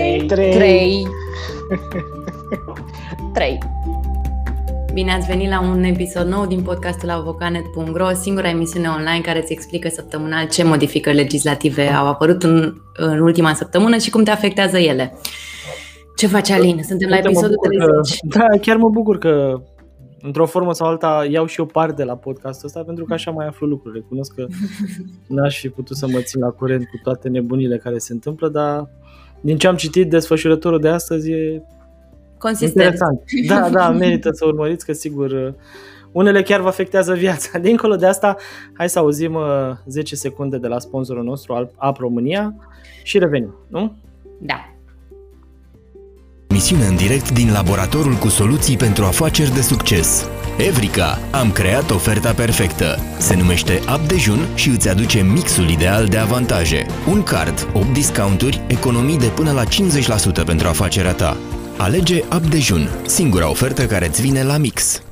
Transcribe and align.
3. 0.00 0.26
3. 0.26 0.50
3. 0.50 1.06
3. 3.32 3.58
Bine 4.92 5.12
ați 5.12 5.26
venit 5.26 5.48
la 5.48 5.60
un 5.60 5.82
episod 5.82 6.26
nou 6.26 6.46
din 6.46 6.62
podcastul 6.62 7.10
avocanet.ro, 7.10 8.08
singura 8.12 8.48
emisiune 8.48 8.88
online 8.88 9.20
care 9.20 9.38
îți 9.38 9.52
explică 9.52 9.88
săptămânal 9.88 10.48
ce 10.48 10.64
modificări 10.64 11.16
legislative 11.16 11.88
au 11.88 12.06
apărut 12.06 12.42
în, 12.42 12.74
în 12.96 13.20
ultima 13.20 13.54
săptămână 13.54 13.96
și 13.96 14.10
cum 14.10 14.24
te 14.24 14.30
afectează 14.30 14.78
ele. 14.78 15.16
Ce 16.16 16.26
face 16.26 16.52
Alin? 16.52 16.82
Suntem 16.82 17.08
la 17.08 17.16
episodul 17.16 17.56
30. 17.62 18.18
Că, 18.18 18.38
da, 18.38 18.58
chiar 18.60 18.76
mă 18.76 18.88
bucur 18.88 19.18
că 19.18 19.62
într-o 20.22 20.46
formă 20.46 20.72
sau 20.72 20.86
alta 20.86 21.26
iau 21.30 21.46
și 21.46 21.60
eu 21.60 21.66
parte 21.66 22.04
la 22.04 22.16
podcastul 22.16 22.66
ăsta 22.66 22.82
pentru 22.82 23.04
că 23.04 23.12
așa 23.12 23.30
mai 23.30 23.46
aflu 23.46 23.66
lucruri. 23.66 23.94
Recunosc 23.98 24.34
că 24.34 24.46
n-aș 25.34 25.60
fi 25.60 25.68
putut 25.68 25.96
să 25.96 26.08
mă 26.08 26.18
țin 26.20 26.40
la 26.40 26.50
curent 26.50 26.84
cu 26.84 27.00
toate 27.02 27.28
nebunile 27.28 27.76
care 27.76 27.98
se 27.98 28.12
întâmplă, 28.12 28.48
dar 28.48 28.88
din 29.40 29.58
ce 29.58 29.66
am 29.66 29.76
citit, 29.76 30.10
desfășurătorul 30.10 30.80
de 30.80 30.88
astăzi 30.88 31.30
e 31.30 31.62
Consistent. 32.38 32.74
interesant. 32.74 33.22
Da, 33.46 33.68
da, 33.78 33.90
merită 33.90 34.30
să 34.32 34.46
urmăriți 34.46 34.84
că 34.84 34.92
sigur 34.92 35.54
unele 36.12 36.42
chiar 36.42 36.60
vă 36.60 36.68
afectează 36.68 37.14
viața. 37.14 37.58
Dincolo 37.68 37.96
de 37.96 38.06
asta, 38.06 38.36
hai 38.72 38.88
să 38.88 38.98
auzim 38.98 39.38
10 39.86 40.14
secunde 40.16 40.58
de 40.58 40.66
la 40.66 40.78
sponsorul 40.78 41.24
nostru, 41.24 41.70
App 41.76 41.98
România 41.98 42.54
și 43.02 43.18
revenim, 43.18 43.54
nu? 43.68 43.96
Da. 44.38 44.74
Misiune 46.52 46.86
în 46.86 46.96
direct 46.96 47.30
din 47.30 47.52
laboratorul 47.52 48.14
cu 48.14 48.28
soluții 48.28 48.76
pentru 48.76 49.04
afaceri 49.04 49.54
de 49.54 49.60
succes. 49.60 50.26
Evrica, 50.58 51.18
am 51.30 51.52
creat 51.52 51.90
oferta 51.90 52.32
perfectă. 52.32 52.98
Se 53.18 53.36
numește 53.36 53.80
Up 53.94 54.08
Dejun 54.08 54.46
și 54.54 54.68
îți 54.68 54.88
aduce 54.88 55.22
mixul 55.22 55.68
ideal 55.68 56.06
de 56.06 56.16
avantaje. 56.16 56.86
Un 57.08 57.22
card, 57.22 57.68
8 57.72 57.92
discounturi, 57.92 58.60
economii 58.66 59.18
de 59.18 59.26
până 59.26 59.52
la 59.52 59.64
50% 59.64 60.44
pentru 60.44 60.68
afacerea 60.68 61.12
ta. 61.12 61.36
Alege 61.76 62.22
Up 62.34 62.42
Dejun, 62.42 62.88
singura 63.06 63.50
ofertă 63.50 63.86
care 63.86 64.06
îți 64.06 64.20
vine 64.20 64.42
la 64.42 64.56
mix. 64.56 65.02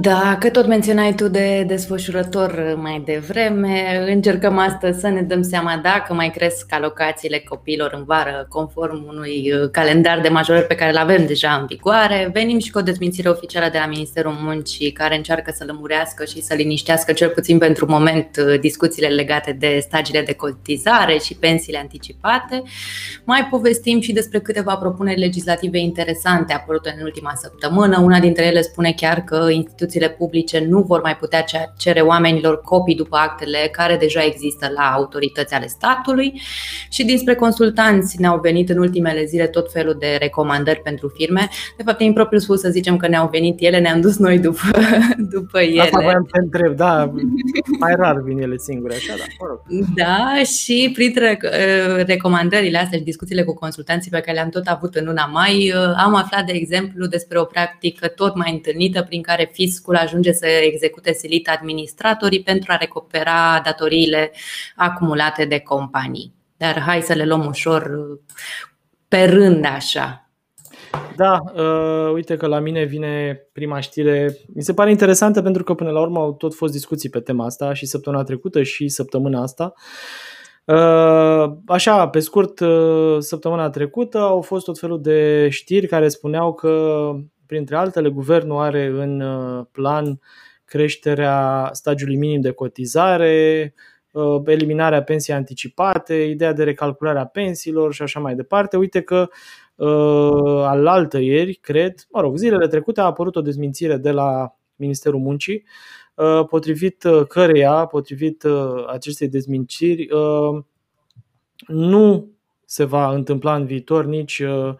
Da, 0.00 0.36
că 0.40 0.50
tot 0.50 0.66
menționai 0.66 1.14
tu 1.14 1.28
de 1.28 1.64
desfășurător 1.66 2.76
mai 2.82 3.02
devreme, 3.04 4.04
încercăm 4.08 4.58
astăzi 4.58 5.00
să 5.00 5.08
ne 5.08 5.22
dăm 5.22 5.42
seama 5.42 5.80
dacă 5.82 6.14
mai 6.14 6.30
cresc 6.30 6.66
alocațiile 6.72 7.38
copiilor 7.38 7.92
în 7.96 8.04
vară 8.04 8.46
conform 8.48 9.04
unui 9.08 9.52
calendar 9.72 10.20
de 10.20 10.28
majorări 10.28 10.66
pe 10.66 10.74
care 10.74 10.90
îl 10.90 10.96
avem 10.96 11.26
deja 11.26 11.56
în 11.60 11.66
vigoare. 11.66 12.30
Venim 12.32 12.58
și 12.58 12.70
cu 12.70 12.78
o 12.78 12.82
dezmințire 12.82 13.28
oficială 13.28 13.68
de 13.72 13.78
la 13.78 13.86
Ministerul 13.86 14.36
Muncii 14.40 14.92
care 14.92 15.16
încearcă 15.16 15.52
să 15.56 15.64
lămurească 15.66 16.24
și 16.24 16.42
să 16.42 16.54
liniștească 16.54 17.12
cel 17.12 17.28
puțin 17.28 17.58
pentru 17.58 17.86
moment 17.88 18.38
discuțiile 18.60 19.08
legate 19.08 19.52
de 19.52 19.78
stagiile 19.82 20.22
de 20.22 20.32
cotizare 20.32 21.18
și 21.18 21.34
pensiile 21.34 21.78
anticipate. 21.78 22.62
Mai 23.24 23.46
povestim 23.50 24.00
și 24.00 24.12
despre 24.12 24.40
câteva 24.40 24.76
propuneri 24.76 25.20
legislative 25.20 25.78
interesante 25.78 26.52
apărute 26.52 26.94
în 26.98 27.04
ultima 27.04 27.32
săptămână. 27.34 28.00
Una 28.00 28.20
dintre 28.20 28.44
ele 28.44 28.60
spune 28.60 28.92
chiar 28.92 29.20
că 29.20 29.48
instituțiile 29.56 30.08
publice 30.08 30.66
nu 30.68 30.80
vor 30.80 31.00
mai 31.02 31.16
putea 31.16 31.44
cere 31.76 32.00
oamenilor 32.00 32.60
copii 32.60 32.94
după 32.94 33.16
actele 33.16 33.68
care 33.72 33.96
deja 33.96 34.24
există 34.24 34.70
la 34.74 34.82
autorități 34.82 35.54
ale 35.54 35.66
statului 35.66 36.40
și 36.90 37.04
dinspre 37.04 37.34
consultanți 37.34 38.20
ne-au 38.20 38.38
venit 38.40 38.68
în 38.68 38.78
ultimele 38.78 39.24
zile 39.24 39.46
tot 39.46 39.72
felul 39.72 39.96
de 39.98 40.16
recomandări 40.20 40.80
pentru 40.80 41.08
firme. 41.08 41.48
De 41.76 41.82
fapt, 41.82 42.00
e 42.00 42.04
impropriu 42.04 42.38
spus 42.38 42.60
să 42.60 42.68
zicem 42.68 42.96
că 42.96 43.08
ne-au 43.08 43.28
venit 43.32 43.60
ele, 43.60 43.78
ne-am 43.78 44.00
dus 44.00 44.16
noi 44.16 44.38
după, 44.38 44.60
după 45.34 45.60
ele. 45.60 45.80
Asta 45.80 46.00
voiam 46.00 46.26
să 46.30 46.40
întreb, 46.42 46.76
da, 46.76 47.12
mai 47.78 47.94
rar 47.96 48.20
vin 48.20 48.38
ele 48.38 48.56
singure, 48.56 48.94
așa, 48.94 49.14
da, 49.18 49.24
mă 49.40 49.46
rog. 49.48 49.60
Da, 49.94 50.42
și 50.42 50.90
printre 50.94 51.38
recomandările 52.06 52.78
astea 52.78 52.98
și 52.98 53.04
discuțiile 53.04 53.42
cu 53.42 53.54
consultanții 53.54 54.10
pe 54.10 54.20
care 54.20 54.36
le-am 54.36 54.48
tot 54.48 54.66
avut 54.66 54.94
în 54.94 55.04
luna 55.04 55.26
mai, 55.26 55.72
am 55.96 56.14
aflat, 56.14 56.46
de 56.46 56.52
exemplu, 56.52 57.06
despre 57.06 57.38
o 57.38 57.44
practică 57.44 58.08
tot 58.08 58.36
mai 58.36 58.52
întâlnită 58.52 59.02
prin 59.02 59.22
care 59.22 59.45
fiscul 59.52 59.96
ajunge 59.96 60.32
să 60.32 60.46
execute 60.46 61.12
silit 61.12 61.48
administratorii 61.48 62.42
pentru 62.42 62.72
a 62.72 62.76
recupera 62.76 63.60
datoriile 63.64 64.32
acumulate 64.76 65.44
de 65.44 65.58
companii. 65.58 66.34
Dar 66.56 66.80
hai 66.80 67.02
să 67.02 67.12
le 67.12 67.24
luăm 67.24 67.46
ușor 67.46 67.90
pe 69.08 69.24
rând 69.24 69.64
așa. 69.64 70.30
Da, 71.16 71.40
uh, 71.54 72.12
uite 72.12 72.36
că 72.36 72.46
la 72.46 72.58
mine 72.58 72.84
vine 72.84 73.40
prima 73.52 73.80
știre. 73.80 74.36
Mi 74.54 74.62
se 74.62 74.74
pare 74.74 74.90
interesantă 74.90 75.42
pentru 75.42 75.64
că 75.64 75.74
până 75.74 75.90
la 75.90 76.00
urmă 76.00 76.18
au 76.18 76.32
tot 76.32 76.54
fost 76.54 76.72
discuții 76.72 77.10
pe 77.10 77.20
tema 77.20 77.44
asta 77.44 77.72
și 77.72 77.86
săptămâna 77.86 78.22
trecută 78.22 78.62
și 78.62 78.88
săptămâna 78.88 79.42
asta. 79.42 79.72
Uh, 80.64 81.56
așa, 81.66 82.08
pe 82.08 82.18
scurt, 82.18 82.60
uh, 82.60 83.16
săptămâna 83.18 83.70
trecută 83.70 84.18
au 84.18 84.40
fost 84.40 84.64
tot 84.64 84.78
felul 84.78 85.02
de 85.02 85.48
știri 85.48 85.86
care 85.86 86.08
spuneau 86.08 86.54
că 86.54 87.10
Printre 87.46 87.76
altele, 87.76 88.08
guvernul 88.08 88.60
are 88.60 88.86
în 88.86 89.20
uh, 89.20 89.66
plan 89.72 90.20
creșterea 90.64 91.68
stagiului 91.72 92.16
minim 92.16 92.40
de 92.40 92.50
cotizare, 92.50 93.74
uh, 94.10 94.42
eliminarea 94.44 95.02
pensiei 95.02 95.36
anticipate, 95.36 96.14
ideea 96.14 96.52
de 96.52 96.64
recalculare 96.64 97.18
a 97.18 97.24
pensiilor 97.24 97.94
și 97.94 98.02
așa 98.02 98.20
mai 98.20 98.34
departe. 98.34 98.76
Uite 98.76 99.00
că 99.00 99.28
uh, 99.74 100.62
al 100.64 100.86
altă 100.86 101.18
ieri, 101.18 101.54
cred, 101.54 102.06
mă 102.10 102.20
rog, 102.20 102.36
zilele 102.36 102.68
trecute 102.68 103.00
a 103.00 103.04
apărut 103.04 103.36
o 103.36 103.40
dezmințire 103.40 103.96
de 103.96 104.10
la 104.10 104.56
Ministerul 104.76 105.20
Muncii, 105.20 105.64
potrivit 106.48 107.04
căreia, 107.28 107.86
potrivit 107.86 108.44
acestei 108.86 109.28
dezmințiri, 109.28 110.08
nu 111.66 112.35
se 112.66 112.84
va 112.84 113.10
întâmpla 113.10 113.54
în 113.54 113.66
viitor 113.66 114.04
nici 114.04 114.38
uh, 114.38 114.74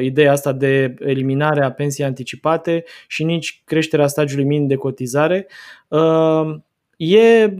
ideea 0.00 0.32
asta 0.32 0.52
de 0.52 0.94
eliminare 0.98 1.64
a 1.64 1.72
pensiei 1.72 2.06
anticipate 2.06 2.84
și 3.06 3.24
nici 3.24 3.62
creșterea 3.64 4.06
stagiului 4.06 4.44
minim 4.44 4.66
de 4.66 4.74
cotizare. 4.74 5.46
Uh, 5.88 6.54
e 6.96 7.54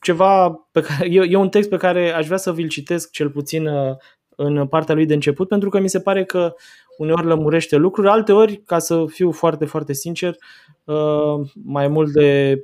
ceva 0.00 0.50
pe 0.72 0.80
care, 0.80 1.08
e, 1.08 1.26
e 1.28 1.36
un 1.36 1.48
text 1.48 1.68
pe 1.68 1.76
care 1.76 2.10
aș 2.10 2.26
vrea 2.26 2.38
să 2.38 2.52
vi-l 2.52 2.68
citesc 2.68 3.10
cel 3.10 3.30
puțin 3.30 3.66
uh, 3.66 3.96
în 4.36 4.66
partea 4.66 4.94
lui 4.94 5.06
de 5.06 5.14
început, 5.14 5.48
pentru 5.48 5.68
că 5.68 5.80
mi 5.80 5.88
se 5.88 6.00
pare 6.00 6.24
că 6.24 6.54
uneori 6.98 7.26
lămurește 7.26 7.76
lucruri, 7.76 8.08
alteori, 8.08 8.62
ca 8.66 8.78
să 8.78 9.04
fiu 9.06 9.30
foarte, 9.30 9.64
foarte 9.64 9.92
sincer, 9.92 10.36
uh, 10.84 11.48
mai 11.64 11.88
mult 11.88 12.12
de 12.12 12.62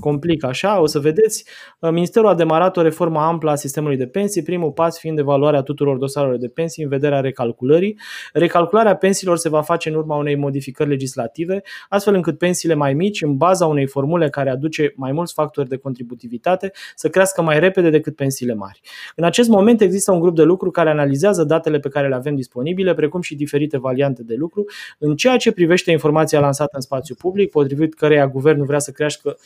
complică 0.00 0.46
așa, 0.46 0.80
o 0.80 0.86
să 0.86 0.98
vedeți. 0.98 1.44
Uh, 1.78 1.90
Ministerul 1.90 2.28
a 2.28 2.34
demarat 2.34 2.76
o 2.76 2.82
reformă 2.82 3.20
amplă 3.20 3.50
a 3.50 3.54
sistemului 3.54 3.96
de 3.96 4.06
pensii, 4.06 4.42
primul 4.42 4.70
pas 4.70 4.98
fiind 4.98 5.18
evaluarea 5.18 5.62
tuturor 5.62 5.96
dosarelor 5.96 6.36
de 6.36 6.48
pensii 6.48 6.82
în 6.82 6.88
vederea 6.88 7.20
recalculării. 7.20 7.98
Recalcularea 8.32 8.96
pensiilor 8.96 9.36
se 9.36 9.48
va 9.48 9.62
face 9.62 9.88
în 9.88 9.94
urma 9.94 10.16
unei 10.16 10.36
modificări 10.36 10.88
legislative, 10.88 11.62
astfel 11.88 12.14
încât 12.14 12.38
pensiile 12.38 12.74
mai 12.74 12.94
mici, 12.94 13.22
în 13.22 13.36
baza 13.36 13.66
unei 13.66 13.86
formule 13.86 14.28
care 14.28 14.50
aduce 14.50 14.92
mai 14.96 15.12
mulți 15.12 15.32
factori 15.32 15.68
de 15.68 15.76
contributivitate, 15.76 16.72
să 16.94 17.08
crească 17.08 17.42
mai 17.42 17.60
repede 17.60 17.90
decât 17.90 18.16
pensiile 18.16 18.54
mari. 18.54 18.80
În 19.16 19.24
acest 19.24 19.48
moment 19.48 19.80
există 19.80 20.12
un 20.12 20.20
grup 20.20 20.34
de 20.34 20.42
lucru 20.42 20.70
care 20.70 20.90
analizează 20.90 21.44
datele 21.44 21.78
pe 21.78 21.88
care 21.88 22.08
le 22.08 22.14
avem 22.14 22.34
disponibile, 22.34 22.94
precum 22.94 23.20
și 23.20 23.34
diferite 23.34 23.78
variante 23.78 24.22
de 24.22 24.34
lucru, 24.34 24.64
în 24.98 25.16
ceea 25.16 25.36
ce 25.36 25.52
privește 25.52 25.90
informația 25.90 26.40
lansată 26.40 26.70
în 26.74 26.80
spațiu 26.80 27.14
public, 27.14 27.50
potrivit 27.50 27.94
căreia 27.94 28.26
guvernul 28.28 28.66
vrea 28.66 28.78
să 28.78 28.90
crească 28.90 29.36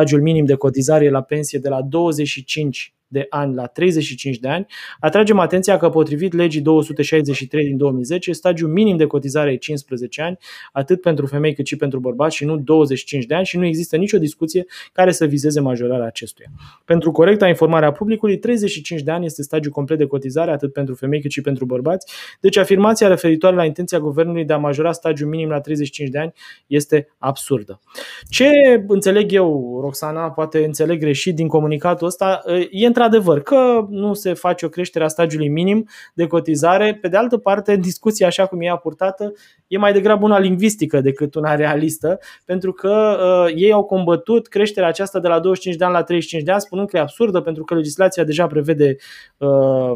stadiul 0.00 0.22
minim 0.22 0.46
de 0.46 0.54
cotizare 0.54 1.10
la 1.10 1.22
pensie 1.22 1.58
de 1.58 1.68
la 1.68 1.82
25 1.82 2.92
de 3.12 3.26
ani 3.28 3.54
la 3.54 3.66
35 3.66 4.38
de 4.38 4.48
ani, 4.48 4.66
atragem 5.00 5.38
atenția 5.38 5.76
că 5.76 5.88
potrivit 5.88 6.32
legii 6.32 6.60
263 6.60 7.64
din 7.64 7.76
2010, 7.76 8.32
stagiul 8.32 8.70
minim 8.70 8.96
de 8.96 9.06
cotizare 9.06 9.52
e 9.52 9.56
15 9.56 10.22
ani, 10.22 10.38
atât 10.72 11.00
pentru 11.00 11.26
femei 11.26 11.54
cât 11.54 11.66
și 11.66 11.76
pentru 11.76 12.00
bărbați 12.00 12.36
și 12.36 12.44
nu 12.44 12.56
25 12.56 13.24
de 13.24 13.34
ani 13.34 13.46
și 13.46 13.56
nu 13.56 13.64
există 13.64 13.96
nicio 13.96 14.18
discuție 14.18 14.66
care 14.92 15.12
să 15.12 15.24
vizeze 15.26 15.60
majorarea 15.60 16.06
acestuia. 16.06 16.48
Pentru 16.84 17.10
corecta 17.10 17.48
informare 17.48 17.86
a 17.86 17.92
publicului, 17.92 18.38
35 18.38 19.00
de 19.00 19.10
ani 19.10 19.24
este 19.24 19.42
stagiul 19.42 19.72
complet 19.72 19.98
de 19.98 20.06
cotizare 20.06 20.50
atât 20.50 20.72
pentru 20.72 20.94
femei 20.94 21.20
cât 21.20 21.30
și 21.30 21.40
pentru 21.40 21.64
bărbați, 21.64 22.12
deci 22.40 22.56
afirmația 22.56 23.08
referitoare 23.08 23.56
la 23.56 23.64
intenția 23.64 23.98
guvernului 23.98 24.44
de 24.44 24.52
a 24.52 24.58
majora 24.58 24.92
stagiul 24.92 25.28
minim 25.28 25.48
la 25.48 25.60
35 25.60 26.08
de 26.08 26.18
ani 26.18 26.32
este 26.66 27.08
absurdă. 27.18 27.80
Ce 28.28 28.48
înțeleg 28.86 29.32
eu, 29.32 29.78
Roxana, 29.80 30.30
poate 30.30 30.64
înțeleg 30.64 31.00
greșit 31.00 31.34
din 31.34 31.48
comunicatul 31.48 32.06
ăsta, 32.06 32.42
e 32.70 32.86
într 32.86 32.99
într-adevăr, 33.04 33.42
că 33.42 33.86
nu 33.88 34.14
se 34.14 34.32
face 34.32 34.66
o 34.66 34.68
creștere 34.68 35.04
a 35.04 35.08
stagiului 35.08 35.48
minim 35.48 35.88
de 36.14 36.26
cotizare. 36.26 36.98
Pe 37.00 37.08
de 37.08 37.16
altă 37.16 37.36
parte, 37.36 37.76
discuția 37.90 38.26
așa 38.26 38.46
cum 38.46 38.60
e 38.60 38.78
purtată 38.82 39.32
e 39.70 39.78
mai 39.78 39.92
degrabă 39.92 40.24
una 40.24 40.38
lingvistică 40.38 41.00
decât 41.00 41.34
una 41.34 41.54
realistă, 41.54 42.18
pentru 42.44 42.72
că 42.72 43.18
uh, 43.46 43.52
ei 43.56 43.72
au 43.72 43.84
combătut 43.84 44.48
creșterea 44.48 44.88
aceasta 44.88 45.20
de 45.20 45.28
la 45.28 45.40
25 45.40 45.76
de 45.76 45.84
ani 45.84 45.92
la 45.92 46.02
35 46.02 46.44
de 46.44 46.52
ani, 46.52 46.60
spunând 46.60 46.88
că 46.88 46.96
e 46.96 47.00
absurdă 47.00 47.40
pentru 47.40 47.64
că 47.64 47.74
legislația 47.74 48.24
deja 48.24 48.46
prevede 48.46 48.96
uh, 49.36 49.92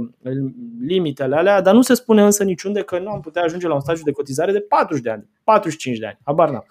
limitele 0.86 1.36
alea, 1.36 1.60
dar 1.60 1.74
nu 1.74 1.82
se 1.82 1.94
spune 1.94 2.22
însă 2.22 2.44
niciunde 2.44 2.82
că 2.82 2.98
nu 2.98 3.10
am 3.10 3.20
putea 3.20 3.42
ajunge 3.42 3.68
la 3.68 3.74
un 3.74 3.80
stagiu 3.80 4.02
de 4.04 4.12
cotizare 4.12 4.52
de 4.52 4.60
40 4.60 5.02
de 5.02 5.10
ani, 5.10 5.28
45 5.44 5.98
de 5.98 6.06
ani, 6.06 6.18
habar 6.24 6.50
n-am. 6.50 6.66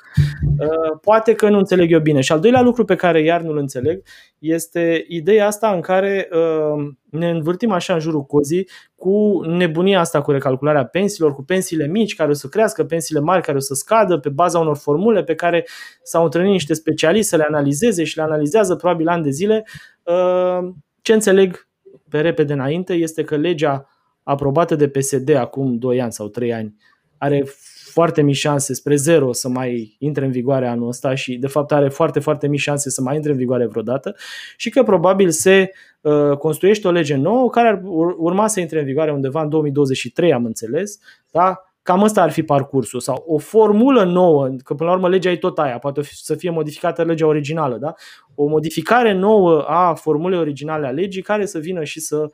Uh, 0.60 1.00
poate 1.02 1.34
că 1.34 1.50
nu 1.50 1.58
înțeleg 1.58 1.92
eu 1.92 2.00
bine. 2.00 2.22
Și 2.22 2.32
al 2.32 2.40
doilea 2.40 2.62
lucru 2.62 2.86
pe 2.86 2.96
care 2.96 3.22
iar 3.22 3.42
nu-l 3.42 3.58
înțeleg 3.58 4.02
este 4.40 5.06
ideea 5.08 5.48
asta 5.48 5.74
în 5.74 5.82
care 5.82 6.23
uh, 6.32 6.94
ne 7.10 7.30
învârtim 7.30 7.72
așa 7.72 7.94
în 7.94 8.00
jurul 8.00 8.24
cozii 8.24 8.68
cu 8.96 9.42
nebunia 9.46 10.00
asta 10.00 10.22
cu 10.22 10.32
recalcularea 10.32 10.86
pensiilor, 10.86 11.34
cu 11.34 11.44
pensiile 11.44 11.88
mici 11.88 12.16
care 12.16 12.30
o 12.30 12.34
să 12.34 12.48
crească, 12.48 12.84
pensiile 12.84 13.20
mari 13.20 13.42
care 13.42 13.58
o 13.58 13.60
să 13.60 13.74
scadă 13.74 14.18
pe 14.18 14.30
baza 14.30 14.60
unor 14.60 14.78
formule 14.78 15.24
pe 15.24 15.36
care 15.36 15.68
s-au 16.04 16.24
întâlnit 16.24 16.52
niște 16.52 16.74
specialiști 16.74 17.28
să 17.28 17.36
le 17.36 17.44
analizeze 17.48 18.04
și 18.04 18.18
le 18.18 18.24
analizează 18.24 18.76
probabil 18.76 19.08
ani 19.08 19.24
de 19.24 19.30
zile. 19.30 19.66
Uh, 20.04 20.74
ce 21.02 21.14
înțeleg 21.14 21.68
pe 22.10 22.22
repede 22.22 22.54
înainte 22.54 22.94
este 22.94 23.24
că 23.24 23.36
legea 23.36 23.88
aprobată 24.24 24.76
de 24.76 24.88
PSD 24.88 25.30
acum 25.30 25.78
2 25.78 26.02
ani 26.02 26.12
sau 26.12 26.28
3 26.28 26.54
ani 26.54 26.76
are 27.18 27.46
foarte 27.94 28.22
mici 28.22 28.36
șanse 28.36 28.74
spre 28.74 28.96
zero 28.96 29.34
să 29.34 29.50
mai 29.50 29.96
intre 30.00 30.26
în 30.26 30.32
vigoare 30.32 30.68
anul 30.68 30.88
ăsta 30.88 31.16
și 31.16 31.38
de 31.38 31.48
fapt 31.48 31.72
are 31.72 31.90
foarte, 31.90 32.20
foarte 32.20 32.48
mici 32.48 32.60
șanse 32.60 32.90
să 32.90 33.02
mai 33.02 33.16
intre 33.16 33.32
în 33.32 33.38
vigoare 33.38 33.66
vreodată 33.66 34.16
și 34.58 34.70
că 34.70 34.84
probabil 34.84 35.30
se 35.30 35.70
uh, 35.70 35.93
construiește 36.40 36.88
o 36.88 36.92
lege 36.92 37.16
nouă 37.16 37.50
care 37.50 37.68
ar 37.68 37.82
urma 38.18 38.48
să 38.48 38.60
intre 38.60 38.80
în 38.80 38.86
vigoare 38.86 39.12
undeva 39.12 39.42
în 39.42 39.50
2023, 39.50 40.34
am 40.34 40.46
înțeles, 40.46 41.00
da? 41.32 41.62
Cam 41.82 42.02
ăsta 42.02 42.22
ar 42.22 42.32
fi 42.32 42.44
parcursul 42.44 43.00
sau 43.00 43.24
o 43.28 43.38
formulă 43.38 44.04
nouă, 44.04 44.50
că 44.64 44.74
până 44.74 44.90
la 44.90 44.96
urmă 44.96 45.10
legea 45.10 45.32
e 45.32 45.38
tot 45.38 45.60
aia, 45.60 45.78
poate 45.78 46.02
să 46.04 46.36
fie 46.36 46.50
modificată 46.50 47.04
legea 47.04 47.26
originală, 47.26 47.78
da? 47.78 47.94
O 48.36 48.46
modificare 48.46 49.14
nouă 49.14 49.62
a 49.68 49.94
formulei 49.94 50.40
originale 50.40 50.88
a 50.88 50.92
legii 50.92 51.22
care 51.22 51.46
să 51.46 51.60
vină 51.60 51.84
și 51.84 52.00
să 52.00 52.26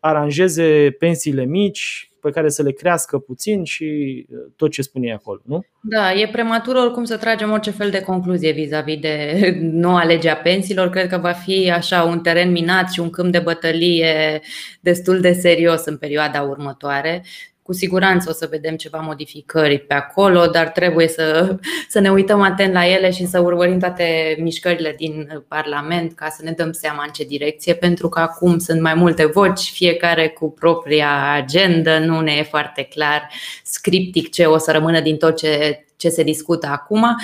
aranjeze 0.00 0.96
pensiile 0.98 1.44
mici, 1.44 2.10
pe 2.26 2.32
care 2.32 2.48
să 2.48 2.62
le 2.62 2.72
crească 2.72 3.18
puțin 3.18 3.64
și 3.64 3.84
uh, 4.30 4.38
tot 4.56 4.70
ce 4.70 4.82
spune 4.82 5.12
acolo, 5.12 5.40
nu? 5.44 5.64
Da, 5.80 6.12
e 6.12 6.28
prematur 6.32 6.74
oricum 6.74 7.04
să 7.04 7.16
tragem 7.16 7.50
orice 7.50 7.70
fel 7.70 7.90
de 7.90 8.00
concluzie 8.00 8.52
vis-a-vis 8.52 8.98
de 8.98 9.30
noua 9.84 10.04
lege 10.04 10.28
a 10.28 10.36
pensiilor. 10.36 10.90
Cred 10.90 11.08
că 11.08 11.18
va 11.18 11.32
fi 11.32 11.70
așa 11.70 12.02
un 12.02 12.20
teren 12.20 12.50
minat 12.50 12.90
și 12.90 13.00
un 13.00 13.10
câmp 13.10 13.32
de 13.32 13.38
bătălie 13.38 14.40
destul 14.80 15.20
de 15.20 15.32
serios 15.32 15.84
în 15.84 15.96
perioada 15.96 16.42
următoare. 16.42 17.24
Cu 17.66 17.72
siguranță 17.72 18.30
o 18.30 18.32
să 18.32 18.46
vedem 18.50 18.76
ceva 18.76 18.98
modificări 18.98 19.78
pe 19.78 19.94
acolo, 19.94 20.46
dar 20.46 20.68
trebuie 20.68 21.08
să, 21.08 21.56
să 21.88 22.00
ne 22.00 22.10
uităm 22.10 22.40
atent 22.40 22.72
la 22.72 22.86
ele 22.86 23.10
și 23.10 23.26
să 23.26 23.40
urmărim 23.40 23.78
toate 23.78 24.36
mișcările 24.40 24.94
din 24.96 25.44
Parlament 25.48 26.14
ca 26.14 26.28
să 26.28 26.42
ne 26.44 26.50
dăm 26.50 26.72
seama 26.72 27.02
în 27.06 27.12
ce 27.12 27.24
direcție, 27.24 27.74
pentru 27.74 28.08
că 28.08 28.20
acum 28.20 28.58
sunt 28.58 28.80
mai 28.80 28.94
multe 28.94 29.24
voci, 29.24 29.60
fiecare 29.60 30.28
cu 30.28 30.50
propria 30.50 31.32
agendă, 31.32 31.98
nu 31.98 32.20
ne 32.20 32.32
e 32.32 32.42
foarte 32.42 32.82
clar 32.82 33.28
scriptic 33.62 34.30
ce 34.30 34.44
o 34.44 34.58
să 34.58 34.72
rămână 34.72 35.00
din 35.00 35.16
tot 35.16 35.36
ce, 35.36 35.84
ce 35.96 36.08
se 36.08 36.22
discută 36.22 36.66
acum. 36.66 37.16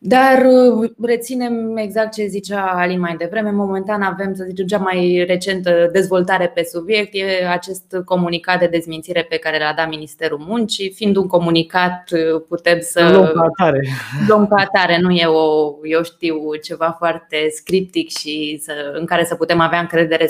Dar 0.00 0.46
uh, 0.46 0.90
reținem 1.02 1.76
exact 1.76 2.12
ce 2.12 2.26
zicea 2.26 2.62
Alin 2.62 3.00
mai 3.00 3.16
devreme. 3.16 3.50
Momentan 3.50 4.02
avem, 4.02 4.34
să 4.34 4.44
zicem, 4.48 4.66
cea 4.66 4.78
mai 4.78 5.24
recentă 5.26 5.88
dezvoltare 5.92 6.50
pe 6.54 6.62
subiect. 6.62 7.10
E 7.12 7.48
acest 7.48 7.96
comunicat 8.04 8.58
de 8.58 8.66
dezmințire 8.66 9.26
pe 9.28 9.36
care 9.36 9.58
l-a 9.58 9.72
dat 9.76 9.88
Ministerul 9.88 10.38
Muncii. 10.38 10.92
Fiind 10.92 11.16
un 11.16 11.26
comunicat, 11.26 12.10
uh, 12.12 12.42
putem 12.48 12.78
să. 12.80 13.10
Luăm 13.12 13.32
ca 13.32 13.42
atare. 13.42 13.80
Luăm 14.28 14.46
ca 14.46 14.56
atare. 14.56 14.98
Nu 15.00 15.10
e 15.10 15.26
o, 15.26 15.74
eu 15.82 16.02
știu, 16.02 16.54
ceva 16.62 16.94
foarte 16.98 17.36
scriptic 17.54 18.08
și 18.18 18.60
să, 18.62 18.72
în 18.98 19.06
care 19.06 19.24
să 19.24 19.34
putem 19.34 19.60
avea 19.60 19.78
încredere 19.78 20.24
100%. 20.24 20.28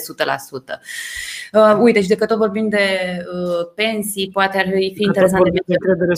Uh, 1.53 1.79
uite, 1.81 2.03
și 2.03 2.09
de 2.09 2.15
că 2.15 2.27
tot 2.27 2.37
vorbim 2.37 2.69
de 2.69 2.79
uh, 2.79 3.71
pensii, 3.75 4.31
poate 4.33 4.59
ar 4.59 4.67
fi 4.95 5.03
interesant 5.03 5.51
de 5.51 5.61
încredere 5.67 6.13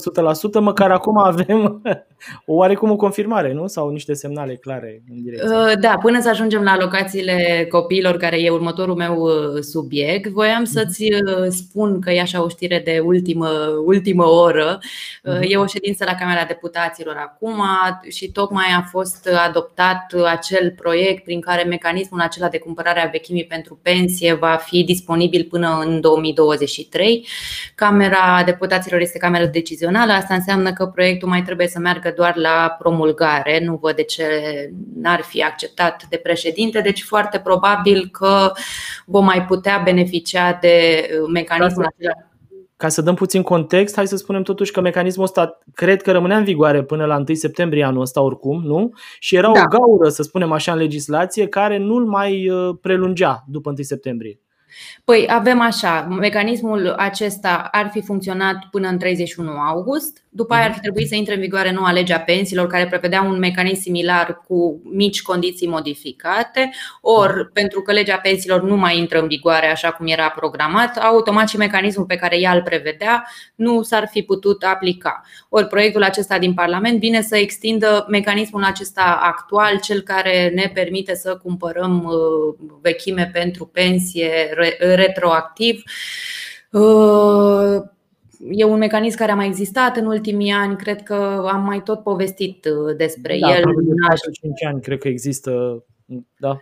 100%, 0.58 0.61
măcar 0.61 0.91
acum 0.91 1.19
avem 1.19 1.82
oarecum 2.46 2.91
o 2.91 2.96
confirmare 2.96 3.40
mare, 3.41 3.53
nu? 3.53 3.67
Sau 3.67 3.89
niște 3.89 4.13
semnale 4.13 4.55
clare 4.55 5.03
în 5.11 5.23
direcție. 5.23 5.49
Uh, 5.49 5.73
da, 5.81 5.99
până 6.03 6.21
să 6.21 6.29
ajungem 6.29 6.63
la 6.63 6.71
alocațiile 6.71 7.67
copiilor, 7.71 8.17
care 8.17 8.43
e 8.43 8.51
următorul 8.51 8.95
meu 8.95 9.17
uh, 9.17 9.63
subiect, 9.63 10.31
voiam 10.31 10.63
mhm. 10.63 10.71
să-ți 10.71 11.03
uh, 11.03 11.47
spun 11.49 12.01
că 12.01 12.11
e 12.11 12.21
așa 12.21 12.43
o 12.43 12.49
știre 12.49 12.83
de 12.85 13.03
ultimă, 13.05 13.49
ultimă 13.85 14.25
oră. 14.25 14.79
Mhm. 15.23 15.39
E 15.41 15.57
o 15.57 15.67
ședință 15.67 16.05
la 16.05 16.15
Camera 16.15 16.45
Deputaților 16.45 17.17
acum 17.17 17.63
și 18.09 18.31
tocmai 18.33 18.67
a 18.77 18.83
fost 18.91 19.29
adoptat 19.47 20.15
acel 20.25 20.71
proiect 20.77 21.25
prin 21.25 21.41
care 21.41 21.63
mecanismul 21.63 22.21
acela 22.21 22.49
de 22.49 22.59
cumpărare 22.59 23.01
a 23.01 23.09
vechimii 23.09 23.45
pentru 23.45 23.79
pensie 23.83 24.35
va 24.35 24.61
fi 24.65 24.85
disponibil 24.85 25.47
până 25.51 25.83
în 25.85 26.01
2023. 26.01 27.27
Camera 27.75 28.43
Deputaților 28.45 29.01
este 29.01 29.19
cameră 29.19 29.45
decizională, 29.45 30.13
asta 30.13 30.35
înseamnă 30.35 30.73
că 30.73 30.87
proiectul 30.87 31.29
mai 31.29 31.43
trebuie 31.43 31.67
să 31.67 31.79
meargă 31.79 32.13
doar 32.17 32.37
la 32.37 32.77
promulgare 32.79 33.30
derogare, 33.31 33.65
nu 33.65 33.79
văd 33.82 33.97
de 33.97 34.03
ce 34.03 34.25
n-ar 34.94 35.21
fi 35.21 35.43
acceptat 35.43 36.06
de 36.09 36.17
președinte, 36.17 36.81
deci 36.81 37.03
foarte 37.03 37.38
probabil 37.38 38.09
că 38.12 38.53
vom 39.06 39.25
mai 39.25 39.44
putea 39.44 39.81
beneficia 39.85 40.59
de 40.61 41.06
uh, 41.23 41.29
mecanismul 41.32 41.85
acela. 41.85 42.25
Ca 42.77 42.88
să 42.88 43.03
dăm 43.03 43.15
puțin 43.15 43.43
context, 43.43 43.94
hai 43.94 44.06
să 44.06 44.17
spunem 44.17 44.43
totuși 44.43 44.73
că 44.73 44.81
mecanismul 44.81 45.25
ăsta 45.25 45.59
cred 45.75 46.03
că 46.03 46.12
rămânea 46.12 46.37
în 46.37 46.44
vigoare 46.44 46.82
până 46.82 47.05
la 47.05 47.17
1 47.17 47.35
septembrie 47.35 47.85
anul 47.85 48.00
ăsta 48.00 48.21
oricum, 48.21 48.62
nu? 48.62 48.93
Și 49.19 49.37
era 49.37 49.53
da. 49.53 49.61
o 49.61 49.65
gaură, 49.65 50.09
să 50.09 50.23
spunem 50.23 50.53
așa, 50.53 50.73
în 50.73 50.79
legislație 50.79 51.49
care 51.49 51.79
nu-l 51.79 52.05
mai 52.05 52.50
uh, 52.50 52.77
prelungea 52.81 53.44
după 53.47 53.69
1 53.69 53.77
septembrie. 53.82 54.38
Păi 55.05 55.27
avem 55.31 55.61
așa, 55.61 56.06
mecanismul 56.21 56.88
acesta 56.88 57.69
ar 57.71 57.88
fi 57.93 58.03
funcționat 58.03 58.56
până 58.71 58.88
în 58.88 58.99
31 58.99 59.50
august, 59.50 60.25
după 60.32 60.55
aia 60.55 60.65
ar 60.65 60.73
fi 60.73 60.81
trebuit 60.81 61.09
să 61.09 61.15
intre 61.15 61.35
în 61.35 61.41
vigoare 61.41 61.73
noua 61.73 61.93
legea 61.93 62.19
pensiilor 62.19 62.67
care 62.67 62.87
prevedea 62.87 63.23
un 63.23 63.38
mecanism 63.38 63.81
similar 63.81 64.41
cu 64.47 64.81
mici 64.85 65.23
condiții 65.23 65.69
modificate, 65.69 66.70
ori 67.01 67.51
pentru 67.53 67.82
că 67.82 67.93
legea 67.93 68.17
pensiilor 68.17 68.63
nu 68.63 68.77
mai 68.77 68.99
intră 68.99 69.20
în 69.20 69.27
vigoare 69.27 69.67
așa 69.67 69.91
cum 69.91 70.06
era 70.06 70.29
programat, 70.29 70.96
automat 70.96 71.49
și 71.49 71.56
mecanismul 71.56 72.06
pe 72.06 72.17
care 72.17 72.39
ea 72.39 72.53
îl 72.53 72.63
prevedea 72.63 73.27
nu 73.55 73.82
s-ar 73.82 74.08
fi 74.10 74.22
putut 74.22 74.63
aplica. 74.63 75.22
Ori 75.49 75.67
proiectul 75.67 76.03
acesta 76.03 76.39
din 76.39 76.55
Parlament 76.55 76.99
vine 76.99 77.22
să 77.22 77.37
extindă 77.37 78.06
mecanismul 78.08 78.65
acesta 78.65 79.20
actual, 79.22 79.81
cel 79.81 80.01
care 80.01 80.53
ne 80.55 80.70
permite 80.75 81.15
să 81.15 81.37
cumpărăm 81.37 82.05
uh, 82.05 82.69
vechime 82.82 83.31
pentru 83.32 83.67
pensie 83.67 84.55
retroactiv. 84.79 85.82
Uh, 86.70 87.82
E 88.49 88.65
un 88.65 88.79
mecanism 88.79 89.17
care 89.17 89.31
a 89.31 89.35
mai 89.35 89.47
existat 89.47 89.97
în 89.97 90.06
ultimii 90.06 90.51
ani, 90.51 90.77
cred 90.77 91.03
că 91.03 91.49
am 91.53 91.65
mai 91.65 91.82
tot 91.82 92.03
povestit 92.03 92.65
uh, 92.65 92.97
despre 92.97 93.39
da, 93.41 93.56
el. 93.56 93.63
De 93.65 94.31
5 94.32 94.65
ani 94.65 94.81
cred 94.81 94.99
că 94.99 95.09
există, 95.09 95.85
da. 96.39 96.61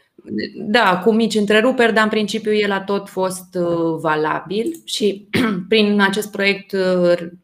Da, 0.57 1.01
cu 1.05 1.13
mici 1.13 1.35
întreruperi, 1.35 1.95
dar 1.95 2.05
în 2.05 2.11
principiu 2.11 2.55
el 2.55 2.73
a 2.73 2.81
tot 2.81 3.09
fost 3.09 3.55
uh, 3.55 3.99
valabil 4.01 4.81
și 4.85 5.29
prin 5.69 6.01
acest 6.01 6.31
proiect 6.31 6.77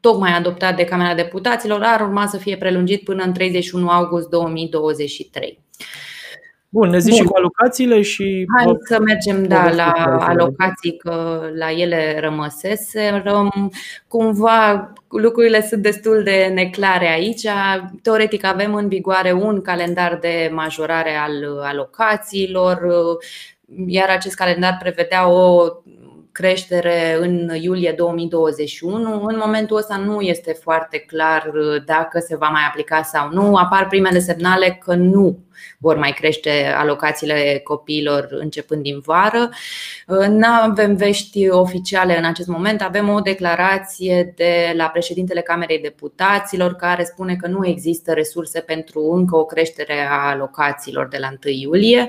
tocmai 0.01 0.33
adoptat 0.33 0.77
de 0.77 0.85
Camera 0.85 1.15
Deputaților 1.15 1.81
ar 1.83 2.01
urma 2.01 2.27
să 2.27 2.37
fie 2.37 2.57
prelungit 2.57 3.05
până 3.05 3.23
în 3.23 3.33
31 3.33 3.89
august 3.89 4.29
2023. 4.29 5.63
Bun, 6.75 6.89
ne 6.89 6.99
zici 6.99 7.17
Bun. 7.17 7.23
și 7.23 7.25
cu 7.25 7.37
alocațiile 7.37 8.03
și. 8.03 8.47
Hai 8.57 8.77
să 8.85 9.01
mergem 9.01 9.47
da, 9.47 9.71
la 9.71 9.93
alocații, 10.21 10.97
că 10.97 11.41
la 11.55 11.71
ele 11.71 12.19
rămăsese. 12.21 13.23
Cumva 14.09 14.93
lucrurile 15.09 15.63
sunt 15.63 15.83
destul 15.83 16.23
de 16.23 16.51
neclare 16.55 17.09
aici. 17.09 17.47
Teoretic 18.03 18.45
avem 18.45 18.75
în 18.75 18.89
vigoare 18.89 19.33
un 19.33 19.61
calendar 19.63 20.19
de 20.21 20.51
majorare 20.53 21.17
al 21.17 21.61
alocațiilor, 21.63 22.81
iar 23.87 24.09
acest 24.09 24.35
calendar 24.35 24.77
prevedea 24.81 25.29
o 25.29 25.67
creștere 26.33 27.17
în 27.21 27.51
iulie 27.61 27.95
2021. 27.97 29.25
În 29.25 29.37
momentul 29.45 29.77
ăsta 29.77 29.97
nu 29.97 30.21
este 30.21 30.53
foarte 30.53 30.99
clar 30.99 31.51
dacă 31.87 32.19
se 32.19 32.37
va 32.37 32.49
mai 32.49 32.63
aplica 32.69 33.03
sau 33.03 33.29
nu. 33.33 33.57
Apar 33.57 33.87
primele 33.87 34.19
semnale 34.19 34.79
că 34.85 34.95
nu 34.95 35.39
vor 35.79 35.97
mai 35.97 36.11
crește 36.11 36.73
alocațiile 36.77 37.61
copiilor 37.65 38.29
începând 38.31 38.83
din 38.83 39.01
vară. 39.01 39.49
Nu 40.29 40.47
avem 40.63 40.97
vești 40.97 41.49
oficiale 41.49 42.19
în 42.19 42.25
acest 42.25 42.49
moment, 42.49 42.83
avem 42.83 43.09
o 43.09 43.21
declarație 43.21 44.33
de 44.37 44.73
la 44.77 44.85
președintele 44.85 45.41
Camerei 45.41 45.79
Deputaților 45.79 46.75
care 46.75 47.05
spune 47.05 47.37
că 47.37 47.47
nu 47.47 47.67
există 47.67 48.13
resurse 48.13 48.61
pentru 48.61 49.13
încă 49.13 49.37
o 49.37 49.45
creștere 49.45 50.07
a 50.11 50.31
alocațiilor 50.31 51.09
de 51.09 51.17
la 51.21 51.29
1 51.45 51.55
iulie. 51.55 52.09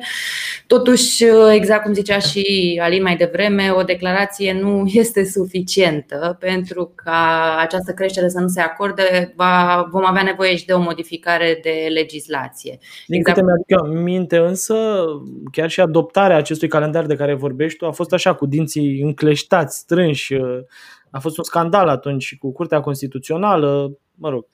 Totuși, 0.67 1.23
exact 1.51 1.83
cum 1.83 1.93
zicea 1.93 2.19
și 2.19 2.79
Alin 2.83 3.01
mai 3.01 3.15
devreme, 3.15 3.71
o 3.71 3.83
declarație 3.83 4.53
nu 4.53 4.83
este 4.85 5.25
suficientă 5.25 6.37
pentru 6.39 6.93
ca 6.95 7.55
această 7.59 7.91
creștere 7.91 8.29
să 8.29 8.39
nu 8.39 8.47
se 8.47 8.61
acorde, 8.61 9.33
vom 9.91 10.05
avea 10.05 10.23
nevoie 10.23 10.55
și 10.55 10.65
de 10.65 10.73
o 10.73 10.79
modificare 10.79 11.59
de 11.63 11.87
legislație. 11.89 12.77
Din 13.07 13.19
exact. 13.19 13.34
Câte 13.35 13.45
mi-aduc 13.45 14.03
minte 14.03 14.37
însă, 14.37 14.75
chiar 15.51 15.69
și 15.69 15.81
adoptarea 15.81 16.37
acestui 16.37 16.67
calendar 16.67 17.05
de 17.05 17.15
care 17.15 17.33
vorbești 17.33 17.77
tu 17.77 17.85
a 17.85 17.91
fost 17.91 18.13
așa 18.13 18.33
cu 18.33 18.45
dinții 18.45 19.01
încleștați, 19.01 19.77
strânși. 19.77 20.35
A 21.09 21.19
fost 21.19 21.37
un 21.37 21.43
scandal 21.43 21.87
atunci 21.87 22.37
cu 22.37 22.51
Curtea 22.51 22.79
Constituțională 22.79 23.97
mă 24.17 24.29
rog. 24.29 24.45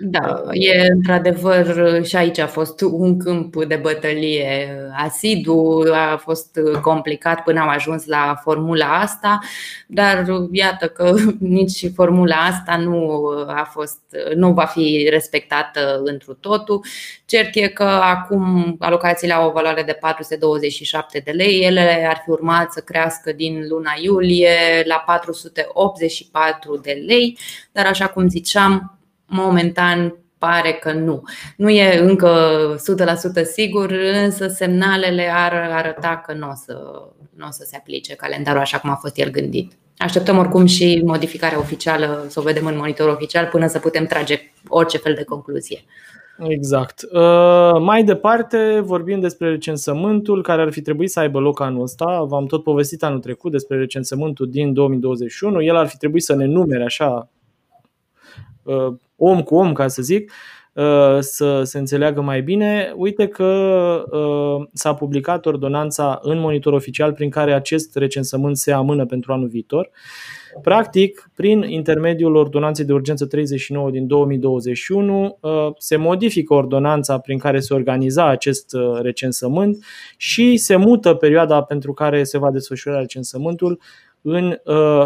Da, 0.00 0.42
e 0.50 0.86
într-adevăr 0.90 2.00
și 2.04 2.16
aici 2.16 2.38
a 2.38 2.46
fost 2.46 2.80
un 2.80 3.18
câmp 3.18 3.64
de 3.64 3.76
bătălie 3.76 4.76
asidu, 4.96 5.84
a 5.92 6.16
fost 6.16 6.58
complicat 6.82 7.42
până 7.42 7.60
am 7.60 7.68
ajuns 7.68 8.06
la 8.06 8.38
formula 8.42 8.98
asta, 8.98 9.38
dar 9.86 10.26
iată 10.50 10.86
că 10.86 11.14
nici 11.38 11.90
formula 11.94 12.36
asta 12.36 12.76
nu 12.76 13.26
a 13.46 13.68
fost, 13.72 14.00
nu 14.34 14.52
va 14.52 14.64
fi 14.64 15.06
respectată 15.10 16.00
întru 16.04 16.34
totul. 16.34 16.84
Cert 17.24 17.54
e 17.54 17.68
că 17.68 17.84
acum 17.84 18.76
alocațiile 18.78 19.32
au 19.32 19.48
o 19.48 19.52
valoare 19.52 19.82
de 19.82 19.92
427 19.92 21.18
de 21.24 21.30
lei, 21.30 21.64
ele 21.64 22.06
ar 22.08 22.20
fi 22.24 22.30
urmat 22.30 22.72
să 22.72 22.80
crească 22.80 23.32
din 23.32 23.66
luna 23.68 23.92
iulie 24.00 24.82
la 24.84 25.02
484 25.06 26.76
de 26.76 27.02
lei, 27.06 27.38
dar 27.72 27.86
așa 27.86 28.08
cum 28.08 28.28
ziceam, 28.28 28.98
momentan 29.28 30.14
pare 30.38 30.72
că 30.72 30.92
nu. 30.92 31.22
Nu 31.56 31.68
e 31.68 31.98
încă 31.98 32.30
100% 33.40 33.42
sigur, 33.42 33.90
însă 34.24 34.46
semnalele 34.46 35.30
ar 35.34 35.52
arăta 35.52 36.22
că 36.26 36.32
nu 36.32 36.48
o 36.48 36.54
să, 36.54 36.72
nu 37.36 37.46
o 37.46 37.50
să 37.50 37.64
se 37.66 37.76
aplice 37.76 38.14
calendarul 38.14 38.60
așa 38.60 38.78
cum 38.78 38.90
a 38.90 38.94
fost 38.94 39.18
el 39.18 39.30
gândit. 39.30 39.72
Așteptăm 39.96 40.38
oricum 40.38 40.66
și 40.66 41.02
modificarea 41.04 41.58
oficială, 41.58 42.24
să 42.28 42.40
o 42.40 42.42
vedem 42.42 42.66
în 42.66 42.76
monitor 42.76 43.08
oficial, 43.08 43.46
până 43.46 43.66
să 43.66 43.78
putem 43.78 44.06
trage 44.06 44.40
orice 44.68 44.98
fel 44.98 45.14
de 45.14 45.24
concluzie. 45.24 45.84
Exact. 46.38 47.02
Uh, 47.12 47.80
mai 47.80 48.04
departe 48.04 48.80
vorbim 48.84 49.20
despre 49.20 49.48
recensământul 49.48 50.42
care 50.42 50.62
ar 50.62 50.72
fi 50.72 50.80
trebuit 50.80 51.10
să 51.10 51.20
aibă 51.20 51.38
loc 51.38 51.60
anul 51.60 51.82
ăsta. 51.82 52.24
V-am 52.28 52.46
tot 52.46 52.62
povestit 52.62 53.02
anul 53.02 53.20
trecut 53.20 53.52
despre 53.52 53.76
recensământul 53.78 54.50
din 54.50 54.72
2021. 54.72 55.62
El 55.62 55.76
ar 55.76 55.86
fi 55.86 55.96
trebuit 55.96 56.22
să 56.22 56.34
ne 56.34 56.44
numere 56.44 56.84
așa 56.84 57.08
uh, 57.14 57.37
om 59.16 59.42
cu 59.42 59.54
om, 59.54 59.72
ca 59.72 59.88
să 59.88 60.02
zic, 60.02 60.32
uh, 60.78 61.18
să 61.20 61.62
se 61.62 61.78
înțeleagă 61.78 62.20
mai 62.20 62.42
bine. 62.42 62.92
Uite 62.96 63.26
că 63.26 63.44
uh, 64.10 64.66
s-a 64.72 64.94
publicat 64.94 65.46
ordonanța 65.46 66.18
în 66.22 66.38
monitor 66.38 66.72
oficial 66.72 67.12
prin 67.12 67.30
care 67.30 67.52
acest 67.52 67.96
recensământ 67.96 68.56
se 68.56 68.72
amână 68.72 69.06
pentru 69.06 69.32
anul 69.32 69.48
viitor. 69.48 69.90
Practic, 70.62 71.30
prin 71.34 71.62
intermediul 71.62 72.34
ordonanței 72.34 72.84
de 72.84 72.92
urgență 72.92 73.26
39 73.26 73.90
din 73.90 74.06
2021, 74.06 75.38
uh, 75.40 75.50
se 75.78 75.96
modifică 75.96 76.54
ordonanța 76.54 77.18
prin 77.18 77.38
care 77.38 77.60
se 77.60 77.74
organiza 77.74 78.28
acest 78.28 78.76
recensământ 79.00 79.84
și 80.16 80.56
se 80.56 80.76
mută 80.76 81.14
perioada 81.14 81.62
pentru 81.62 81.92
care 81.92 82.24
se 82.24 82.38
va 82.38 82.50
desfășura 82.50 82.98
recensământul 82.98 83.80
în 84.22 84.56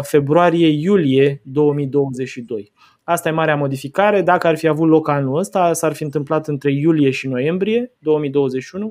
februarie-iulie 0.01 1.41
2022. 1.43 2.72
Asta 3.03 3.29
e 3.29 3.31
marea 3.31 3.55
modificare. 3.55 4.21
Dacă 4.21 4.47
ar 4.47 4.57
fi 4.57 4.67
avut 4.67 4.89
loc 4.89 5.07
anul 5.07 5.37
ăsta, 5.37 5.73
s-ar 5.73 5.93
fi 5.93 6.03
întâmplat 6.03 6.47
între 6.47 6.71
iulie 6.71 7.09
și 7.09 7.27
noiembrie 7.27 7.91
2021. 7.99 8.85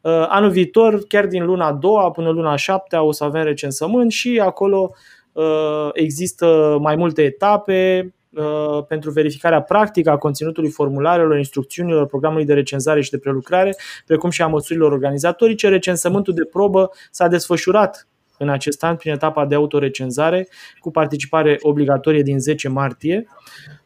Uh, 0.00 0.26
anul 0.28 0.50
viitor, 0.50 1.00
chiar 1.08 1.26
din 1.26 1.44
luna 1.44 1.66
a 1.66 1.72
doua 1.72 2.10
până 2.10 2.30
luna 2.30 2.52
a 2.52 2.56
șaptea, 2.56 3.02
o 3.02 3.12
să 3.12 3.24
avem 3.24 3.42
recensământ 3.42 4.10
și 4.10 4.40
acolo 4.44 4.92
uh, 5.32 5.88
există 5.92 6.78
mai 6.80 6.96
multe 6.96 7.22
etape 7.22 8.12
uh, 8.30 8.84
pentru 8.88 9.10
verificarea 9.10 9.62
practică 9.62 10.10
a 10.10 10.16
conținutului 10.16 10.70
formularelor, 10.70 11.36
instrucțiunilor, 11.36 12.06
programului 12.06 12.46
de 12.46 12.54
recenzare 12.54 13.00
și 13.00 13.10
de 13.10 13.18
prelucrare, 13.18 13.76
precum 14.06 14.30
și 14.30 14.42
a 14.42 14.46
măsurilor 14.46 14.92
organizatorice. 14.92 15.68
Recensământul 15.68 16.34
de 16.34 16.44
probă 16.44 16.90
s-a 17.10 17.28
desfășurat 17.28 18.08
în 18.40 18.48
acest 18.48 18.84
an 18.84 18.96
prin 18.96 19.12
etapa 19.12 19.46
de 19.46 19.54
autorecenzare 19.54 20.48
cu 20.78 20.90
participare 20.90 21.58
obligatorie 21.60 22.22
din 22.22 22.38
10 22.38 22.68
martie. 22.68 23.26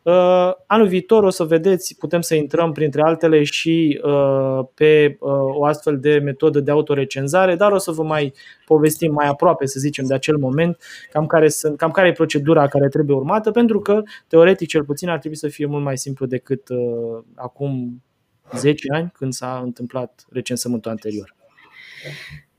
Uh, 0.03 0.53
anul 0.67 0.87
viitor 0.87 1.23
o 1.25 1.31
să 1.31 1.45
vedeți, 1.45 1.97
putem 1.99 2.21
să 2.21 2.35
intrăm 2.35 2.73
printre 2.73 3.03
altele 3.03 3.43
și 3.43 4.01
uh, 4.05 4.67
pe 4.75 5.17
uh, 5.21 5.31
o 5.31 5.65
astfel 5.65 5.99
de 5.99 6.19
metodă 6.19 6.61
de 6.61 6.71
autorecenzare, 6.71 7.55
dar 7.55 7.73
o 7.73 7.79
să 7.79 7.91
vă 7.91 8.03
mai 8.03 8.33
povestim 8.67 9.13
mai 9.13 9.27
aproape, 9.27 9.67
să 9.67 9.79
zicem, 9.81 10.05
de 10.05 10.15
acel 10.15 10.37
moment, 10.37 10.79
cam 11.13 11.27
care, 11.27 11.49
sunt, 11.49 11.77
cam 11.77 11.91
care 11.91 12.09
e 12.09 12.13
procedura 12.13 12.67
care 12.67 12.89
trebuie 12.89 13.17
urmată, 13.17 13.51
pentru 13.51 13.81
că, 13.81 14.03
teoretic, 14.27 14.69
cel 14.69 14.85
puțin 14.85 15.09
ar 15.09 15.19
trebui 15.19 15.37
să 15.37 15.49
fie 15.49 15.67
mult 15.67 15.85
mai 15.85 15.99
simplu 15.99 16.27
decât 16.27 16.69
acum 17.35 18.03
10 18.57 18.87
ani, 18.93 19.11
când 19.15 19.33
s-a 19.33 19.61
întâmplat 19.65 20.25
recensământul 20.31 20.91
anterior. 20.91 21.35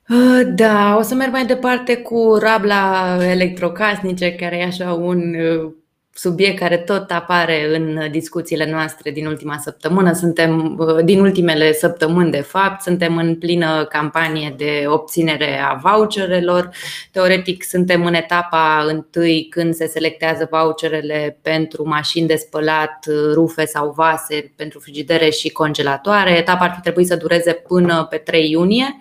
Uh, 0.09 0.41
da, 0.55 0.95
o 0.97 1.01
să 1.01 1.15
merg 1.15 1.31
mai 1.31 1.45
departe 1.45 1.97
cu 1.97 2.37
rabla 2.39 3.17
electrocasnice, 3.21 4.31
care 4.31 4.57
e 4.57 4.63
așa 4.63 4.93
un 4.93 5.35
uh, 5.35 5.71
subiect 6.13 6.57
care 6.59 6.77
tot 6.77 7.11
apare 7.11 7.75
în 7.75 8.11
discuțiile 8.11 8.71
noastre 8.71 9.11
din 9.11 9.25
ultima 9.25 9.57
săptămână. 9.57 10.13
Suntem, 10.13 10.77
uh, 10.79 11.03
din 11.03 11.19
ultimele 11.19 11.73
săptămâni, 11.73 12.31
de 12.31 12.41
fapt, 12.41 12.81
suntem 12.81 13.17
în 13.17 13.35
plină 13.35 13.85
campanie 13.85 14.53
de 14.57 14.83
obținere 14.87 15.59
a 15.59 15.73
voucherelor. 15.73 16.69
Teoretic, 17.11 17.63
suntem 17.63 18.05
în 18.05 18.13
etapa 18.13 18.85
întâi 18.87 19.47
când 19.49 19.73
se 19.73 19.87
selectează 19.87 20.47
voucherele 20.51 21.37
pentru 21.41 21.87
mașini 21.87 22.27
de 22.27 22.35
spălat, 22.35 23.05
rufe 23.33 23.65
sau 23.65 23.91
vase, 23.95 24.53
pentru 24.55 24.79
frigidere 24.79 25.29
și 25.29 25.49
congelatoare. 25.49 26.37
Etapa 26.37 26.63
ar 26.65 26.71
fi 26.75 26.81
trebuit 26.81 27.07
să 27.07 27.15
dureze 27.15 27.53
până 27.53 28.07
pe 28.09 28.17
3 28.17 28.49
iunie. 28.49 28.97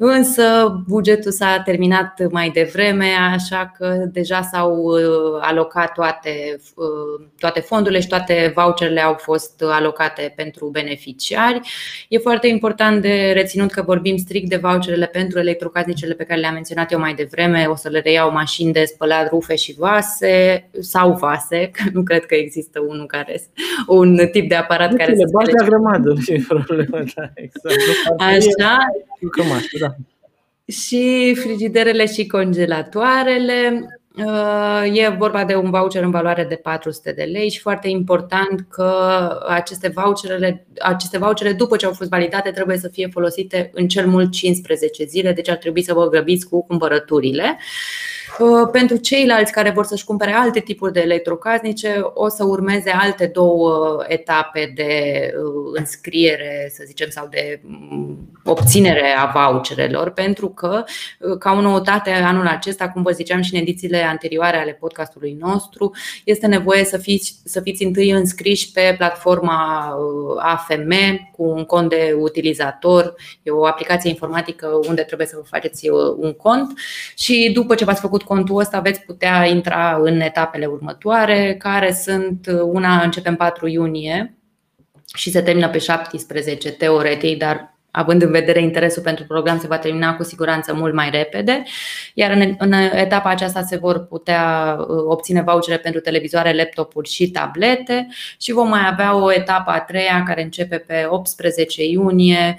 Însă 0.00 0.76
bugetul 0.86 1.30
s-a 1.30 1.62
terminat 1.64 2.30
mai 2.30 2.50
devreme, 2.50 3.06
așa 3.34 3.72
că 3.78 3.94
deja 4.12 4.42
s-au 4.42 4.74
uh, 4.74 5.38
alocat 5.40 5.92
toate, 5.92 6.60
uh, 6.74 7.26
toate 7.38 7.60
fondurile 7.60 8.00
și 8.00 8.06
toate 8.06 8.52
voucherele 8.54 9.00
au 9.00 9.14
fost 9.14 9.62
alocate 9.62 10.32
pentru 10.36 10.66
beneficiari. 10.66 11.60
E 12.08 12.18
foarte 12.18 12.46
important 12.46 13.02
de 13.02 13.30
reținut 13.34 13.70
că 13.70 13.82
vorbim 13.82 14.16
strict 14.16 14.48
de 14.48 14.56
voucherele 14.56 15.06
pentru 15.06 15.38
electrocasnicele 15.38 16.14
pe 16.14 16.24
care 16.24 16.40
le-am 16.40 16.54
menționat 16.54 16.92
eu 16.92 16.98
mai 16.98 17.14
devreme. 17.14 17.66
O 17.70 17.74
să 17.74 17.88
le 17.88 18.00
reiau 18.00 18.32
mașini 18.32 18.72
de 18.72 18.84
spălat 18.84 19.28
rufe 19.28 19.54
și 19.54 19.74
vase 19.78 20.68
sau 20.80 21.12
vase, 21.12 21.70
că 21.72 21.82
nu 21.92 22.02
cred 22.02 22.26
că 22.26 22.34
există 22.34 22.80
unul 22.88 23.06
care 23.06 23.40
un 23.86 24.28
tip 24.32 24.48
de 24.48 24.54
aparat 24.54 24.94
care 24.94 25.14
să 25.16 25.24
spele. 25.26 25.68
grămadă, 25.68 26.08
nu 26.08 26.20
e 26.26 26.44
problemă, 26.48 26.98
da, 27.14 27.30
exact. 27.34 27.76
Așa. 28.18 28.78
da 29.80 29.87
și 30.68 31.34
frigiderele 31.34 32.06
și 32.06 32.26
congelatoarele. 32.26 33.88
Uh, 34.16 34.82
e 34.92 35.08
vorba 35.08 35.44
de 35.44 35.54
un 35.54 35.70
voucher 35.70 36.02
în 36.02 36.10
valoare 36.10 36.44
de 36.44 36.54
400 36.54 37.12
de 37.12 37.22
lei 37.22 37.50
și 37.50 37.60
foarte 37.60 37.88
important 37.88 38.66
că 38.70 38.92
aceste 39.48 39.88
voucherele, 39.88 40.66
aceste 40.78 41.18
vouchere 41.18 41.52
după 41.52 41.76
ce 41.76 41.86
au 41.86 41.92
fost 41.92 42.10
validate 42.10 42.50
trebuie 42.50 42.76
să 42.76 42.88
fie 42.88 43.08
folosite 43.12 43.70
în 43.74 43.88
cel 43.88 44.06
mult 44.06 44.32
15 44.32 45.04
zile, 45.04 45.32
deci 45.32 45.48
ar 45.48 45.56
trebui 45.56 45.82
să 45.82 45.94
vă 45.94 46.08
grăbiți 46.08 46.48
cu 46.48 46.66
cumpărăturile. 46.66 47.56
Uh, 47.58 48.17
pentru 48.72 48.96
ceilalți 48.96 49.52
care 49.52 49.70
vor 49.70 49.84
să-și 49.84 50.04
cumpere 50.04 50.32
alte 50.32 50.60
tipuri 50.60 50.92
de 50.92 51.00
electrocasnice, 51.00 52.00
o 52.14 52.28
să 52.28 52.44
urmeze 52.44 52.90
alte 52.90 53.26
două 53.26 54.04
etape 54.06 54.72
de 54.74 54.92
uh, 55.34 55.72
înscriere, 55.74 56.70
să 56.74 56.82
zicem, 56.86 57.08
sau 57.10 57.26
de 57.30 57.60
mm, 57.62 58.30
obținere 58.44 59.14
a 59.18 59.50
voucherelor, 59.50 60.10
pentru 60.10 60.48
că, 60.48 60.84
uh, 61.18 61.38
ca 61.38 61.52
o 61.52 61.60
noutate 61.60 62.10
anul 62.10 62.46
acesta, 62.46 62.88
cum 62.88 63.02
vă 63.02 63.10
ziceam 63.10 63.40
și 63.40 63.54
în 63.54 63.60
edițiile 63.60 64.02
anterioare 64.02 64.56
ale 64.56 64.72
podcastului 64.72 65.36
nostru, 65.40 65.94
este 66.24 66.46
nevoie 66.46 66.84
să 66.84 66.98
fiți, 66.98 67.40
să 67.44 67.60
fiți 67.60 67.84
întâi 67.84 68.10
înscriși 68.10 68.72
pe 68.72 68.94
platforma 68.98 69.94
AFM 70.38 71.27
cu 71.38 71.44
un 71.44 71.64
cont 71.64 71.88
de 71.88 72.16
utilizator. 72.18 73.14
E 73.42 73.50
o 73.50 73.66
aplicație 73.66 74.10
informatică 74.10 74.66
unde 74.88 75.02
trebuie 75.02 75.26
să 75.26 75.36
vă 75.36 75.42
faceți 75.42 75.88
un 76.16 76.32
cont 76.32 76.78
și 77.16 77.50
după 77.54 77.74
ce 77.74 77.84
v-ați 77.84 78.00
făcut 78.00 78.22
contul 78.22 78.58
ăsta 78.58 78.80
veți 78.80 79.00
putea 79.00 79.46
intra 79.46 79.98
în 80.02 80.20
etapele 80.20 80.66
următoare, 80.66 81.56
care 81.58 81.92
sunt 81.92 82.46
una 82.62 83.02
începem 83.02 83.36
4 83.36 83.66
iunie, 83.66 84.38
și 85.14 85.30
se 85.30 85.42
termină 85.42 85.68
pe 85.68 85.78
17 85.78 86.70
teoretic, 86.72 87.38
dar 87.38 87.77
având 87.90 88.22
în 88.22 88.30
vedere 88.30 88.60
interesul 88.60 89.02
pentru 89.02 89.24
program, 89.24 89.58
se 89.58 89.66
va 89.66 89.78
termina 89.78 90.16
cu 90.16 90.22
siguranță 90.22 90.74
mult 90.74 90.94
mai 90.94 91.10
repede, 91.10 91.62
iar 92.14 92.30
în, 92.30 92.54
în 92.58 92.72
etapa 92.72 93.30
aceasta 93.30 93.62
se 93.62 93.76
vor 93.76 94.04
putea 94.06 94.76
uh, 94.78 94.86
obține 95.08 95.42
vouchere 95.42 95.78
pentru 95.78 96.00
televizoare, 96.00 96.54
laptopuri 96.54 97.08
și 97.08 97.30
tablete 97.30 98.08
și 98.40 98.52
vom 98.52 98.68
mai 98.68 98.88
avea 98.90 99.16
o 99.16 99.32
etapă 99.32 99.70
a 99.70 99.80
treia 99.80 100.22
care 100.26 100.42
începe 100.42 100.78
pe 100.78 101.06
18 101.08 101.84
iunie 101.84 102.56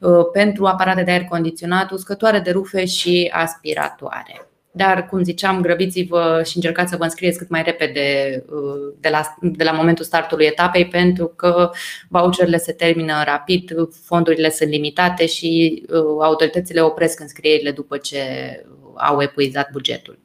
uh, 0.00 0.10
pentru 0.32 0.66
aparate 0.66 1.02
de 1.02 1.10
aer 1.10 1.24
condiționat, 1.24 1.90
uscătoare 1.90 2.38
de 2.38 2.50
rufe 2.50 2.84
și 2.84 3.30
aspiratoare. 3.32 4.51
Dar, 4.74 5.06
cum 5.06 5.22
ziceam, 5.22 5.60
grăbiți-vă 5.60 6.42
și 6.44 6.56
încercați 6.56 6.90
să 6.90 6.96
vă 6.96 7.04
înscrieți 7.04 7.38
cât 7.38 7.48
mai 7.48 7.62
repede 7.62 8.36
uh, 8.46 8.94
de 9.00 9.08
la, 9.08 9.34
de 9.40 9.64
la 9.64 9.72
momentul 9.72 10.04
startului 10.04 10.46
etapei, 10.46 10.88
pentru 10.88 11.26
că 11.26 11.70
voucherele 12.08 12.56
se 12.56 12.72
termină 12.72 13.22
rapid, 13.24 13.70
fondurile 14.04 14.50
sunt 14.50 14.70
limitate 14.70 15.26
și 15.26 15.82
uh, 15.88 15.96
autoritățile 16.20 16.80
opresc 16.80 17.20
înscrierile 17.20 17.70
după 17.70 17.96
ce 17.96 18.20
au 18.96 19.22
epuizat 19.22 19.70
bugetul. 19.70 20.21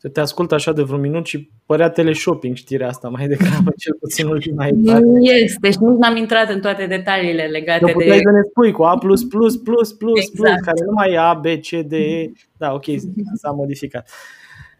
Să 0.00 0.08
te 0.08 0.20
ascult 0.20 0.52
așa 0.52 0.72
de 0.72 0.82
vreun 0.82 1.00
minut 1.00 1.26
și 1.26 1.50
părea 1.66 1.90
teleshopping 1.90 2.56
știrea 2.56 2.88
asta 2.88 3.08
mai 3.08 3.26
degrabă, 3.26 3.72
cel 3.78 3.96
puțin 4.00 4.26
ultima 4.26 4.66
etapă. 4.66 5.06
Este 5.20 5.70
și 5.70 5.78
nici 5.80 5.98
n-am 5.98 6.16
intrat 6.16 6.50
în 6.50 6.60
toate 6.60 6.86
detaliile 6.86 7.42
legate 7.42 7.84
de... 7.84 7.92
Puteai 7.92 8.20
să 8.22 8.30
ne 8.30 8.40
spui 8.48 8.72
cu 8.72 8.82
A+++++, 8.82 8.96
exact. 10.14 10.64
care 10.64 10.84
nu 10.86 10.92
mai 10.92 11.12
e 11.12 11.18
A, 11.18 11.34
B, 11.34 11.44
C, 11.44 11.68
D, 11.86 11.92
E. 11.92 12.32
Da, 12.56 12.72
ok, 12.72 12.84
s-a 13.34 13.50
modificat. 13.50 14.10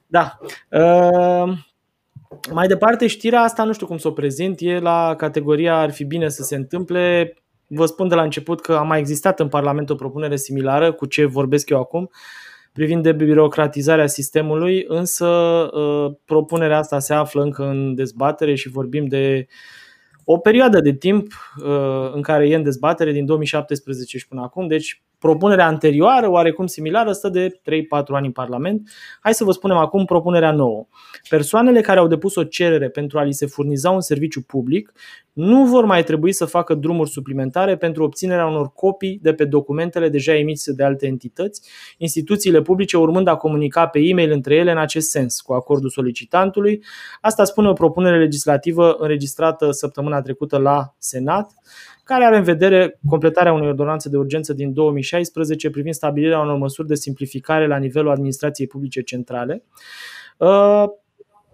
Da. 0.07 0.39
Uh, 0.69 1.53
mai 2.53 2.67
departe, 2.67 3.07
știrea 3.07 3.41
asta 3.41 3.65
nu 3.65 3.73
știu 3.73 3.87
cum 3.87 3.99
să 3.99 4.09
o 4.09 4.13
prezint, 4.13 4.57
e 4.61 4.79
la 4.79 5.15
categoria 5.17 5.79
ar 5.79 5.91
fi 5.91 6.05
bine 6.05 6.29
să 6.29 6.43
se 6.43 6.57
întâmple. 6.57 7.35
Vă 7.67 7.87
spun 7.87 8.09
de 8.09 8.15
la 8.15 8.23
început 8.23 8.61
că 8.61 8.73
a 8.75 8.83
mai 8.83 8.99
existat 8.99 9.41
în 9.41 9.49
Parlament 9.49 9.91
o 9.91 9.95
propunere 9.95 10.37
similară 10.37 10.93
cu 10.93 11.07
ce 11.07 11.25
vorbesc 11.25 11.71
eu 11.71 11.79
acum. 11.79 12.03
Uh, 12.03 12.50
privind 12.73 13.03
de 13.03 13.13
birocratizarea 13.13 14.07
sistemului, 14.07 14.85
însă 14.89 15.27
uh, 15.27 16.13
propunerea 16.25 16.79
asta 16.79 16.99
se 16.99 17.15
află 17.15 17.43
încă 17.43 17.65
în 17.65 17.95
dezbatere 17.95 18.55
și 18.55 18.69
vorbim 18.69 19.07
de 19.07 19.47
o 20.25 20.39
perioadă 20.39 20.81
de 20.81 20.93
timp 20.93 21.33
uh, 21.65 22.13
în 22.13 22.23
care 22.23 22.49
e 22.49 22.55
în 22.55 22.63
dezbatere 22.63 23.13
din 23.13 23.27
2017 23.27 24.19
și 24.19 24.29
până 24.29 24.43
acum, 24.43 24.67
deci 24.67 25.03
Propunerea 25.21 25.67
anterioară, 25.67 26.29
oarecum 26.29 26.67
similară, 26.67 27.13
stă 27.13 27.29
de 27.29 27.49
3-4 27.49 27.53
ani 28.07 28.27
în 28.27 28.33
Parlament. 28.33 28.91
Hai 29.21 29.35
să 29.35 29.45
vă 29.45 29.53
spunem 29.53 29.77
acum 29.77 30.05
propunerea 30.05 30.53
nouă. 30.53 30.87
Persoanele 31.29 31.81
care 31.81 31.99
au 31.99 32.07
depus 32.07 32.35
o 32.37 32.45
cerere 32.45 32.89
pentru 32.89 33.19
a 33.19 33.23
li 33.23 33.33
se 33.33 33.47
furniza 33.47 33.91
un 33.91 34.01
serviciu 34.01 34.43
public 34.43 34.93
nu 35.33 35.65
vor 35.67 35.85
mai 35.85 36.03
trebui 36.03 36.33
să 36.33 36.45
facă 36.45 36.75
drumuri 36.75 37.11
suplimentare 37.11 37.77
pentru 37.77 38.03
obținerea 38.03 38.47
unor 38.47 38.73
copii 38.73 39.19
de 39.23 39.35
pe 39.35 39.45
documentele 39.45 40.09
deja 40.09 40.37
emise 40.37 40.73
de 40.73 40.85
alte 40.85 41.07
entități, 41.07 41.71
instituțiile 41.99 42.63
publice 42.63 42.97
urmând 42.97 43.27
a 43.27 43.37
comunica 43.37 43.87
pe 43.87 43.99
e-mail 43.99 44.31
între 44.31 44.55
ele 44.55 44.71
în 44.71 44.79
acest 44.79 45.11
sens, 45.11 45.41
cu 45.41 45.53
acordul 45.53 45.91
solicitantului. 45.91 46.85
Asta 47.21 47.45
spune 47.45 47.69
o 47.69 47.73
propunere 47.73 48.19
legislativă 48.19 48.97
înregistrată 48.99 49.71
săptămâna 49.71 50.21
trecută 50.21 50.59
la 50.59 50.95
Senat 50.99 51.51
care 52.11 52.25
are 52.25 52.37
în 52.37 52.43
vedere 52.43 52.99
completarea 53.09 53.53
unei 53.53 53.69
ordonanțe 53.69 54.09
de 54.09 54.17
urgență 54.17 54.53
din 54.53 54.73
2016 54.73 55.71
privind 55.71 55.95
stabilirea 55.95 56.41
unor 56.41 56.57
măsuri 56.57 56.89
de 56.89 56.95
simplificare 56.95 57.67
la 57.67 57.77
nivelul 57.77 58.11
administrației 58.11 58.67
publice 58.67 59.01
centrale. 59.01 59.63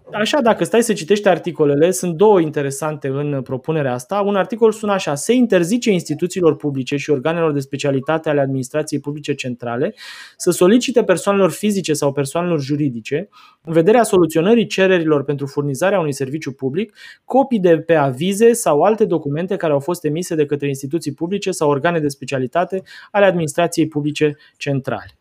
Uh, 0.09 0.17
Așa, 0.19 0.41
dacă 0.41 0.63
stai 0.63 0.83
să 0.83 0.93
citești 0.93 1.27
articolele, 1.27 1.91
sunt 1.91 2.15
două 2.15 2.39
interesante 2.39 3.07
în 3.07 3.41
propunerea 3.41 3.93
asta. 3.93 4.21
Un 4.21 4.35
articol 4.35 4.71
sună 4.71 4.91
așa: 4.91 5.15
se 5.15 5.33
interzice 5.33 5.91
instituțiilor 5.91 6.55
publice 6.55 6.95
și 6.95 7.09
organelor 7.09 7.51
de 7.51 7.59
specialitate 7.59 8.29
ale 8.29 8.39
administrației 8.41 8.99
publice 8.99 9.33
centrale 9.33 9.93
să 10.37 10.51
solicite 10.51 11.03
persoanelor 11.03 11.51
fizice 11.51 11.93
sau 11.93 12.11
persoanelor 12.11 12.61
juridice, 12.61 13.29
în 13.63 13.73
vederea 13.73 14.03
soluționării 14.03 14.67
cererilor 14.67 15.23
pentru 15.23 15.45
furnizarea 15.45 15.99
unui 15.99 16.13
serviciu 16.13 16.51
public, 16.51 16.97
copii 17.25 17.59
de 17.59 17.77
pe 17.77 17.95
avize 17.95 18.53
sau 18.53 18.81
alte 18.81 19.05
documente 19.05 19.55
care 19.55 19.73
au 19.73 19.79
fost 19.79 20.05
emise 20.05 20.35
de 20.35 20.45
către 20.45 20.67
instituții 20.67 21.13
publice 21.13 21.51
sau 21.51 21.69
organe 21.69 21.99
de 21.99 22.07
specialitate 22.07 22.81
ale 23.11 23.25
administrației 23.25 23.87
publice 23.87 24.37
centrale. 24.57 25.17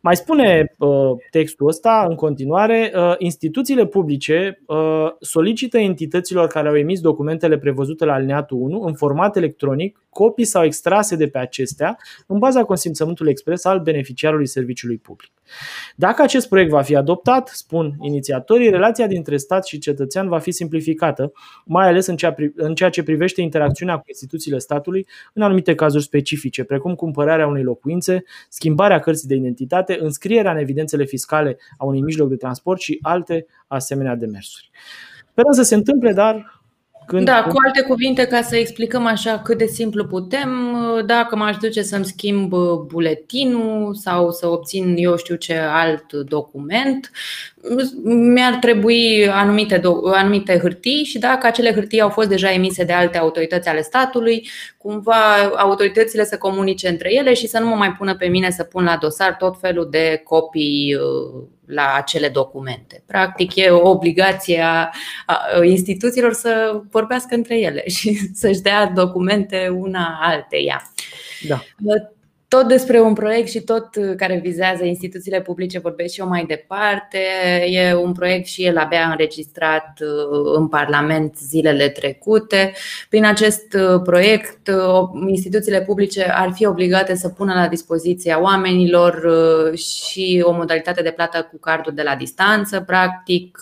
Mai 0.00 0.16
spune 0.16 0.74
uh, 0.78 0.90
textul 1.30 1.68
ăsta 1.68 2.06
în 2.08 2.14
continuare, 2.14 2.92
uh, 2.94 3.14
instituțiile 3.18 3.86
publice 3.86 4.62
uh, 4.66 5.06
solicită 5.20 5.78
entităților 5.78 6.46
care 6.46 6.68
au 6.68 6.76
emis 6.76 7.00
documentele 7.00 7.58
prevăzute 7.58 8.04
la 8.04 8.12
alineatul 8.12 8.58
1 8.60 8.80
în 8.80 8.94
format 8.94 9.36
electronic, 9.36 10.02
copii 10.08 10.44
sau 10.44 10.64
extrase 10.64 11.16
de 11.16 11.26
pe 11.28 11.38
acestea, 11.38 11.96
în 12.26 12.38
baza 12.38 12.64
consimțământului 12.64 13.30
expres 13.30 13.64
al 13.64 13.80
beneficiarului 13.80 14.46
serviciului 14.46 14.96
public. 14.96 15.30
Dacă 15.96 16.22
acest 16.22 16.48
proiect 16.48 16.70
va 16.70 16.82
fi 16.82 16.96
adoptat, 16.96 17.48
spun 17.48 17.96
inițiatorii, 18.00 18.70
relația 18.70 19.06
dintre 19.06 19.36
stat 19.36 19.66
și 19.66 19.78
cetățean 19.78 20.28
va 20.28 20.38
fi 20.38 20.50
simplificată, 20.50 21.32
mai 21.64 21.88
ales 21.88 22.06
în 22.54 22.74
ceea 22.74 22.90
ce 22.90 23.02
privește 23.02 23.40
interacțiunea 23.40 23.96
cu 23.96 24.04
instituțiile 24.06 24.58
statului 24.58 25.06
în 25.32 25.42
anumite 25.42 25.74
cazuri 25.74 26.04
specifice, 26.04 26.64
precum 26.64 26.94
cumpărarea 26.94 27.46
unei 27.46 27.62
locuințe, 27.62 28.24
schimbarea 28.48 28.98
cărții 28.98 29.28
de 29.28 29.34
identitate, 29.34 29.98
înscrierea 30.00 30.52
în 30.52 30.58
evidențele 30.58 31.04
fiscale 31.04 31.56
a 31.78 31.84
unui 31.84 32.00
mijloc 32.00 32.28
de 32.28 32.36
transport 32.36 32.80
și 32.80 32.98
alte 33.02 33.46
asemenea 33.66 34.14
demersuri. 34.14 34.70
Sperăm 35.30 35.52
să 35.52 35.62
se 35.62 35.74
întâmple, 35.74 36.12
dar 36.12 36.59
când, 37.10 37.24
da, 37.24 37.42
cu 37.42 37.54
alte 37.66 37.82
cuvinte, 37.82 38.26
ca 38.26 38.42
să 38.42 38.56
explicăm 38.56 39.06
așa 39.06 39.38
cât 39.38 39.58
de 39.58 39.66
simplu 39.66 40.04
putem, 40.04 40.50
dacă 41.06 41.36
m-aș 41.36 41.56
duce 41.56 41.82
să-mi 41.82 42.04
schimb 42.04 42.54
buletinul 42.86 43.94
sau 43.94 44.30
să 44.30 44.46
obțin 44.46 44.94
eu 44.96 45.16
știu 45.16 45.34
ce 45.34 45.54
alt 45.54 46.12
document, 46.12 47.10
mi-ar 48.04 48.54
trebui 48.54 49.28
anumite, 49.28 49.80
anumite 50.14 50.58
hârtii 50.58 51.04
și 51.04 51.18
dacă 51.18 51.46
acele 51.46 51.72
hârtii 51.72 52.00
au 52.00 52.08
fost 52.08 52.28
deja 52.28 52.52
emise 52.52 52.84
de 52.84 52.92
alte 52.92 53.18
autorități 53.18 53.68
ale 53.68 53.82
statului, 53.82 54.48
cumva 54.76 55.34
autoritățile 55.56 56.24
să 56.24 56.38
comunice 56.38 56.88
între 56.88 57.14
ele 57.14 57.34
și 57.34 57.46
să 57.46 57.58
nu 57.58 57.66
mă 57.66 57.74
mai 57.74 57.92
pună 57.92 58.16
pe 58.16 58.26
mine 58.26 58.50
să 58.50 58.62
pun 58.62 58.84
la 58.84 58.96
dosar 58.96 59.36
tot 59.36 59.56
felul 59.60 59.88
de 59.90 60.20
copii 60.24 60.96
la 61.66 61.94
acele 61.96 62.28
documente. 62.28 63.02
Practic, 63.06 63.56
e 63.56 63.68
o 63.68 63.88
obligație 63.88 64.62
a 64.62 64.90
instituțiilor 65.62 66.32
să 66.32 66.80
vorbească 66.90 67.34
între 67.34 67.58
ele 67.58 67.88
și 67.96 68.18
să-și 68.34 68.60
dea 68.60 68.86
documente 68.86 69.68
una 69.78 70.18
alteia. 70.22 70.92
Da 71.48 71.62
tot 72.50 72.68
despre 72.68 73.00
un 73.00 73.12
proiect 73.12 73.48
și 73.48 73.60
tot 73.60 73.88
care 74.16 74.40
vizează 74.42 74.84
instituțiile 74.84 75.40
publice 75.40 75.78
vorbesc 75.78 76.14
și 76.14 76.20
eu 76.20 76.28
mai 76.28 76.44
departe. 76.44 77.18
E 77.66 77.94
un 77.94 78.12
proiect 78.12 78.46
și 78.46 78.64
el 78.64 78.78
abia 78.78 79.08
înregistrat 79.10 79.98
uh, 80.00 80.52
în 80.56 80.68
Parlament 80.68 81.36
zilele 81.36 81.88
trecute. 81.88 82.72
Prin 83.08 83.24
acest 83.24 83.74
uh, 83.74 84.00
proiect, 84.04 84.68
uh, 84.68 85.28
instituțiile 85.28 85.82
publice 85.82 86.24
ar 86.24 86.52
fi 86.52 86.66
obligate 86.66 87.14
să 87.14 87.28
pună 87.28 87.54
la 87.54 87.68
dispoziția 87.68 88.40
oamenilor 88.40 89.30
și 89.76 90.42
o 90.44 90.52
modalitate 90.52 91.02
de 91.02 91.10
plată 91.10 91.48
cu 91.50 91.58
cardul 91.58 91.92
de 91.94 92.02
la 92.02 92.14
distanță, 92.14 92.80
practic, 92.80 93.60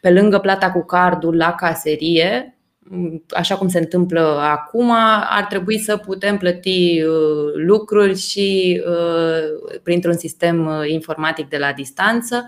pe 0.00 0.10
lângă 0.10 0.38
plata 0.38 0.70
cu 0.70 0.84
cardul 0.84 1.36
la 1.36 1.54
caserie, 1.54 2.57
așa 3.30 3.56
cum 3.56 3.68
se 3.68 3.78
întâmplă 3.78 4.38
acum, 4.40 4.90
ar 5.30 5.46
trebui 5.48 5.78
să 5.78 5.96
putem 5.96 6.36
plăti 6.36 7.02
uh, 7.02 7.52
lucruri 7.54 8.18
și 8.18 8.80
uh, 8.86 9.78
printr-un 9.82 10.16
sistem 10.16 10.66
uh, 10.66 10.90
informatic 10.90 11.48
de 11.48 11.56
la 11.56 11.72
distanță. 11.72 12.44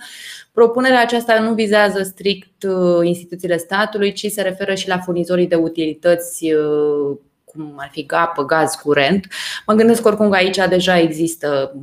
Propunerea 0.52 1.00
aceasta 1.00 1.40
nu 1.40 1.54
vizează 1.54 2.02
strict 2.02 2.64
instituțiile 3.02 3.56
statului, 3.56 4.12
ci 4.12 4.26
se 4.26 4.42
referă 4.42 4.74
și 4.74 4.88
la 4.88 4.98
furnizorii 4.98 5.46
de 5.46 5.54
utilități 5.54 6.46
cum 7.44 7.74
ar 7.76 7.88
fi 7.92 8.06
apă, 8.08 8.44
gaz, 8.44 8.74
curent. 8.74 9.26
Mă 9.66 9.74
gândesc 9.74 10.06
oricum 10.06 10.30
că 10.30 10.36
aici 10.36 10.58
deja 10.68 10.98
există 10.98 11.74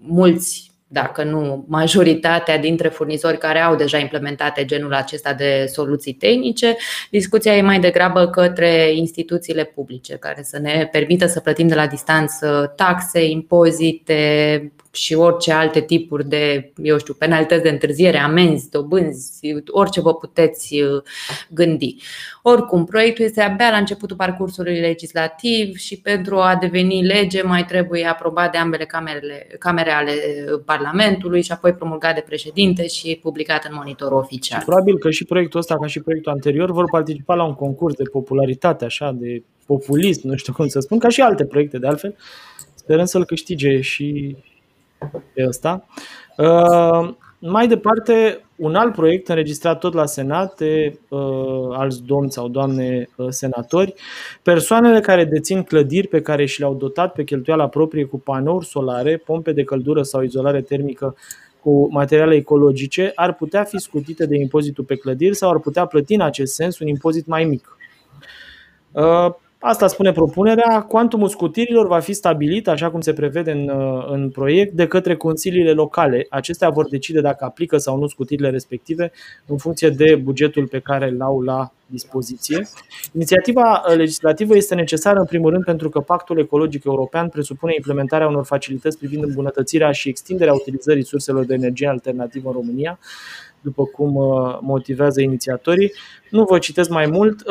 mulți 0.00 0.71
dacă 0.92 1.22
nu 1.22 1.64
majoritatea 1.68 2.58
dintre 2.58 2.88
furnizori 2.88 3.38
care 3.38 3.58
au 3.58 3.76
deja 3.76 3.98
implementate 3.98 4.64
genul 4.64 4.94
acesta 4.94 5.32
de 5.32 5.66
soluții 5.72 6.12
tehnice. 6.12 6.76
Discuția 7.10 7.56
e 7.56 7.62
mai 7.62 7.80
degrabă 7.80 8.26
către 8.26 8.92
instituțiile 8.94 9.64
publice 9.64 10.16
care 10.16 10.42
să 10.42 10.58
ne 10.58 10.88
permită 10.92 11.26
să 11.26 11.40
plătim 11.40 11.68
de 11.68 11.74
la 11.74 11.86
distanță 11.86 12.72
taxe, 12.76 13.24
impozite, 13.24 14.72
și 14.92 15.14
orice 15.14 15.52
alte 15.52 15.80
tipuri 15.80 16.28
de, 16.28 16.72
eu 16.82 16.98
știu, 16.98 17.14
penalități 17.14 17.62
de 17.62 17.68
întârziere, 17.68 18.18
amenzi, 18.18 18.70
dobânzi, 18.70 19.40
orice 19.66 20.00
vă 20.00 20.14
puteți 20.14 20.80
uh, 20.80 21.02
gândi. 21.48 21.96
Oricum, 22.42 22.84
proiectul 22.84 23.24
este 23.24 23.40
abia 23.40 23.70
la 23.70 23.76
începutul 23.76 24.16
parcursului 24.16 24.80
legislativ 24.80 25.76
și 25.76 26.00
pentru 26.00 26.36
a 26.36 26.56
deveni 26.60 27.06
lege 27.06 27.42
mai 27.42 27.64
trebuie 27.64 28.06
aprobat 28.06 28.52
de 28.52 28.58
ambele 28.58 28.84
camerele, 28.84 29.46
camere 29.58 29.90
ale 29.90 30.12
Parlamentului 30.64 31.42
și 31.42 31.52
apoi 31.52 31.72
promulgat 31.72 32.14
de 32.14 32.24
președinte 32.26 32.86
și 32.86 33.18
publicat 33.22 33.64
în 33.64 33.74
monitorul 33.74 34.18
oficial. 34.18 34.58
Și 34.58 34.64
probabil 34.64 34.98
că 34.98 35.10
și 35.10 35.24
proiectul 35.24 35.60
ăsta, 35.60 35.78
ca 35.78 35.86
și 35.86 36.00
proiectul 36.00 36.32
anterior, 36.32 36.70
vor 36.70 36.90
participa 36.90 37.34
la 37.34 37.44
un 37.44 37.54
concurs 37.54 37.94
de 37.94 38.02
popularitate, 38.12 38.84
așa, 38.84 39.16
de 39.18 39.42
populism, 39.66 40.28
nu 40.28 40.36
știu 40.36 40.52
cum 40.52 40.66
să 40.66 40.80
spun, 40.80 40.98
ca 40.98 41.08
și 41.08 41.20
alte 41.20 41.44
proiecte 41.44 41.78
de 41.78 41.86
altfel. 41.86 42.16
Sperăm 42.74 43.04
să-l 43.04 43.24
câștige 43.24 43.80
și 43.80 44.36
pe 45.34 45.44
ăsta. 45.46 45.86
Uh, 46.36 47.14
mai 47.38 47.66
departe, 47.68 48.44
un 48.56 48.74
alt 48.74 48.92
proiect 48.92 49.28
înregistrat 49.28 49.78
tot 49.78 49.94
la 49.94 50.06
Senat 50.06 50.56
de 50.56 50.98
uh, 51.08 51.68
alți 51.70 52.02
domni 52.02 52.30
sau 52.30 52.48
doamne 52.48 53.08
uh, 53.16 53.26
senatori, 53.28 53.94
persoanele 54.42 55.00
care 55.00 55.24
dețin 55.24 55.62
clădiri 55.62 56.06
pe 56.08 56.20
care 56.20 56.44
și 56.44 56.60
le-au 56.60 56.74
dotat 56.74 57.12
pe 57.12 57.24
cheltuiala 57.24 57.68
proprie 57.68 58.04
cu 58.04 58.18
panouri 58.18 58.66
solare, 58.66 59.16
pompe 59.16 59.52
de 59.52 59.64
căldură 59.64 60.02
sau 60.02 60.22
izolare 60.22 60.60
termică 60.60 61.16
cu 61.62 61.88
materiale 61.92 62.34
ecologice 62.34 63.12
ar 63.14 63.34
putea 63.34 63.64
fi 63.64 63.78
scutite 63.78 64.26
de 64.26 64.36
impozitul 64.36 64.84
pe 64.84 64.96
clădiri 64.96 65.34
sau 65.34 65.50
ar 65.50 65.58
putea 65.58 65.86
plăti 65.86 66.14
în 66.14 66.20
acest 66.20 66.54
sens 66.54 66.78
un 66.78 66.86
impozit 66.86 67.26
mai 67.26 67.44
mic. 67.44 67.76
Uh, 68.92 69.34
Asta 69.64 69.86
spune 69.86 70.12
propunerea. 70.12 70.82
Cuantumul 70.82 71.28
scutirilor 71.28 71.86
va 71.86 71.98
fi 71.98 72.12
stabilit, 72.12 72.68
așa 72.68 72.90
cum 72.90 73.00
se 73.00 73.12
prevede 73.12 73.50
în, 73.50 73.68
uh, 73.68 74.04
în 74.10 74.30
proiect, 74.30 74.74
de 74.74 74.86
către 74.86 75.16
consiliile 75.16 75.72
locale. 75.72 76.26
Acestea 76.30 76.70
vor 76.70 76.88
decide 76.88 77.20
dacă 77.20 77.44
aplică 77.44 77.76
sau 77.76 77.98
nu 77.98 78.06
scutirile 78.06 78.50
respective 78.50 79.12
în 79.46 79.56
funcție 79.56 79.88
de 79.88 80.14
bugetul 80.14 80.66
pe 80.66 80.78
care 80.78 81.08
îl 81.08 81.22
au 81.22 81.40
la 81.40 81.72
dispoziție. 81.86 82.68
Inițiativa 83.12 83.84
uh, 83.88 83.96
legislativă 83.96 84.56
este 84.56 84.74
necesară 84.74 85.18
în 85.18 85.26
primul 85.26 85.50
rând 85.50 85.64
pentru 85.64 85.88
că 85.88 86.00
Pactul 86.00 86.38
Ecologic 86.38 86.84
European 86.84 87.28
presupune 87.28 87.72
implementarea 87.76 88.26
unor 88.28 88.44
facilități 88.44 88.98
privind 88.98 89.24
îmbunătățirea 89.24 89.92
și 89.92 90.08
extinderea 90.08 90.54
utilizării 90.54 91.04
surselor 91.04 91.44
de 91.44 91.54
energie 91.54 91.88
alternativă 91.88 92.48
în 92.48 92.54
România, 92.54 92.98
după 93.60 93.84
cum 93.84 94.14
uh, 94.14 94.58
motivează 94.60 95.20
inițiatorii. 95.20 95.92
Nu 96.30 96.44
vă 96.44 96.58
citesc 96.58 96.90
mai 96.90 97.06
mult 97.06 97.42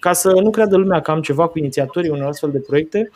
ca 0.00 0.12
să 0.12 0.30
nu 0.30 0.50
creadă 0.50 0.76
lumea 0.76 1.00
că 1.00 1.10
am 1.10 1.20
ceva 1.20 1.46
cu 1.46 1.58
inițiatorii 1.58 2.10
unor 2.10 2.28
astfel 2.28 2.50
de 2.50 2.58
proiecte, 2.58 3.10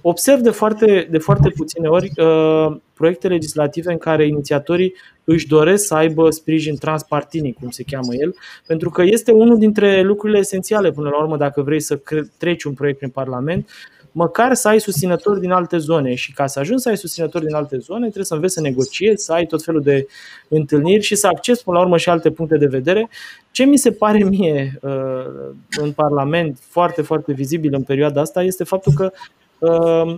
observ 0.00 0.40
de 0.40 0.50
foarte, 0.50 1.08
de 1.10 1.18
foarte 1.18 1.48
puține 1.56 1.88
ori 1.88 2.10
uh, 2.16 2.76
proiecte 2.94 3.28
legislative 3.28 3.92
în 3.92 3.98
care 3.98 4.26
inițiatorii 4.26 4.94
își 5.24 5.46
doresc 5.46 5.86
să 5.86 5.94
aibă 5.94 6.30
sprijin 6.30 6.76
transpartinic, 6.76 7.58
cum 7.58 7.70
se 7.70 7.82
cheamă 7.82 8.14
el, 8.14 8.34
pentru 8.66 8.90
că 8.90 9.02
este 9.02 9.32
unul 9.32 9.58
dintre 9.58 10.02
lucrurile 10.02 10.38
esențiale 10.38 10.90
până 10.90 11.08
la 11.08 11.20
urmă 11.20 11.36
dacă 11.36 11.62
vrei 11.62 11.80
să 11.80 12.00
treci 12.38 12.64
un 12.64 12.72
proiect 12.72 12.98
prin 12.98 13.10
Parlament, 13.10 13.68
măcar 14.12 14.54
să 14.54 14.68
ai 14.68 14.80
susținători 14.80 15.40
din 15.40 15.50
alte 15.50 15.78
zone 15.78 16.14
și 16.14 16.32
ca 16.32 16.46
să 16.46 16.58
ajungi 16.58 16.82
să 16.82 16.88
ai 16.88 16.96
susținători 16.96 17.44
din 17.44 17.54
alte 17.54 17.78
zone 17.78 18.00
trebuie 18.00 18.24
să 18.24 18.34
înveți 18.34 18.54
să 18.54 18.60
negociezi, 18.60 19.24
să 19.24 19.32
ai 19.32 19.46
tot 19.46 19.62
felul 19.62 19.82
de 19.82 20.06
întâlniri 20.48 21.02
și 21.02 21.14
să 21.14 21.26
accesi 21.26 21.62
până 21.62 21.76
la 21.76 21.82
urmă 21.82 21.96
și 21.96 22.08
alte 22.08 22.30
puncte 22.30 22.56
de 22.56 22.66
vedere. 22.66 23.08
Ce 23.50 23.64
mi 23.64 23.76
se 23.76 23.92
pare 23.92 24.24
mie 24.24 24.78
uh, 24.82 25.50
în 25.80 25.92
Parlament 25.92 26.58
foarte, 26.60 27.02
foarte 27.02 27.32
vizibil 27.32 27.74
în 27.74 27.82
perioada 27.82 28.20
asta 28.20 28.42
este 28.42 28.64
faptul 28.64 28.92
că 28.92 29.12
uh, 29.58 30.16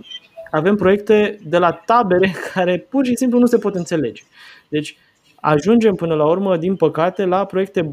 avem 0.51 0.75
proiecte 0.75 1.39
de 1.43 1.57
la 1.57 1.71
tabere 1.71 2.35
care 2.53 2.87
pur 2.89 3.05
și 3.05 3.15
simplu 3.15 3.39
nu 3.39 3.45
se 3.45 3.57
pot 3.57 3.75
înțelege. 3.75 4.23
Deci 4.67 4.97
ajungem 5.45 5.95
până 5.95 6.13
la 6.15 6.25
urmă, 6.25 6.57
din 6.57 6.75
păcate, 6.75 7.25
la 7.25 7.45
proiecte, 7.45 7.91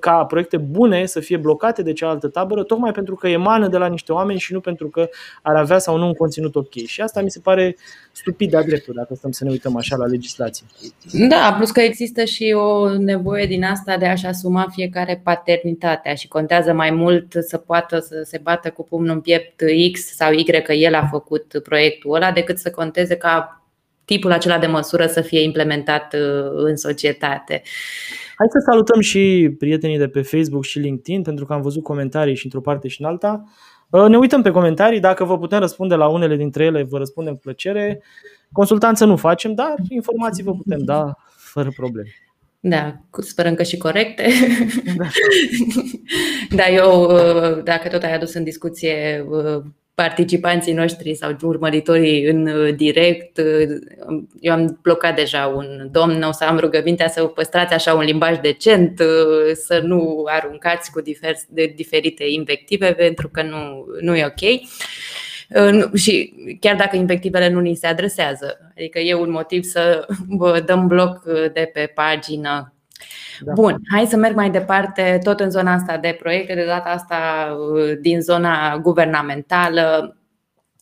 ca 0.00 0.24
proiecte 0.24 0.56
bune 0.56 1.06
să 1.06 1.20
fie 1.20 1.36
blocate 1.36 1.82
de 1.82 1.92
cealaltă 1.92 2.28
tabără, 2.28 2.62
tocmai 2.62 2.92
pentru 2.92 3.14
că 3.14 3.28
emană 3.28 3.68
de 3.68 3.76
la 3.76 3.86
niște 3.86 4.12
oameni 4.12 4.38
și 4.38 4.52
nu 4.52 4.60
pentru 4.60 4.88
că 4.88 5.08
ar 5.42 5.56
avea 5.56 5.78
sau 5.78 5.96
nu 5.96 6.06
un 6.06 6.12
conținut 6.12 6.56
ok. 6.56 6.74
Și 6.86 7.00
asta 7.00 7.20
mi 7.20 7.30
se 7.30 7.40
pare 7.40 7.76
stupid 8.12 8.50
de-a 8.50 8.62
dreptul, 8.62 8.94
dacă 8.94 9.14
stăm 9.14 9.30
să 9.30 9.44
ne 9.44 9.50
uităm 9.50 9.76
așa 9.76 9.96
la 9.96 10.06
legislație. 10.06 10.66
Da, 11.12 11.54
plus 11.56 11.70
că 11.70 11.80
există 11.80 12.24
și 12.24 12.54
o 12.56 12.96
nevoie 12.98 13.46
din 13.46 13.64
asta 13.64 13.96
de 13.96 14.06
a-și 14.06 14.26
asuma 14.26 14.66
fiecare 14.70 15.20
paternitatea 15.24 16.14
și 16.14 16.28
contează 16.28 16.72
mai 16.72 16.90
mult 16.90 17.32
să 17.40 17.56
poată 17.56 17.98
să 17.98 18.22
se 18.24 18.40
bată 18.42 18.70
cu 18.70 18.84
pumnul 18.84 19.14
în 19.14 19.20
piept 19.20 19.62
X 19.92 20.00
sau 20.00 20.32
Y 20.32 20.44
că 20.62 20.72
el 20.72 20.94
a 20.94 21.08
făcut 21.10 21.60
proiectul 21.62 22.14
ăla, 22.14 22.32
decât 22.32 22.58
să 22.58 22.70
conteze 22.70 23.16
ca 23.16 23.62
tipul 24.08 24.32
acela 24.32 24.58
de 24.58 24.66
măsură 24.66 25.06
să 25.06 25.20
fie 25.20 25.42
implementat 25.42 26.14
uh, 26.14 26.50
în 26.52 26.76
societate. 26.76 27.62
Hai 28.36 28.46
să 28.50 28.58
salutăm 28.70 29.00
și 29.00 29.54
prietenii 29.58 29.98
de 29.98 30.08
pe 30.08 30.22
Facebook 30.22 30.64
și 30.64 30.78
LinkedIn, 30.78 31.22
pentru 31.22 31.44
că 31.46 31.52
am 31.52 31.60
văzut 31.60 31.82
comentarii 31.82 32.36
și 32.36 32.44
într-o 32.44 32.60
parte 32.60 32.88
și 32.88 33.00
în 33.00 33.06
alta. 33.06 33.44
Uh, 33.90 34.06
ne 34.08 34.16
uităm 34.16 34.42
pe 34.42 34.50
comentarii, 34.50 35.00
dacă 35.00 35.24
vă 35.24 35.38
putem 35.38 35.58
răspunde 35.58 35.94
la 35.94 36.08
unele 36.08 36.36
dintre 36.36 36.64
ele, 36.64 36.82
vă 36.82 36.98
răspundem 36.98 37.34
cu 37.34 37.40
plăcere. 37.40 38.02
Consultanță 38.52 39.04
nu 39.04 39.16
facem, 39.16 39.54
dar 39.54 39.74
informații 39.88 40.44
vă 40.44 40.52
putem 40.52 40.78
da 40.78 41.16
fără 41.36 41.68
probleme. 41.76 42.08
Da, 42.60 42.96
sperăm 43.18 43.54
că 43.54 43.62
și 43.62 43.76
corecte. 43.76 44.28
Da. 44.96 45.06
da, 46.58 46.68
eu, 46.68 47.02
uh, 47.02 47.62
dacă 47.64 47.88
tot 47.88 48.02
ai 48.02 48.14
adus 48.14 48.34
în 48.34 48.44
discuție 48.44 49.26
participanții 50.04 50.72
noștri 50.72 51.14
sau 51.14 51.36
urmăritorii 51.42 52.24
în 52.24 52.46
uh, 52.46 52.74
direct. 52.74 53.38
Uh, 53.38 53.76
eu 54.40 54.52
am 54.52 54.78
blocat 54.82 55.16
deja 55.16 55.46
un 55.46 55.88
domn, 55.90 56.22
o 56.22 56.32
să 56.32 56.44
am 56.44 56.58
rugămintea 56.58 57.08
să 57.08 57.24
păstrați 57.24 57.74
așa 57.74 57.94
un 57.94 58.04
limbaj 58.04 58.38
decent, 58.38 59.00
uh, 59.00 59.54
să 59.54 59.80
nu 59.84 60.24
aruncați 60.26 60.90
cu 60.90 61.00
divers, 61.00 61.44
de 61.48 61.72
diferite 61.76 62.24
invective, 62.24 62.92
pentru 62.92 63.28
că 63.28 63.42
nu, 63.42 63.86
nu 64.00 64.16
e 64.16 64.26
ok. 64.26 64.60
Și 65.94 66.34
chiar 66.60 66.76
dacă 66.76 66.96
invectivele 66.96 67.48
nu 67.48 67.60
ni 67.60 67.74
se 67.74 67.86
adresează, 67.86 68.58
adică 68.76 68.98
e 68.98 69.14
un 69.14 69.30
motiv 69.30 69.62
să 69.62 70.06
vă 70.28 70.62
dăm 70.66 70.86
bloc 70.86 71.22
de 71.52 71.70
pe 71.72 71.92
pagină 71.94 72.77
da. 73.40 73.52
Bun, 73.52 73.80
hai 73.92 74.06
să 74.06 74.16
merg 74.16 74.34
mai 74.34 74.50
departe, 74.50 75.18
tot 75.22 75.40
în 75.40 75.50
zona 75.50 75.72
asta 75.72 75.96
de 75.96 76.16
proiecte, 76.20 76.54
de 76.54 76.64
data 76.64 76.88
asta 76.90 77.16
uh, 77.74 77.98
din 78.00 78.20
zona 78.20 78.78
guvernamentală 78.78 80.17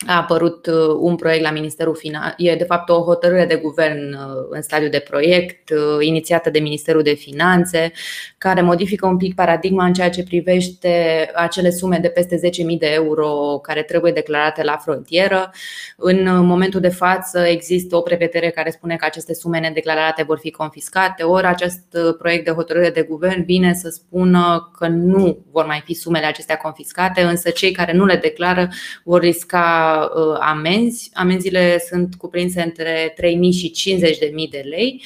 a 0.07 0.17
apărut 0.17 0.67
uh, 0.67 0.97
un 0.99 1.17
proiect 1.17 1.43
la 1.43 1.51
Ministerul 1.51 1.95
Finanțe, 1.95 2.35
e 2.37 2.57
de 2.57 2.65
fapt 2.65 2.89
o 2.89 3.03
hotărâre 3.03 3.47
de 3.47 3.55
guvern 3.55 4.13
uh, 4.13 4.47
în 4.51 4.63
stadiu 4.63 4.89
de 4.89 4.99
proiect, 4.99 5.71
uh, 5.71 6.07
inițiată 6.07 6.51
de 6.51 6.59
Ministerul 6.59 7.03
de 7.03 7.13
Finanțe, 7.15 7.93
care 8.39 8.61
modifică 8.61 9.07
un 9.07 9.17
pic 9.17 9.35
paradigma 9.35 9.85
în 9.85 9.93
ceea 9.93 10.11
ce 10.11 10.23
privește 10.23 10.91
acele 11.35 11.71
sume 11.71 11.99
de 11.99 12.09
peste 12.09 12.37
10.000 12.37 12.79
de 12.79 12.87
euro 12.93 13.59
care 13.63 13.83
trebuie 13.83 14.13
declarate 14.13 14.63
la 14.63 14.77
frontieră. 14.77 15.51
În 15.97 16.47
momentul 16.47 16.81
de 16.81 16.89
față 16.89 17.39
există 17.39 17.97
o 17.97 18.01
prevedere 18.01 18.51
care 18.51 18.71
spune 18.71 18.97
că 18.97 19.05
aceste 19.05 19.35
sume 19.35 19.59
nedeclarate 19.59 20.23
vor 20.23 20.39
fi 20.39 20.51
confiscate, 20.51 21.23
ori 21.23 21.47
acest 21.47 21.83
proiect 22.19 22.45
de 22.45 22.51
hotărâre 22.51 22.91
de 22.91 23.03
guvern 23.03 23.45
vine 23.45 23.75
să 23.75 23.89
spună 23.89 24.71
că 24.79 24.87
nu 24.89 25.39
vor 25.51 25.67
mai 25.67 25.83
fi 25.85 25.95
sumele 25.95 26.27
acestea 26.27 26.57
confiscate, 26.57 27.23
însă 27.23 27.51
cei 27.51 27.71
care 27.71 27.93
nu 27.93 28.05
le 28.05 28.17
declară 28.17 28.69
vor 29.05 29.21
risca 29.21 29.86
Uh, 29.94 30.37
amenzi. 30.40 31.11
Amenziile 31.14 31.79
sunt 31.79 32.14
cuprinse 32.14 32.62
între 32.62 33.14
3.000 33.14 33.16
și 33.51 33.99
50.000 34.01 34.51
de 34.51 34.64
lei. 34.68 35.03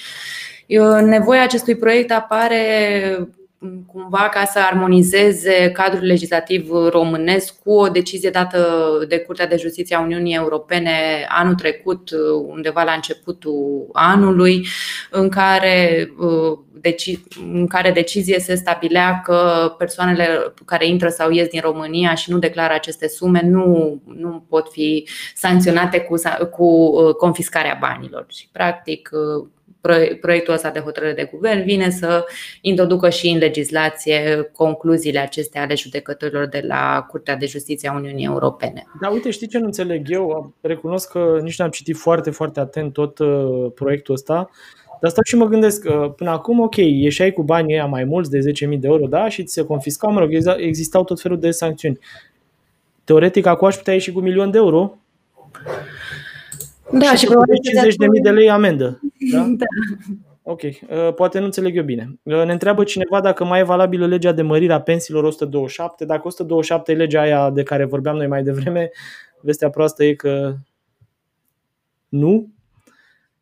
Uh, 0.67 1.01
nevoia 1.03 1.43
acestui 1.43 1.77
proiect 1.77 2.13
apare 2.13 3.17
mm, 3.19 3.40
cumva 3.87 4.29
ca 4.29 4.45
să 4.45 4.59
armonizeze 4.59 5.71
cadrul 5.71 6.07
legislativ 6.07 6.71
românesc 6.71 7.63
cu 7.63 7.73
o 7.73 7.89
decizie 7.89 8.31
dată 8.31 8.89
de 9.09 9.19
Curtea 9.19 9.47
de 9.47 9.57
Justiție 9.57 9.97
a 9.97 10.01
Uniunii 10.01 10.35
Europene 10.35 11.27
anul 11.29 11.55
trecut, 11.55 12.11
uh, 12.11 12.19
undeva 12.47 12.83
la 12.83 12.93
începutul 12.93 13.89
anului, 13.93 14.67
în 15.11 15.29
care 15.29 16.09
deci, 16.81 17.19
în 17.53 17.67
care 17.67 17.91
decizie 17.91 18.39
se 18.39 18.55
stabilea 18.55 19.21
că 19.25 19.75
persoanele 19.79 20.55
care 20.65 20.87
intră 20.87 21.09
sau 21.09 21.31
ies 21.31 21.49
din 21.49 21.61
România 21.61 22.15
și 22.15 22.31
nu 22.31 22.39
declară 22.39 22.73
aceste 22.73 23.09
sume 23.09 23.41
nu, 23.45 24.01
nu 24.05 24.45
pot 24.49 24.69
fi 24.71 25.09
sancționate 25.35 26.01
cu, 26.01 26.15
cu 26.51 26.65
uh, 26.65 27.15
confiscarea 27.15 27.79
banilor. 27.81 28.27
Și, 28.29 28.49
practic, 28.53 29.11
uh, 29.13 29.49
proiectul 30.21 30.55
ăsta 30.55 30.71
de 30.71 30.81
hotărâre 30.81 31.13
de 31.13 31.29
guvern 31.33 31.65
vine 31.65 31.91
să 31.91 32.25
introducă 32.61 33.09
și 33.09 33.29
în 33.29 33.39
legislație 33.39 34.51
concluziile 34.53 35.19
acestea 35.19 35.63
ale 35.63 35.75
judecătorilor 35.75 36.47
de 36.47 36.65
la 36.67 37.07
Curtea 37.09 37.37
de 37.37 37.47
Justiție 37.47 37.89
a 37.89 37.95
Uniunii 37.95 38.25
Europene. 38.25 38.87
Da, 39.01 39.09
uite, 39.09 39.31
știi 39.31 39.47
ce 39.47 39.59
nu 39.59 39.65
înțeleg 39.65 40.11
eu? 40.11 40.55
Recunosc 40.61 41.11
că 41.11 41.39
nici 41.43 41.59
n-am 41.59 41.71
citit 41.71 41.97
foarte, 41.97 42.31
foarte 42.31 42.61
atent 42.61 42.93
tot 42.93 43.19
uh, 43.19 43.73
proiectul 43.75 44.15
ăsta, 44.15 44.51
dar 45.01 45.11
stau 45.11 45.23
și 45.25 45.37
mă 45.37 45.47
gândesc 45.47 45.83
că 45.83 46.13
până 46.17 46.31
acum, 46.31 46.61
ok, 46.61 46.77
ieșeai 46.77 47.33
cu 47.33 47.43
banii 47.43 47.75
ăia 47.75 47.87
mai 47.87 48.05
mulți 48.05 48.31
de 48.31 48.39
10.000 48.39 48.79
de 48.79 48.87
euro, 48.87 49.07
da, 49.07 49.29
și 49.29 49.45
ți 49.45 49.53
se 49.53 49.65
confiscau, 49.65 50.13
mă 50.13 50.21
rog, 50.21 50.31
existau 50.57 51.05
tot 51.05 51.21
felul 51.21 51.39
de 51.39 51.51
sancțiuni. 51.51 51.99
Teoretic, 53.05 53.47
acum 53.47 53.67
aș 53.67 53.77
putea 53.77 53.93
ieși 53.93 54.13
cu 54.13 54.19
un 54.19 54.25
milion 54.25 54.51
de 54.51 54.59
euro? 54.59 54.99
Da, 56.93 57.11
și, 57.11 57.17
și 57.17 57.27
probabil 57.27 57.55
50.000 58.17 58.23
de 58.23 58.31
lei 58.31 58.51
amendă. 58.51 59.01
Da? 59.33 59.47
da. 59.59 59.67
Ok, 60.43 60.63
uh, 60.63 61.15
poate 61.15 61.39
nu 61.39 61.45
înțeleg 61.45 61.77
eu 61.77 61.83
bine. 61.83 62.19
Uh, 62.23 62.45
ne 62.45 62.53
întreabă 62.53 62.85
cineva 62.85 63.21
dacă 63.21 63.45
mai 63.45 63.61
e 63.61 63.65
valabilă 63.65 64.07
legea 64.07 64.33
de 64.33 64.43
mărire 64.43 64.73
a 64.73 64.81
pensiilor 64.81 65.25
127. 65.25 66.05
Dacă 66.05 66.27
127 66.27 66.93
e 66.93 66.95
legea 66.95 67.21
aia 67.21 67.51
de 67.51 67.63
care 67.63 67.85
vorbeam 67.85 68.17
noi 68.17 68.27
mai 68.27 68.43
devreme, 68.43 68.91
vestea 69.41 69.71
proastă 69.71 70.05
e 70.05 70.15
că 70.15 70.55
nu. 72.09 72.49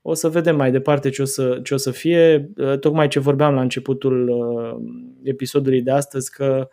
O 0.03 0.15
să 0.15 0.29
vedem 0.29 0.57
mai 0.57 0.71
departe 0.71 1.11
ce 1.11 1.23
o 1.23 1.25
să, 1.25 1.61
ce 1.63 1.75
o 1.75 1.77
să 1.77 1.91
fie. 1.91 2.51
Uh, 2.57 2.79
tocmai 2.79 3.09
ce 3.09 3.21
vorbeam 3.21 3.55
la 3.55 3.61
începutul 3.61 4.31
episodului 5.23 5.83
de 5.83 5.91
astăzi, 5.91 6.31
că 6.31 6.69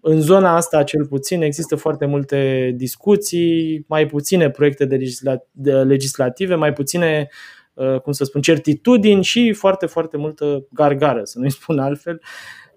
în 0.00 0.20
zona 0.20 0.56
asta, 0.56 0.82
cel 0.82 1.06
puțin, 1.06 1.42
există 1.42 1.76
foarte 1.76 2.06
multe 2.06 2.72
discuții, 2.76 3.84
mai 3.88 4.06
puține 4.06 4.50
proiecte 4.50 4.84
de, 4.84 4.96
legisla- 4.96 5.48
de 5.50 5.72
legislative, 5.72 6.54
mai 6.54 6.72
puține 6.72 7.28
Uh, 7.74 8.00
cum 8.00 8.12
să 8.12 8.24
spun, 8.24 8.40
certitudini 8.40 9.22
și 9.22 9.52
foarte, 9.52 9.86
foarte 9.86 10.16
multă 10.16 10.66
gargară, 10.72 11.24
să 11.24 11.38
nu-i 11.38 11.50
spun 11.50 11.78
altfel, 11.78 12.20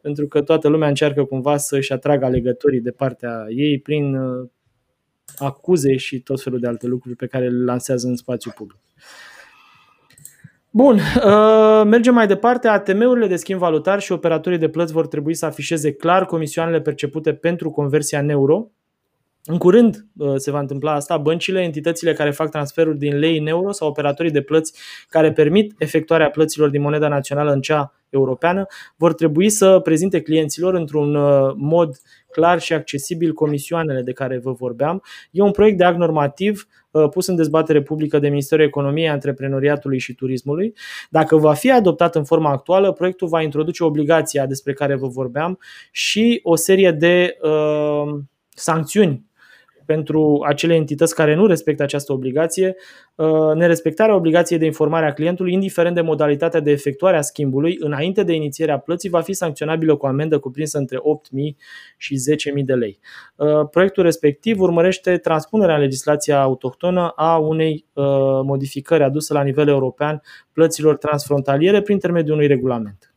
pentru 0.02 0.28
că 0.28 0.42
toată 0.42 0.68
lumea 0.68 0.88
încearcă 0.88 1.24
cumva 1.24 1.58
să-și 1.58 1.94
atragă 1.94 2.26
alegătorii 2.26 2.82
de 2.82 2.92
partea 2.92 3.46
ei 3.50 3.80
prin 3.80 4.16
uh, 4.16 4.50
acuze 5.38 5.98
și 5.98 6.20
tot 6.20 6.42
felul 6.42 6.60
de 6.60 6.68
alte 6.68 6.88
lucruri 6.88 7.16
pe 7.16 7.28
care 7.28 7.50
le 7.50 7.64
lansează 7.64 8.08
în 8.08 8.16
spațiu 8.16 8.52
public. 8.56 8.80
Bun, 10.78 10.96
uh, 10.96 11.82
mergem 11.86 12.14
mai 12.14 12.28
departe. 12.28 12.68
ATM-urile 12.68 13.28
de 13.28 13.36
schimb 13.36 13.60
valutar 13.60 14.00
și 14.00 14.12
operatorii 14.12 14.58
de 14.58 14.70
plăți 14.70 14.94
vor 14.94 15.08
trebui 15.08 15.34
să 15.34 15.46
afișeze 15.46 15.94
clar 15.94 16.26
comisioanele 16.26 16.82
percepute 16.82 17.34
pentru 17.34 17.70
conversia 17.70 18.20
în 18.20 18.30
euro 18.30 18.68
în 19.50 19.58
curând 19.58 20.06
uh, 20.18 20.34
se 20.36 20.52
va 20.52 20.60
întâmpla 20.60 20.94
asta, 20.94 21.18
băncile, 21.18 21.62
entitățile 21.62 22.14
care 22.14 22.32
fac 22.32 22.50
transferuri 22.50 22.98
din 22.98 23.18
lei 23.18 23.38
în 23.38 23.48
euro 23.48 23.72
sau 23.72 23.88
operatorii 23.88 24.32
de 24.32 24.42
plăți 24.42 24.74
care 25.10 25.32
permit 25.32 25.74
efectuarea 25.78 26.30
plăților 26.30 26.70
din 26.70 26.82
moneda 26.82 27.08
națională 27.08 27.52
în 27.52 27.62
cea 27.62 27.94
europeană 28.10 28.66
vor 28.96 29.14
trebui 29.14 29.50
să 29.50 29.80
prezinte 29.80 30.22
clienților 30.22 30.74
într-un 30.74 31.16
uh, 31.16 31.54
mod 31.56 31.98
clar 32.32 32.60
și 32.60 32.74
accesibil 32.74 33.34
comisioanele 33.34 34.02
de 34.02 34.12
care 34.12 34.40
vă 34.44 34.52
vorbeam. 34.52 35.04
E 35.32 35.42
un 35.42 35.52
proiect 35.52 35.78
de 35.78 35.84
act 35.84 35.98
normativ 35.98 36.68
uh, 36.68 36.87
pus 37.12 37.28
în 37.28 37.36
dezbatere 37.36 37.82
publică 37.82 38.20
de 38.20 38.30
Ministerul 38.30 38.66
Economiei, 38.66 39.10
Antreprenoriatului 39.10 40.00
și 40.00 40.14
Turismului. 40.14 40.74
Dacă 41.10 41.38
va 41.38 41.54
fi 41.54 41.72
adoptat 41.72 42.16
în 42.16 42.24
forma 42.24 42.50
actuală, 42.50 42.92
proiectul 42.92 43.28
va 43.28 43.42
introduce 43.42 43.84
obligația 43.84 44.46
despre 44.46 44.74
care 44.74 44.96
vă 44.96 45.08
vorbeam 45.08 45.60
și 45.92 46.40
o 46.44 46.56
serie 46.56 46.92
de 46.92 47.38
uh, 47.42 48.20
sancțiuni 48.50 49.27
pentru 49.88 50.44
acele 50.48 50.76
entități 50.76 51.16
care 51.16 51.36
nu 51.36 51.46
respectă 51.46 51.84
această 51.84 52.14
obligație, 52.14 52.76
uh, 53.16 53.54
nerespectarea 53.56 54.16
obligației 54.16 54.60
de 54.60 54.66
informare 54.66 55.06
a 55.06 55.14
clientului, 55.14 55.54
indiferent 55.54 55.96
de 55.96 56.02
modalitatea 56.02 56.60
de 56.60 56.72
efectuare 56.72 57.18
a 57.18 57.22
schimbului, 57.22 57.78
înainte 57.80 58.24
de 58.24 58.34
inițierea 58.34 58.78
plății, 58.78 59.10
va 59.10 59.22
fi 59.22 59.34
sancționabilă 59.34 59.96
cu 59.96 60.06
amendă 60.06 60.40
cuprinsă 60.40 60.78
între 60.78 60.98
8.000 60.98 61.02
și 61.98 62.16
10.000 62.58 62.64
de 62.66 62.74
lei. 62.74 63.00
Uh, 63.36 63.70
proiectul 63.72 64.04
respectiv 64.04 64.60
urmărește 64.60 65.18
transpunerea 65.18 65.76
în 65.76 65.82
legislația 65.82 66.42
autohtonă 66.42 67.14
a 67.16 67.38
unei 67.38 67.86
uh, 67.94 68.06
modificări 68.44 69.04
aduse 69.04 69.34
la 69.34 69.44
nivel 69.44 69.68
european 69.68 70.22
plăților 70.54 70.98
transfrontaliere 70.98 71.82
prin 71.82 71.94
intermediul 71.94 72.36
unui 72.36 72.48
regulament. 72.48 73.12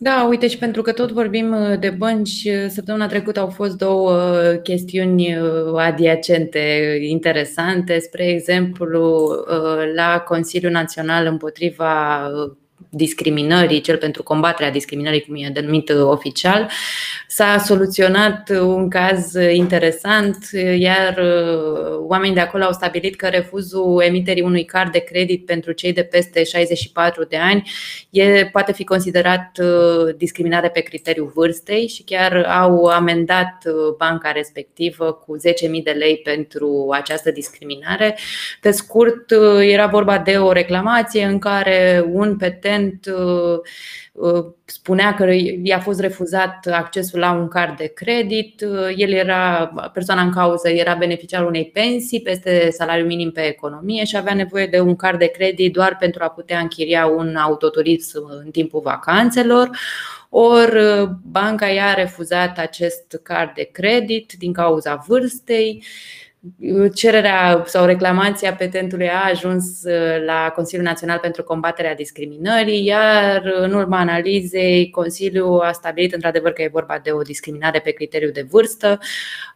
Da, 0.00 0.26
uite 0.28 0.48
și 0.48 0.58
pentru 0.58 0.82
că 0.82 0.92
tot 0.92 1.10
vorbim 1.12 1.52
uh, 1.52 1.78
de 1.78 1.90
bănci, 1.90 2.44
uh, 2.44 2.66
săptămâna 2.68 3.06
trecută 3.06 3.40
au 3.40 3.48
fost 3.48 3.76
două 3.76 4.12
uh, 4.12 4.60
chestiuni 4.62 5.36
adiacente 5.76 6.98
interesante. 7.00 7.98
Spre 7.98 8.28
exemplu, 8.28 9.28
la 9.94 10.20
Consiliul 10.20 10.72
Național 10.72 11.26
împotriva 11.26 12.20
discriminării, 12.90 13.80
cel 13.80 13.96
pentru 13.96 14.22
combaterea 14.22 14.70
discriminării, 14.70 15.20
cum 15.20 15.34
e 15.34 15.50
denumit 15.52 15.90
oficial, 15.90 16.70
s-a 17.26 17.58
soluționat 17.58 18.50
un 18.60 18.88
caz 18.88 19.32
interesant, 19.52 20.36
iar 20.78 21.20
oamenii 22.06 22.34
de 22.34 22.40
acolo 22.40 22.64
au 22.64 22.72
stabilit 22.72 23.16
că 23.16 23.26
refuzul 23.26 24.02
emiterii 24.06 24.42
unui 24.42 24.64
card 24.64 24.92
de 24.92 24.98
credit 24.98 25.46
pentru 25.46 25.72
cei 25.72 25.92
de 25.92 26.02
peste 26.02 26.44
64 26.44 27.24
de 27.24 27.36
ani 27.36 27.70
e, 28.10 28.46
poate 28.52 28.72
fi 28.72 28.84
considerat 28.84 29.58
discriminare 30.16 30.68
pe 30.68 30.80
criteriul 30.80 31.32
vârstei 31.34 31.88
și 31.88 32.02
chiar 32.02 32.46
au 32.60 32.84
amendat 32.84 33.62
banca 33.98 34.32
respectivă 34.32 35.12
cu 35.12 35.36
10.000 35.36 35.82
de 35.84 35.90
lei 35.90 36.16
pentru 36.16 36.88
această 36.92 37.30
discriminare. 37.30 38.18
Pe 38.60 38.70
scurt, 38.70 39.30
era 39.60 39.86
vorba 39.86 40.18
de 40.18 40.36
o 40.36 40.52
reclamație 40.52 41.24
în 41.24 41.38
care 41.38 42.04
un 42.12 42.36
petent 42.36 42.66
recent 42.68 43.06
uh, 43.06 43.58
uh, 44.12 44.44
spunea 44.64 45.14
că 45.14 45.34
i-a 45.62 45.80
fost 45.80 46.00
refuzat 46.00 46.66
accesul 46.66 47.18
la 47.18 47.32
un 47.32 47.48
card 47.48 47.76
de 47.76 47.86
credit. 47.86 48.60
Uh, 48.60 48.92
el 48.96 49.12
era, 49.12 49.72
persoana 49.92 50.22
în 50.22 50.32
cauză 50.32 50.68
era 50.68 50.94
beneficiar 50.94 51.46
unei 51.46 51.70
pensii 51.72 52.20
peste 52.20 52.70
salariul 52.70 53.06
minim 53.06 53.30
pe 53.30 53.40
economie 53.40 54.04
și 54.04 54.16
avea 54.16 54.34
nevoie 54.34 54.66
de 54.66 54.80
un 54.80 54.96
card 54.96 55.18
de 55.18 55.26
credit 55.26 55.72
doar 55.72 55.96
pentru 55.96 56.22
a 56.24 56.28
putea 56.28 56.58
închiria 56.58 57.06
un 57.06 57.36
autoturism 57.36 58.42
în 58.44 58.50
timpul 58.50 58.80
vacanțelor. 58.80 59.70
Ori 60.30 61.08
banca 61.22 61.66
i-a 61.66 61.94
refuzat 61.94 62.58
acest 62.58 63.20
card 63.22 63.54
de 63.54 63.68
credit 63.72 64.32
din 64.38 64.52
cauza 64.52 65.04
vârstei 65.06 65.84
cererea 66.94 67.62
sau 67.66 67.84
reclamația 67.84 68.54
petentului 68.54 69.08
a 69.08 69.28
ajuns 69.28 69.82
uh, 69.84 70.24
la 70.26 70.52
Consiliul 70.54 70.86
Național 70.86 71.18
pentru 71.18 71.42
Combaterea 71.42 71.94
Discriminării, 71.94 72.84
iar 72.84 73.42
în 73.60 73.72
urma 73.72 73.98
analizei, 73.98 74.90
Consiliul 74.90 75.60
a 75.60 75.72
stabilit 75.72 76.12
într-adevăr 76.12 76.52
că 76.52 76.62
e 76.62 76.68
vorba 76.72 77.00
de 77.02 77.10
o 77.10 77.22
discriminare 77.22 77.78
pe 77.78 77.90
criteriu 77.90 78.30
de 78.30 78.46
vârstă, 78.50 78.98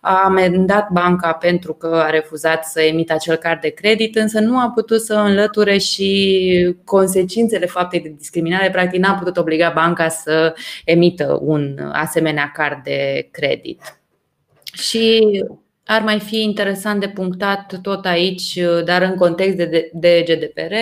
a 0.00 0.22
amendat 0.24 0.88
banca 0.90 1.32
pentru 1.32 1.74
că 1.74 1.86
a 1.86 2.10
refuzat 2.10 2.64
să 2.64 2.80
emită 2.80 3.12
acel 3.12 3.36
card 3.36 3.60
de 3.60 3.68
credit, 3.68 4.16
însă 4.16 4.40
nu 4.40 4.58
a 4.58 4.70
putut 4.74 5.00
să 5.00 5.14
înlăture 5.14 5.78
și 5.78 6.76
consecințele 6.84 7.66
faptei 7.66 8.00
de 8.00 8.14
discriminare, 8.16 8.70
practic 8.70 9.00
n-a 9.00 9.14
putut 9.14 9.36
obliga 9.36 9.72
banca 9.74 10.08
să 10.08 10.54
emită 10.84 11.38
un 11.42 11.78
asemenea 11.92 12.50
card 12.54 12.82
de 12.82 13.28
credit. 13.30 14.00
Și 14.72 15.28
ar 15.84 16.02
mai 16.02 16.20
fi 16.20 16.40
interesant 16.40 17.00
de 17.00 17.08
punctat 17.08 17.78
tot 17.82 18.04
aici, 18.04 18.58
dar 18.84 19.02
în 19.02 19.14
context 19.14 19.56
de, 19.56 19.90
de 19.92 20.24
GDPR, 20.26 20.74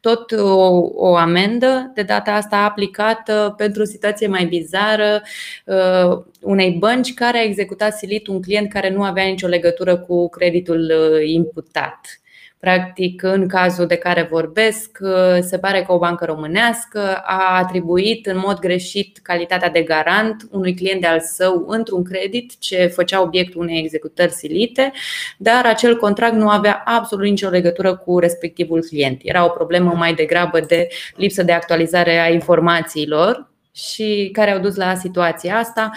tot 0.00 0.30
o, 0.30 0.90
o 0.94 1.16
amendă, 1.16 1.90
de 1.94 2.02
data 2.02 2.32
asta 2.32 2.56
aplicată 2.56 3.54
pentru 3.56 3.82
o 3.82 3.84
situație 3.84 4.26
mai 4.26 4.44
bizară 4.44 5.22
uh, 5.64 6.22
unei 6.40 6.70
bănci 6.70 7.14
care 7.14 7.38
a 7.38 7.42
executat 7.42 7.96
silit 7.96 8.26
un 8.26 8.42
client 8.42 8.72
care 8.72 8.90
nu 8.90 9.02
avea 9.02 9.24
nicio 9.24 9.46
legătură 9.46 9.96
cu 9.98 10.28
creditul 10.28 10.80
uh, 10.80 11.28
imputat. 11.28 12.20
Practic, 12.60 13.22
în 13.22 13.48
cazul 13.48 13.86
de 13.86 13.96
care 13.96 14.26
vorbesc, 14.30 14.98
se 15.40 15.58
pare 15.58 15.82
că 15.82 15.92
o 15.92 15.98
bancă 15.98 16.24
românească 16.24 17.22
a 17.24 17.56
atribuit 17.56 18.26
în 18.26 18.38
mod 18.38 18.58
greșit 18.58 19.18
calitatea 19.22 19.70
de 19.70 19.82
garant 19.82 20.48
unui 20.50 20.74
client 20.74 21.00
de 21.00 21.06
al 21.06 21.20
său 21.20 21.64
într-un 21.68 22.04
credit 22.04 22.58
ce 22.58 22.86
făcea 22.86 23.22
obiectul 23.22 23.60
unei 23.60 23.78
executări 23.78 24.32
silite, 24.32 24.92
dar 25.38 25.66
acel 25.66 25.96
contract 25.96 26.34
nu 26.34 26.48
avea 26.48 26.82
absolut 26.84 27.24
nicio 27.24 27.48
legătură 27.48 27.96
cu 27.96 28.18
respectivul 28.18 28.80
client. 28.80 29.20
Era 29.22 29.44
o 29.44 29.48
problemă 29.48 29.92
mai 29.96 30.14
degrabă 30.14 30.60
de 30.60 30.88
lipsă 31.16 31.42
de 31.42 31.52
actualizare 31.52 32.18
a 32.18 32.28
informațiilor 32.28 33.54
și 33.76 34.28
care 34.32 34.50
au 34.50 34.60
dus 34.60 34.76
la 34.76 34.94
situația 34.94 35.56
asta. 35.56 35.90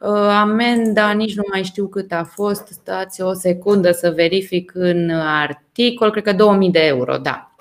Uh, 0.00 0.08
amenda, 0.40 1.10
nici 1.10 1.36
nu 1.36 1.42
mai 1.52 1.62
știu 1.62 1.86
cât 1.86 2.12
a 2.12 2.24
fost, 2.24 2.66
stați 2.66 3.22
o 3.22 3.32
secundă 3.32 3.90
să 3.90 4.12
verific 4.16 4.72
în 4.74 5.10
articol, 5.10 6.10
cred 6.10 6.24
că 6.24 6.32
2000 6.32 6.70
de 6.70 6.86
euro, 6.86 7.16
da. 7.16 7.56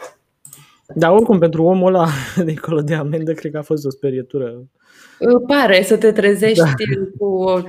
Da, 0.95 1.11
oricum, 1.11 1.39
pentru 1.39 1.63
omul 1.63 1.93
ăla, 1.93 2.07
dincolo 2.45 2.81
de 2.81 2.93
amendă, 2.93 3.33
cred 3.33 3.51
că 3.51 3.57
a 3.57 3.61
fost 3.61 3.85
o 3.85 3.89
sperietură. 3.89 4.63
Uh, 5.19 5.41
pare 5.47 5.83
să 5.83 5.97
te 5.97 6.11
trezești 6.11 6.63
da. 6.63 7.05
cu 7.17 7.25
o 7.25 7.61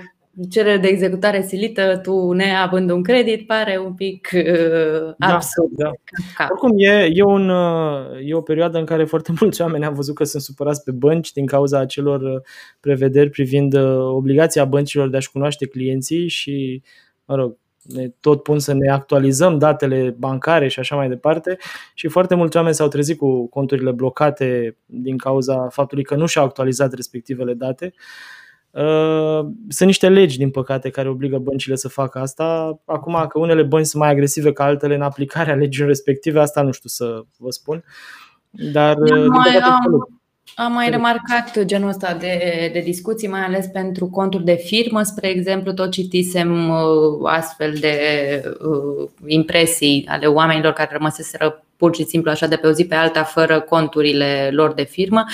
cerere 0.50 0.78
de 0.78 0.88
executare 0.88 1.42
silită, 1.42 1.96
tu 2.02 2.32
neavând 2.32 2.90
un 2.90 3.02
credit, 3.02 3.46
pare 3.46 3.78
un 3.78 3.94
pic 3.94 4.28
uh, 4.34 5.14
da, 5.18 5.34
absurd. 5.34 5.70
Da, 5.70 5.90
da. 6.38 6.46
Oricum, 6.50 6.70
e, 6.76 7.08
e, 7.12 7.22
un, 7.22 7.48
uh, 7.48 8.06
e 8.24 8.34
o 8.34 8.40
perioadă 8.40 8.78
în 8.78 8.84
care 8.84 9.04
foarte 9.04 9.32
mulți 9.40 9.60
oameni 9.60 9.84
au 9.84 9.92
văzut 9.92 10.14
că 10.14 10.24
sunt 10.24 10.42
supărați 10.42 10.82
pe 10.82 10.90
bănci 10.90 11.32
din 11.32 11.46
cauza 11.46 11.78
acelor 11.78 12.20
uh, 12.20 12.40
prevederi 12.80 13.30
privind 13.30 13.74
uh, 13.74 13.98
obligația 13.98 14.64
băncilor 14.64 15.08
de 15.08 15.16
a-și 15.16 15.30
cunoaște 15.30 15.66
clienții 15.66 16.28
și, 16.28 16.82
mă 17.24 17.34
rog, 17.34 17.56
ne 17.82 18.08
tot 18.20 18.42
pun 18.42 18.58
să 18.58 18.74
ne 18.74 18.90
actualizăm 18.90 19.58
datele 19.58 20.14
bancare 20.18 20.68
și 20.68 20.78
așa 20.78 20.96
mai 20.96 21.08
departe 21.08 21.56
și 21.94 22.08
foarte 22.08 22.34
mulți 22.34 22.56
oameni 22.56 22.74
s-au 22.74 22.88
trezit 22.88 23.18
cu 23.18 23.48
conturile 23.48 23.90
blocate 23.90 24.76
din 24.86 25.16
cauza 25.16 25.68
faptului 25.68 26.04
că 26.04 26.14
nu 26.14 26.26
și-au 26.26 26.44
actualizat 26.44 26.92
respectivele 26.92 27.54
date. 27.54 27.92
Sunt 29.68 29.88
niște 29.88 30.08
legi, 30.08 30.38
din 30.38 30.50
păcate, 30.50 30.90
care 30.90 31.08
obligă 31.08 31.38
băncile 31.38 31.76
să 31.76 31.88
facă 31.88 32.18
asta. 32.18 32.78
Acum 32.84 33.26
că 33.28 33.38
unele 33.38 33.62
bănci 33.62 33.86
sunt 33.86 34.02
mai 34.02 34.10
agresive 34.10 34.52
ca 34.52 34.64
altele 34.64 34.94
în 34.94 35.02
aplicarea 35.02 35.54
legii 35.62 35.86
respective, 35.86 36.40
asta 36.40 36.62
nu 36.62 36.72
știu 36.72 36.88
să 36.88 37.22
vă 37.38 37.50
spun. 37.50 37.84
Dar, 38.50 38.94
din 38.94 39.30
păcate, 39.30 39.58
am, 39.58 40.20
am 40.54 40.72
mai 40.72 40.90
remarcat 40.90 41.64
genul 41.64 41.88
ăsta 41.88 42.14
de, 42.14 42.70
de 42.72 42.80
discuții, 42.80 43.28
mai 43.28 43.40
ales 43.40 43.66
pentru 43.66 44.06
conturi 44.06 44.44
de 44.44 44.54
firmă. 44.54 45.02
Spre 45.02 45.28
exemplu, 45.28 45.72
tot 45.72 45.90
citisem 45.90 46.68
uh, 46.68 46.76
astfel 47.24 47.74
de 47.80 47.96
uh, 48.44 49.10
impresii 49.26 50.06
ale 50.08 50.26
oamenilor 50.26 50.72
care 50.72 50.90
rămăseseră 50.92 51.64
pur 51.82 51.94
și 51.94 52.04
simplu 52.04 52.30
așa 52.30 52.46
de 52.46 52.56
pe 52.56 52.66
o 52.66 52.72
zi 52.72 52.84
pe 52.86 52.94
alta 52.94 53.22
fără 53.22 53.60
conturile 53.60 54.48
lor 54.52 54.72
de 54.72 54.82
firmă. 54.82 55.24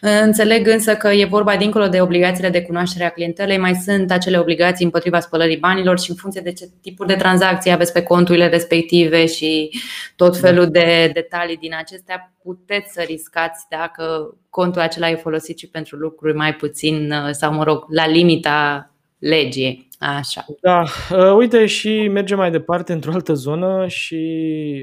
Înțeleg 0.00 0.66
însă 0.66 0.96
că 0.96 1.08
e 1.08 1.24
vorba 1.24 1.56
dincolo 1.56 1.88
de 1.88 2.00
obligațiile 2.00 2.48
de 2.48 2.62
cunoaștere 2.62 3.04
a 3.04 3.10
clientelei, 3.10 3.58
mai 3.58 3.74
sunt 3.74 4.10
acele 4.10 4.38
obligații 4.38 4.84
împotriva 4.84 5.20
spălării 5.20 5.56
banilor 5.56 5.98
și 5.98 6.10
în 6.10 6.16
funcție 6.16 6.40
de 6.40 6.52
ce 6.52 6.68
tipuri 6.82 7.08
de 7.08 7.14
tranzacții 7.14 7.70
aveți 7.70 7.92
pe 7.92 8.02
conturile 8.02 8.48
respective 8.48 9.26
și 9.26 9.70
tot 10.16 10.32
da. 10.32 10.48
felul 10.48 10.66
de 10.66 11.10
detalii 11.14 11.56
din 11.56 11.74
acestea, 11.78 12.32
puteți 12.42 12.92
să 12.92 13.00
riscați 13.06 13.66
dacă 13.68 14.34
contul 14.50 14.80
acela 14.80 15.10
e 15.10 15.14
folosit 15.14 15.58
și 15.58 15.68
pentru 15.68 15.96
lucruri 15.96 16.36
mai 16.36 16.54
puțin 16.54 17.14
sau, 17.30 17.52
mă 17.52 17.64
rog, 17.64 17.84
la 17.88 18.06
limita 18.06 18.90
legii. 19.18 19.88
Așa. 20.06 20.44
Da, 20.60 20.82
uh, 21.10 21.34
uite 21.36 21.66
și 21.66 22.08
mergem 22.08 22.38
mai 22.38 22.50
departe 22.50 22.92
într-o 22.92 23.12
altă 23.12 23.34
zonă 23.34 23.86
și 23.88 24.16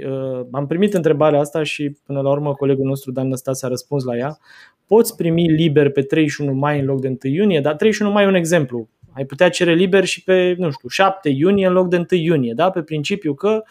uh, 0.07 0.45
am 0.51 0.67
primit 0.67 0.93
întrebarea 0.93 1.39
asta 1.39 1.63
și 1.63 1.97
până 2.05 2.21
la 2.21 2.29
urmă 2.29 2.53
colegul 2.53 2.86
nostru 2.86 3.12
Dan 3.12 3.27
Năstase 3.27 3.65
a 3.65 3.69
răspuns 3.69 4.03
la 4.03 4.17
ea. 4.17 4.38
Poți 4.86 5.15
primi 5.15 5.51
liber 5.51 5.89
pe 5.89 6.01
31 6.01 6.53
mai 6.53 6.79
în 6.79 6.86
loc 6.86 7.01
de 7.01 7.07
1 7.07 7.34
iunie, 7.34 7.60
dar 7.60 7.75
31 7.75 8.12
mai 8.13 8.23
e 8.23 8.27
un 8.27 8.34
exemplu. 8.34 8.89
Ai 9.13 9.25
putea 9.25 9.49
cere 9.49 9.73
liber 9.73 10.05
și 10.05 10.23
pe, 10.23 10.55
nu 10.57 10.71
știu, 10.71 10.89
7 10.89 11.29
iunie 11.29 11.67
în 11.67 11.73
loc 11.73 11.88
de 11.89 11.95
1 11.95 12.05
iunie, 12.21 12.53
da? 12.55 12.69
Pe 12.69 12.81
principiu 12.81 13.34
că 13.34 13.63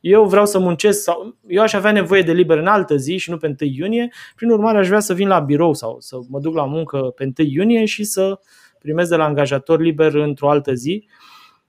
eu 0.00 0.24
vreau 0.24 0.46
să 0.46 0.58
muncesc 0.58 1.02
sau 1.02 1.36
eu 1.46 1.62
aș 1.62 1.72
avea 1.72 1.92
nevoie 1.92 2.22
de 2.22 2.32
liber 2.32 2.58
în 2.58 2.66
altă 2.66 2.96
zi 2.96 3.16
și 3.16 3.30
nu 3.30 3.36
pe 3.36 3.46
1 3.60 3.70
iunie, 3.70 4.08
prin 4.36 4.50
urmare 4.50 4.78
aș 4.78 4.86
vrea 4.86 5.00
să 5.00 5.14
vin 5.14 5.28
la 5.28 5.38
birou 5.38 5.74
sau 5.74 5.96
să 6.00 6.16
mă 6.28 6.40
duc 6.40 6.54
la 6.54 6.64
muncă 6.64 6.98
pe 7.16 7.32
1 7.38 7.48
iunie 7.48 7.84
și 7.84 8.04
să 8.04 8.38
primesc 8.78 9.10
de 9.10 9.16
la 9.16 9.24
angajator 9.24 9.80
liber 9.80 10.14
într-o 10.14 10.50
altă 10.50 10.72
zi. 10.72 11.08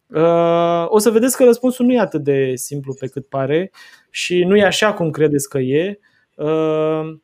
Uh, 0.08 0.86
o 0.88 0.98
să 0.98 1.10
vedeți 1.10 1.38
că 1.38 1.44
răspunsul 1.44 1.86
nu 1.86 1.94
e 1.94 2.00
atât 2.00 2.24
de 2.24 2.56
simplu 2.56 2.94
pe 2.94 3.08
cât 3.08 3.28
pare 3.28 3.72
și 4.10 4.44
nu 4.44 4.56
e 4.56 4.66
așa 4.66 4.94
cum 4.94 5.10
credeți 5.10 5.50
că 5.50 5.58
e. 5.58 6.00
Uh, 6.36 7.18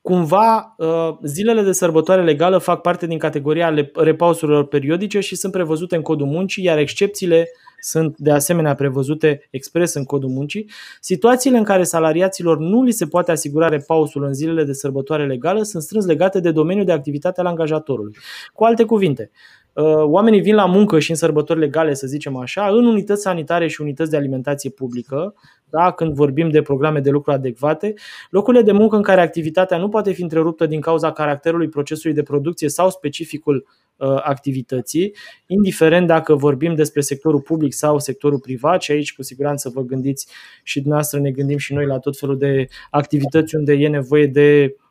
cumva, 0.00 0.74
uh, 0.76 1.16
zilele 1.22 1.62
de 1.62 1.72
sărbătoare 1.72 2.22
legală 2.22 2.58
fac 2.58 2.80
parte 2.80 3.06
din 3.06 3.18
categoria 3.18 3.74
repausurilor 3.94 4.66
periodice 4.66 5.20
și 5.20 5.36
sunt 5.36 5.52
prevăzute 5.52 5.96
în 5.96 6.02
codul 6.02 6.26
muncii, 6.26 6.64
iar 6.64 6.78
excepțiile 6.78 7.48
sunt 7.80 8.16
de 8.18 8.30
asemenea 8.30 8.74
prevăzute 8.74 9.48
expres 9.50 9.94
în 9.94 10.04
codul 10.04 10.28
muncii. 10.28 10.70
Situațiile 11.00 11.58
în 11.58 11.64
care 11.64 11.82
salariaților 11.82 12.58
nu 12.58 12.82
li 12.82 12.90
se 12.90 13.06
poate 13.06 13.30
asigura 13.30 13.68
repausul 13.68 14.24
în 14.24 14.34
zilele 14.34 14.64
de 14.64 14.72
sărbătoare 14.72 15.26
legală 15.26 15.62
sunt 15.62 15.82
strâns 15.82 16.06
legate 16.06 16.40
de 16.40 16.50
domeniul 16.50 16.84
de 16.84 16.92
activitate 16.92 17.40
al 17.40 17.46
angajatorului. 17.46 18.16
Cu 18.52 18.64
alte 18.64 18.84
cuvinte, 18.84 19.30
uh, 19.32 19.65
oamenii 19.84 20.40
vin 20.40 20.54
la 20.54 20.66
muncă 20.66 20.98
și 20.98 21.10
în 21.10 21.16
sărbători 21.16 21.58
legale, 21.58 21.94
să 21.94 22.06
zicem 22.06 22.36
așa, 22.36 22.68
în 22.68 22.86
unități 22.86 23.22
sanitare 23.22 23.68
și 23.68 23.80
unități 23.80 24.10
de 24.10 24.16
alimentație 24.16 24.70
publică, 24.70 25.34
da, 25.70 25.90
când 25.90 26.14
vorbim 26.14 26.50
de 26.50 26.62
programe 26.62 27.00
de 27.00 27.10
lucru 27.10 27.32
adecvate, 27.32 27.94
locurile 28.30 28.62
de 28.62 28.72
muncă 28.72 28.96
în 28.96 29.02
care 29.02 29.20
activitatea 29.20 29.78
nu 29.78 29.88
poate 29.88 30.12
fi 30.12 30.22
întreruptă 30.22 30.66
din 30.66 30.80
cauza 30.80 31.12
caracterului 31.12 31.68
procesului 31.68 32.16
de 32.16 32.22
producție 32.22 32.68
sau 32.68 32.90
specificul 32.90 33.66
uh, 33.96 34.08
activității, 34.22 35.14
indiferent 35.46 36.06
dacă 36.06 36.34
vorbim 36.34 36.74
despre 36.74 37.00
sectorul 37.00 37.40
public 37.40 37.72
sau 37.72 37.98
sectorul 37.98 38.38
privat 38.38 38.82
și 38.82 38.90
aici 38.90 39.14
cu 39.14 39.22
siguranță 39.22 39.70
vă 39.74 39.80
gândiți 39.80 40.28
și 40.62 40.78
dumneavoastră 40.78 41.20
ne 41.20 41.30
gândim 41.30 41.58
și 41.58 41.72
noi 41.72 41.86
la 41.86 41.98
tot 41.98 42.18
felul 42.18 42.38
de 42.38 42.66
activități 42.90 43.56
unde 43.56 43.72
e 43.72 43.88
nevoie 43.88 44.26
de 44.26 44.74
uh, 44.74 44.85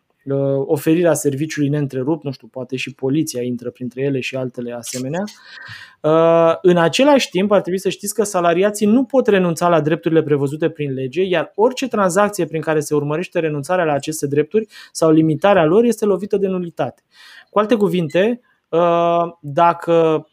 oferirea 0.66 1.14
serviciului 1.14 1.70
neîntrerupt, 1.70 2.24
nu 2.24 2.32
știu, 2.32 2.48
poate 2.48 2.76
și 2.76 2.94
poliția 2.94 3.42
intră 3.42 3.70
printre 3.70 4.02
ele 4.02 4.20
și 4.20 4.36
altele 4.36 4.74
asemenea. 4.74 5.24
Uh, 6.02 6.56
în 6.62 6.78
același 6.78 7.30
timp, 7.30 7.52
ar 7.52 7.62
trebui 7.62 7.80
să 7.80 7.90
știți 7.90 8.14
că 8.14 8.24
salariații 8.24 8.86
nu 8.86 9.04
pot 9.04 9.28
renunța 9.28 9.68
la 9.68 9.82
drepturile 9.82 10.24
prevăzute 10.24 10.70
prin 10.70 10.94
lege, 10.94 11.24
iar 11.24 11.52
orice 11.56 11.88
tranzacție 11.88 12.46
prin 12.46 12.62
care 12.62 12.80
se 12.80 12.96
urmărește 12.96 13.40
renunțarea 13.40 13.86
la 13.86 13.94
aceste 13.94 14.28
drepturi 14.28 14.68
sau 14.92 15.12
limitarea 15.12 15.66
lor 15.66 15.84
este 15.84 16.06
lovită 16.06 16.38
de 16.38 16.48
nulitate. 16.48 17.04
Cu 17.50 17.60
alte 17.60 17.76
cuvinte, 17.76 18.42
uh, 18.70 19.34
dacă 19.40 20.28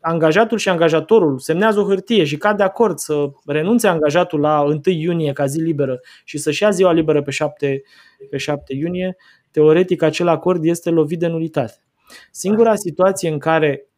angajatul 0.00 0.58
și 0.58 0.68
angajatorul 0.68 1.38
semnează 1.38 1.80
o 1.80 1.84
hârtie 1.84 2.24
și 2.24 2.36
cad 2.36 2.56
de 2.56 2.62
acord 2.62 2.98
să 2.98 3.30
renunțe 3.46 3.88
angajatul 3.88 4.40
la 4.40 4.60
1 4.60 4.80
iunie 4.84 5.32
ca 5.32 5.46
zi 5.46 5.60
liberă 5.60 6.00
și 6.24 6.38
să-și 6.38 6.62
ia 6.62 6.70
ziua 6.70 6.92
liberă 6.92 7.22
pe 7.22 7.30
7, 7.30 7.82
pe 8.30 8.36
7 8.36 8.74
iunie, 8.74 9.16
teoretic 9.50 10.02
acel 10.02 10.28
acord 10.28 10.64
este 10.64 10.90
lovit 10.90 11.18
de 11.18 11.26
nulitate. 11.26 11.82
Singura 12.30 12.74
situație 12.74 13.28
în 13.28 13.38
care 13.38 13.84
Uh, 13.84 13.89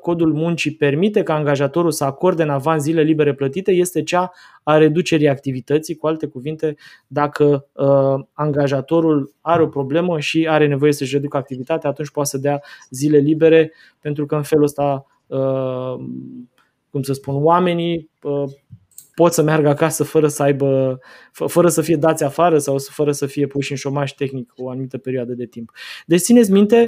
codul 0.00 0.32
muncii 0.32 0.74
permite 0.74 1.22
ca 1.22 1.34
angajatorul 1.34 1.90
să 1.90 2.04
acorde 2.04 2.42
în 2.42 2.50
avans 2.50 2.82
zile 2.82 3.02
libere 3.02 3.34
plătite 3.34 3.72
este 3.72 4.02
cea 4.02 4.32
a 4.62 4.76
reducerii 4.76 5.28
activității. 5.28 5.96
Cu 5.96 6.06
alte 6.06 6.26
cuvinte, 6.26 6.76
dacă 7.06 7.66
uh, 7.72 8.24
angajatorul 8.32 9.34
are 9.40 9.62
o 9.62 9.66
problemă 9.66 10.20
și 10.20 10.48
are 10.48 10.66
nevoie 10.66 10.92
să-și 10.92 11.14
reducă 11.14 11.36
activitatea, 11.36 11.90
atunci 11.90 12.10
poate 12.10 12.28
să 12.28 12.38
dea 12.38 12.60
zile 12.90 13.18
libere, 13.18 13.72
pentru 14.00 14.26
că 14.26 14.34
în 14.34 14.42
felul 14.42 14.64
ăsta, 14.64 15.06
uh, 15.26 15.94
cum 16.90 17.02
să 17.02 17.12
spun, 17.12 17.44
oamenii 17.44 18.10
pot 19.14 19.32
să 19.32 19.42
meargă 19.42 19.68
acasă 19.68 20.04
fără 20.04 20.28
să 20.28 20.42
aibă, 20.42 20.98
fără 21.32 21.68
să 21.68 21.82
fie 21.82 21.96
dați 21.96 22.24
afară 22.24 22.58
sau 22.58 22.78
fără 22.78 23.12
să 23.12 23.26
fie 23.26 23.46
puși 23.46 23.70
în 23.70 23.76
șomaș 23.76 24.10
tehnic 24.10 24.52
o 24.56 24.68
anumită 24.70 24.98
perioadă 24.98 25.32
de 25.32 25.46
timp. 25.46 25.70
Deci 26.06 26.20
țineți 26.20 26.52
minte, 26.52 26.84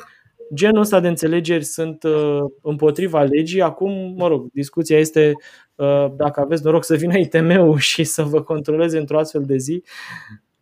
genul 0.54 0.80
ăsta 0.80 1.00
de 1.00 1.08
înțelegeri 1.08 1.64
sunt 1.64 2.02
uh, 2.02 2.38
împotriva 2.62 3.22
legii. 3.22 3.62
Acum, 3.62 4.14
mă 4.16 4.28
rog, 4.28 4.48
discuția 4.52 4.98
este 4.98 5.32
uh, 5.74 6.06
dacă 6.16 6.40
aveți 6.40 6.64
noroc 6.64 6.84
să 6.84 6.94
vină 6.94 7.18
ITM-ul 7.18 7.78
și 7.92 8.04
să 8.04 8.22
vă 8.22 8.42
controleze 8.42 8.98
într-o 8.98 9.18
astfel 9.18 9.42
de 9.42 9.56
zi, 9.56 9.82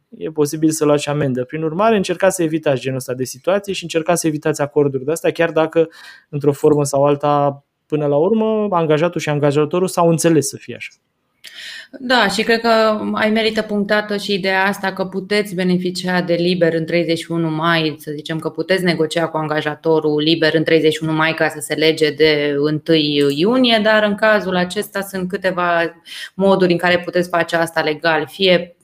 e 0.09 0.31
posibil 0.31 0.71
să 0.71 0.85
luați 0.85 1.09
amendă. 1.09 1.45
Prin 1.45 1.63
urmare, 1.63 1.97
încercați 1.97 2.37
să 2.37 2.43
evitați 2.43 2.81
genul 2.81 2.99
ăsta 2.99 3.15
de 3.15 3.25
situații 3.25 3.73
și 3.73 3.83
încercați 3.83 4.21
să 4.21 4.27
evitați 4.27 4.61
acorduri 4.61 5.05
de 5.05 5.13
astea, 5.13 5.31
chiar 5.31 5.53
dacă, 5.53 5.89
într-o 6.29 6.53
formă 6.53 6.85
sau 6.85 7.05
alta, 7.05 7.65
până 7.87 8.07
la 8.07 8.17
urmă, 8.17 8.67
angajatul 8.71 9.21
și 9.21 9.29
angajatorul 9.29 9.89
s-au 9.89 10.09
înțeles 10.09 10.49
să 10.49 10.57
fie 10.57 10.75
așa. 10.75 10.91
Da, 11.91 12.29
și 12.29 12.43
cred 12.43 12.61
că 12.61 13.01
ai 13.13 13.31
merită 13.31 13.63
punctată 13.63 14.17
și 14.17 14.33
ideea 14.33 14.65
asta 14.65 14.93
că 14.93 15.05
puteți 15.05 15.55
beneficia 15.55 16.21
de 16.21 16.35
liber 16.35 16.75
în 16.75 16.85
31 16.85 17.51
mai, 17.51 17.97
să 17.99 18.11
zicem 18.15 18.39
că 18.39 18.49
puteți 18.49 18.85
negocia 18.85 19.27
cu 19.29 19.37
angajatorul 19.37 20.21
liber 20.21 20.55
în 20.55 20.65
31 20.65 21.13
mai 21.13 21.35
ca 21.35 21.49
să 21.49 21.59
se 21.61 21.75
lege 21.75 22.11
de 22.11 22.57
1 22.59 22.81
iunie, 23.35 23.81
dar 23.83 24.03
în 24.03 24.15
cazul 24.15 24.57
acesta 24.57 25.01
sunt 25.01 25.29
câteva 25.29 26.01
moduri 26.35 26.73
în 26.73 26.79
care 26.79 26.99
puteți 26.99 27.29
face 27.29 27.57
asta 27.57 27.81
legal, 27.81 28.27
fie 28.27 28.77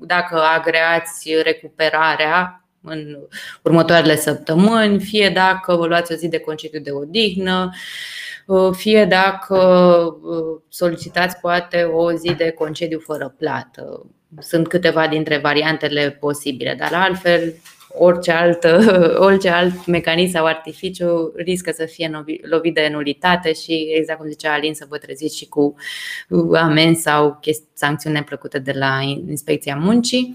dacă 0.00 0.42
agreați 0.56 1.34
recuperarea 1.42 2.64
în 2.82 3.18
următoarele 3.62 4.16
săptămâni, 4.16 5.00
fie 5.00 5.28
dacă 5.28 5.76
vă 5.76 5.86
luați 5.86 6.12
o 6.12 6.14
zi 6.14 6.28
de 6.28 6.38
concediu 6.38 6.80
de 6.80 6.90
odihnă, 6.90 7.70
Uh, 7.70 7.78
fie 8.72 9.04
dacă 9.04 9.56
uh, 10.22 10.60
solicitați 10.68 11.40
poate 11.40 11.82
o 11.82 12.12
zi 12.12 12.34
de 12.34 12.50
concediu 12.50 12.98
fără 12.98 13.34
plată. 13.38 14.06
Sunt 14.38 14.68
câteva 14.68 15.08
dintre 15.08 15.38
variantele 15.38 16.10
posibile, 16.20 16.74
dar 16.78 16.92
altfel 16.92 17.54
orice 17.98 18.32
alt, 18.32 18.66
orice 19.28 19.48
alt 19.48 19.86
mecanism 19.86 20.32
sau 20.32 20.44
artificiu 20.44 21.32
riscă 21.36 21.70
să 21.70 21.84
fie 21.84 22.24
lovit 22.42 22.74
de 22.74 22.88
nulitate 22.92 23.52
și, 23.52 23.86
exact 23.94 24.18
cum 24.18 24.28
zicea 24.28 24.52
Alin, 24.52 24.74
să 24.74 24.86
vă 24.88 24.98
treziți 24.98 25.36
și 25.36 25.48
cu 25.48 25.74
amenzi 26.52 27.02
sau 27.02 27.40
sancțiuni 27.72 28.14
neplăcute 28.14 28.58
de 28.58 28.72
la 28.72 29.00
Inspecția 29.28 29.76
Muncii. 29.76 30.34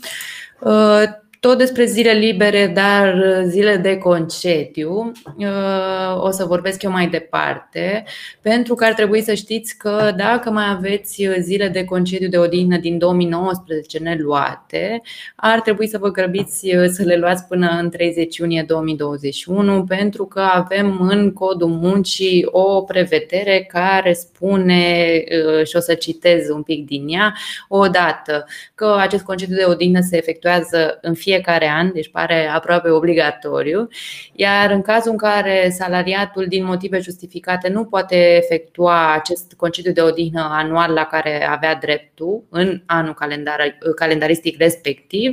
Uh, 1.43 1.49
tot 1.49 1.58
despre 1.58 1.86
zile 1.86 2.12
libere, 2.12 2.67
dar 2.67 3.13
uh, 3.13 3.43
zile 3.47 3.75
de 3.77 3.97
concediu, 3.97 5.12
uh, 5.38 6.21
o 6.21 6.32
să 6.32 6.45
vorbesc 6.45 6.82
eu 6.82 6.91
mai 6.91 7.08
departe, 7.08 8.04
pentru 8.41 8.75
că 8.75 8.86
ar 8.86 8.93
trebui 8.93 9.21
să 9.21 9.34
știți 9.34 9.77
că 9.77 10.13
dacă 10.17 10.49
mai 10.49 10.65
aveți 10.69 11.27
uh, 11.27 11.36
zile 11.39 11.67
de 11.67 11.84
concediu 11.84 12.30
de 12.30 12.38
odihnă 12.38 12.77
din 12.77 12.97
2019 12.97 13.99
neluate, 13.99 15.01
ar 15.36 15.62
trebui 15.62 15.88
să 15.88 15.97
vă 15.97 16.12
grăbiți 16.12 16.75
să 16.88 17.04
le 17.04 17.15
luați 17.15 17.45
până 17.45 17.77
în 17.82 17.89
30 17.89 18.38
iunie 18.38 18.63
2021, 18.67 19.84
pentru 19.84 20.25
că 20.25 20.39
avem 20.39 21.08
în 21.10 21.34
codul 21.34 21.67
muncii 21.67 22.47
o 22.51 22.82
prevedere 22.82 23.65
care 23.67 24.13
spune, 24.13 25.23
și 25.63 25.75
o 25.75 25.80
să 25.80 25.93
citez 25.93 26.49
un 26.49 26.63
pic 26.63 26.86
din 26.86 27.08
ea, 27.08 27.34
odată 27.67 28.45
că 28.75 28.95
acest 28.99 29.23
concediu 29.23 29.56
de 29.56 29.65
odihnă 29.65 29.99
se 30.01 30.17
efectuează 30.17 30.97
în 31.01 31.13
fiecare 31.13 31.30
fiecare 31.32 31.70
an, 31.70 31.91
deci 31.94 32.10
pare 32.12 32.48
aproape 32.48 32.89
obligatoriu, 32.89 33.88
iar 34.34 34.72
în 34.72 34.82
cazul 34.82 35.12
în 35.12 35.18
care 35.18 35.74
salariatul 35.78 36.45
din 36.47 36.66
motive 36.66 36.99
justificate 36.99 37.70
nu 37.70 37.86
poate 37.86 38.16
efectua 38.36 39.14
acest 39.14 39.53
concediu 39.58 39.91
de 39.91 40.01
odihnă 40.01 40.47
anual 40.51 40.93
la 40.93 41.03
care 41.03 41.47
avea 41.47 41.76
dreptul 41.76 42.43
în 42.49 42.82
anul 42.86 43.14
calendar, 43.14 43.78
calendaristic 43.95 44.58
respectiv, 44.58 45.32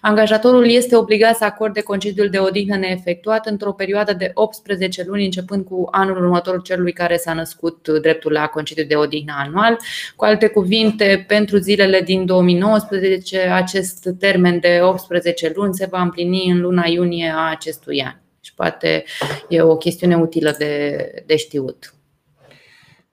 angajatorul 0.00 0.70
este 0.70 0.96
obligat 0.96 1.36
să 1.36 1.44
acorde 1.44 1.80
concediul 1.80 2.28
de 2.28 2.38
odihnă 2.38 2.76
neefectuat 2.76 3.46
într-o 3.46 3.72
perioadă 3.72 4.12
de 4.12 4.30
18 4.34 5.04
luni 5.06 5.24
începând 5.24 5.64
cu 5.64 5.88
anul 5.90 6.16
următor 6.16 6.62
celui 6.62 6.92
care 6.92 7.16
s-a 7.16 7.32
născut 7.32 7.88
dreptul 7.88 8.32
la 8.32 8.46
concediu 8.46 8.84
de 8.84 8.96
odihnă 8.96 9.34
anual. 9.38 9.78
Cu 10.16 10.24
alte 10.24 10.46
cuvinte, 10.46 11.24
pentru 11.28 11.56
zilele 11.56 12.00
din 12.00 12.26
2019, 12.26 13.38
acest 13.38 14.08
termen 14.18 14.60
de 14.60 14.78
18 14.82 15.25
luni 15.54 15.74
se 15.74 15.86
va 15.90 16.02
împlini 16.02 16.50
în 16.50 16.60
luna 16.60 16.86
iunie 16.86 17.32
a 17.36 17.50
acestui 17.50 18.02
an. 18.02 18.14
Și 18.40 18.54
poate 18.54 19.04
e 19.48 19.60
o 19.60 19.76
chestiune 19.76 20.16
utilă 20.16 20.54
de, 20.58 20.96
de 21.26 21.36
știut. 21.36 21.96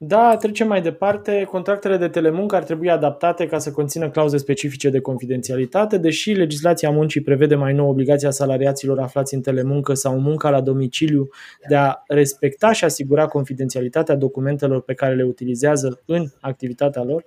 Da, 0.06 0.36
trecem 0.40 0.68
mai 0.68 0.82
departe. 0.82 1.48
Contractele 1.50 1.98
de 1.98 2.08
telemuncă 2.08 2.56
ar 2.56 2.64
trebui 2.64 2.90
adaptate 2.90 3.46
ca 3.46 3.58
să 3.58 3.72
conțină 3.72 4.10
clauze 4.10 4.38
specifice 4.38 4.90
de 4.90 5.00
confidențialitate, 5.00 5.98
deși 5.98 6.32
legislația 6.32 6.90
muncii 6.90 7.22
prevede 7.22 7.56
mai 7.56 7.74
nou 7.74 7.90
obligația 7.90 8.32
salariaților 8.32 9.00
aflați 9.00 9.34
în 9.34 9.42
telemuncă 9.42 9.94
sau 9.94 10.20
munca 10.20 10.50
la 10.50 10.62
domiciliu 10.62 11.28
de 11.68 11.76
a 11.76 12.04
respecta 12.08 12.72
și 12.72 12.84
asigura 12.84 13.26
confidențialitatea 13.26 14.16
documentelor 14.16 14.82
pe 14.82 14.94
care 14.94 15.16
le 15.16 15.24
utilizează 15.24 16.02
în 16.06 16.26
activitatea 16.42 17.04
lor. 17.04 17.26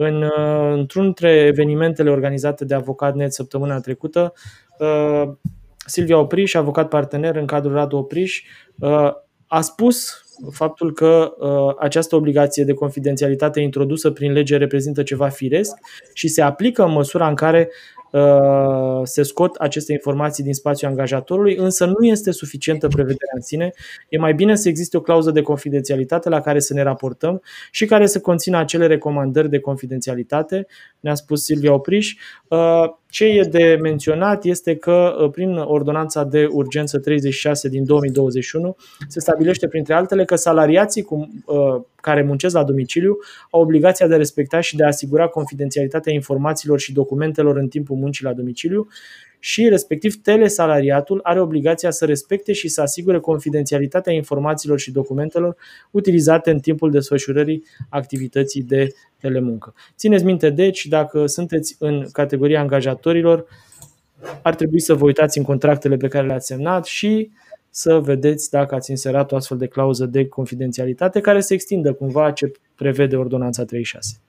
În, 0.00 0.22
uh, 0.22 0.72
într-un 0.72 1.02
dintre 1.02 1.30
evenimentele 1.30 2.10
organizate 2.10 2.64
de 2.64 2.74
Avocatnet 2.74 3.32
săptămâna 3.32 3.80
trecută, 3.80 4.32
uh, 4.78 5.22
Silvia 5.86 6.18
Opriș, 6.18 6.54
avocat 6.54 6.88
partener 6.88 7.36
în 7.36 7.46
cadrul 7.46 7.74
Radu 7.74 7.96
Opriș, 7.96 8.42
uh, 8.78 9.10
a 9.46 9.60
spus 9.60 10.22
faptul 10.50 10.92
că 10.92 11.34
uh, 11.38 11.74
această 11.78 12.16
obligație 12.16 12.64
de 12.64 12.74
confidențialitate 12.74 13.60
introdusă 13.60 14.10
prin 14.10 14.32
lege 14.32 14.56
reprezintă 14.56 15.02
ceva 15.02 15.28
firesc 15.28 15.76
și 16.12 16.28
se 16.28 16.42
aplică 16.42 16.84
în 16.84 16.92
măsura 16.92 17.28
în 17.28 17.34
care 17.34 17.68
Uh, 17.68 17.97
se 19.02 19.22
scot 19.22 19.54
aceste 19.54 19.92
informații 19.92 20.44
din 20.44 20.54
spațiul 20.54 20.90
angajatorului, 20.90 21.56
însă 21.56 21.84
nu 21.84 22.06
este 22.06 22.30
suficientă 22.30 22.88
prevederea 22.88 23.32
în 23.34 23.40
sine. 23.40 23.72
E 24.08 24.18
mai 24.18 24.34
bine 24.34 24.54
să 24.54 24.68
existe 24.68 24.96
o 24.96 25.00
clauză 25.00 25.30
de 25.30 25.42
confidențialitate 25.42 26.28
la 26.28 26.40
care 26.40 26.58
să 26.58 26.74
ne 26.74 26.82
raportăm 26.82 27.42
și 27.70 27.86
care 27.86 28.06
să 28.06 28.20
conțină 28.20 28.58
acele 28.58 28.86
recomandări 28.86 29.50
de 29.50 29.58
confidențialitate, 29.58 30.66
ne-a 31.00 31.14
spus 31.14 31.44
Silvia 31.44 31.72
Opriș. 31.72 32.16
Uh, 33.08 33.14
ce 33.14 33.24
e 33.24 33.42
de 33.42 33.78
menționat 33.80 34.44
este 34.44 34.76
că 34.76 35.16
uh, 35.20 35.30
prin 35.30 35.56
ordonanța 35.56 36.24
de 36.24 36.48
urgență 36.50 36.98
36 36.98 37.68
din 37.68 37.84
2021 37.84 38.76
se 39.08 39.20
stabilește 39.20 39.68
printre 39.68 39.94
altele 39.94 40.24
că 40.24 40.36
salariații 40.36 41.02
cu, 41.02 41.28
care 42.00 42.22
muncesc 42.22 42.54
la 42.54 42.64
domiciliu 42.64 43.18
au 43.50 43.60
obligația 43.60 44.06
de 44.06 44.14
a 44.14 44.16
respecta 44.16 44.60
și 44.60 44.76
de 44.76 44.84
a 44.84 44.86
asigura 44.86 45.26
confidențialitatea 45.26 46.12
informațiilor 46.12 46.78
și 46.80 46.92
documentelor 46.92 47.56
în 47.56 47.68
timpul 47.68 47.96
muncii 47.96 48.24
la 48.24 48.32
domiciliu 48.32 48.88
și, 49.38 49.68
respectiv, 49.68 50.22
telesalariatul 50.22 51.20
are 51.22 51.40
obligația 51.40 51.90
să 51.90 52.04
respecte 52.04 52.52
și 52.52 52.68
să 52.68 52.80
asigure 52.80 53.18
confidențialitatea 53.18 54.12
informațiilor 54.12 54.78
și 54.78 54.92
documentelor 54.92 55.56
utilizate 55.90 56.50
în 56.50 56.58
timpul 56.58 56.90
desfășurării 56.90 57.64
activității 57.88 58.62
de 58.62 58.92
telemuncă. 59.20 59.74
Țineți 59.96 60.24
minte, 60.24 60.50
deci, 60.50 60.86
dacă 60.86 61.26
sunteți 61.26 61.76
în 61.78 62.06
categoria 62.12 62.60
angajatorilor, 62.60 63.46
ar 64.42 64.54
trebui 64.54 64.80
să 64.80 64.94
vă 64.94 65.04
uitați 65.04 65.38
în 65.38 65.44
contractele 65.44 65.96
pe 65.96 66.08
care 66.08 66.26
le-ați 66.26 66.46
semnat 66.46 66.84
și 66.84 67.30
să 67.70 67.98
vedeți 67.98 68.50
dacă 68.50 68.74
ați 68.74 68.90
inserat 68.90 69.32
o 69.32 69.36
astfel 69.36 69.58
de 69.58 69.66
clauză 69.66 70.06
de 70.06 70.26
confidențialitate 70.26 71.20
care 71.20 71.40
se 71.40 71.54
extindă 71.54 71.92
cumva 71.92 72.30
ce 72.30 72.52
prevede 72.74 73.16
Ordonanța 73.16 73.64
36. 73.64 74.20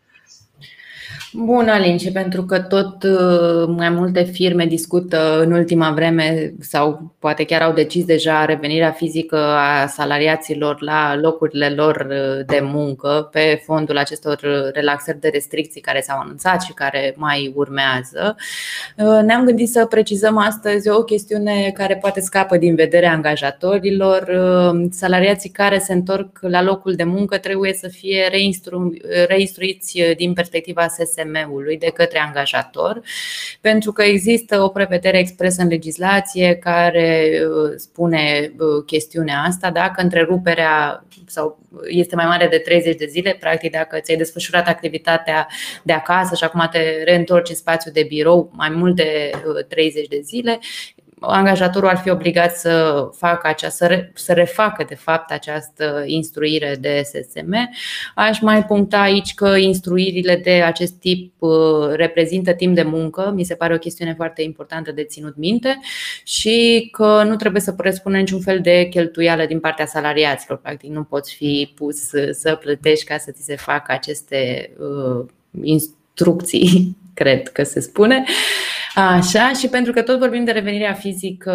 Bun, 1.34 1.68
Alin, 1.68 1.98
și 1.98 2.12
pentru 2.12 2.44
că 2.44 2.60
tot 2.60 3.04
uh, 3.04 3.68
mai 3.78 3.90
multe 3.90 4.24
firme 4.24 4.66
discută 4.66 5.42
în 5.42 5.52
ultima 5.52 5.92
vreme 5.92 6.54
sau 6.60 7.14
poate 7.20 7.44
chiar 7.44 7.62
au 7.62 7.74
decis 7.74 8.06
deja 8.06 8.46
revenirea 8.46 8.92
fizică 8.92 9.38
a 9.38 9.88
salariaților 9.88 10.82
la 10.82 11.16
locurile 11.16 11.70
lor 11.70 12.08
uh, 12.10 12.46
de 12.46 12.60
muncă 12.64 13.30
pe 13.32 13.62
fondul 13.66 13.98
acestor 13.98 14.40
relaxări 14.74 15.20
de 15.20 15.30
restricții 15.34 15.82
care 15.82 16.02
s-au 16.02 16.20
anunțat 16.20 16.62
și 16.62 16.74
care 16.74 17.14
mai 17.18 17.52
urmează, 17.56 18.36
uh, 18.98 19.20
ne-am 19.24 19.46
gândit 19.46 19.70
să 19.70 19.86
precizăm 19.86 20.38
astăzi 20.38 20.90
o 20.90 21.04
chestiune 21.04 21.72
care 21.74 21.96
poate 21.96 22.20
scapă 22.20 22.58
din 22.58 22.76
vederea 22.76 23.12
angajatorilor. 23.12 24.28
Salariații 24.92 25.50
care 25.50 25.80
se 25.80 25.94
întorc 25.94 26.38
la 26.42 26.62
locul 26.62 26.94
de 26.94 27.04
muncă 27.04 27.38
trebuie 27.38 27.74
să 27.74 27.88
fie 27.88 28.28
reinstru- 28.32 28.94
reinstruiți 29.28 30.02
din 30.18 30.34
perspectiva 30.34 30.88
SSM 30.88 31.08
SSM-ului 31.12 31.78
de 31.78 31.90
către 31.90 32.20
angajator, 32.20 33.02
pentru 33.62 33.92
că 33.92 34.04
există 34.04 34.62
o 34.62 34.68
prevedere 34.68 35.20
expresă 35.20 35.62
în 35.62 35.68
legislație 35.68 36.56
care 36.56 37.40
uh, 37.42 37.74
spune 37.76 38.54
uh, 38.58 38.84
chestiunea 38.86 39.44
asta, 39.48 39.72
dacă 39.72 40.02
întreruperea 40.02 41.04
sau 41.26 41.60
este 41.88 42.16
mai 42.16 42.26
mare 42.26 42.48
de 42.48 42.58
30 42.58 42.96
de 42.96 43.06
zile, 43.06 43.38
practic 43.40 43.72
dacă 43.72 44.00
ți-ai 44.00 44.18
desfășurat 44.18 44.68
activitatea 44.68 45.48
de 45.84 45.94
acasă 45.94 46.36
și 46.36 46.44
acum 46.44 46.68
te 46.72 47.04
reîntorci 47.04 47.50
în 47.50 47.56
spațiu 47.56 47.92
de 47.92 48.04
birou 48.04 48.50
mai 48.54 48.70
mult 48.70 48.96
de 48.96 49.32
30 49.68 50.04
uh, 50.04 50.10
de 50.10 50.20
zile, 50.24 50.60
angajatorul 51.20 51.90
ar 51.90 51.98
fi 51.98 52.10
obligat 52.10 52.56
să 52.56 53.08
facă 53.16 53.48
acea, 53.48 53.70
să, 53.70 53.86
re, 53.86 54.12
să 54.16 54.34
refacă 54.34 54.86
de 54.88 54.96
fapt 54.96 55.32
această 55.32 56.04
instruire 56.06 56.78
de 56.80 57.02
SSM. 57.04 57.56
Aș 58.16 58.40
mai 58.40 58.66
puncta 58.66 59.00
aici 59.00 59.34
că 59.34 59.56
instruirile 59.58 60.36
de 60.36 60.52
acest 60.52 60.94
tip 60.94 61.34
uh, 61.38 61.50
reprezintă 61.92 62.54
timp 62.54 62.76
de 62.76 62.84
muncă, 62.84 63.32
mi 63.36 63.44
se 63.44 63.56
pare 63.56 63.74
o 63.74 63.78
chestiune 63.78 64.14
foarte 64.14 64.42
importantă 64.42 64.92
de 64.92 65.04
ținut 65.04 65.38
minte 65.38 65.80
și 66.24 66.88
că 66.92 67.24
nu 67.26 67.36
trebuie 67.36 67.62
să 67.62 67.72
presupună 67.72 68.18
niciun 68.18 68.42
fel 68.42 68.60
de 68.60 68.88
cheltuială 68.90 69.46
din 69.46 69.60
partea 69.60 69.86
salariaților. 69.86 70.58
Practic 70.58 70.90
nu 70.90 71.04
poți 71.04 71.36
fi 71.36 71.72
pus 71.76 71.96
să 72.32 72.58
plătești 72.60 73.06
ca 73.06 73.18
să 73.18 73.32
ți 73.32 73.44
se 73.44 73.56
facă 73.56 73.92
aceste 73.92 74.72
uh, 74.78 75.26
instrucții, 75.62 76.98
cred 77.14 77.48
că 77.48 77.64
se 77.64 77.80
spune. 77.80 78.24
Așa, 78.96 79.52
și 79.54 79.68
pentru 79.68 79.94
că 79.94 80.02
tot 80.02 80.20
vorbim 80.20 80.44
de 80.44 80.52
revenirea 80.52 80.94
fizică 80.94 81.52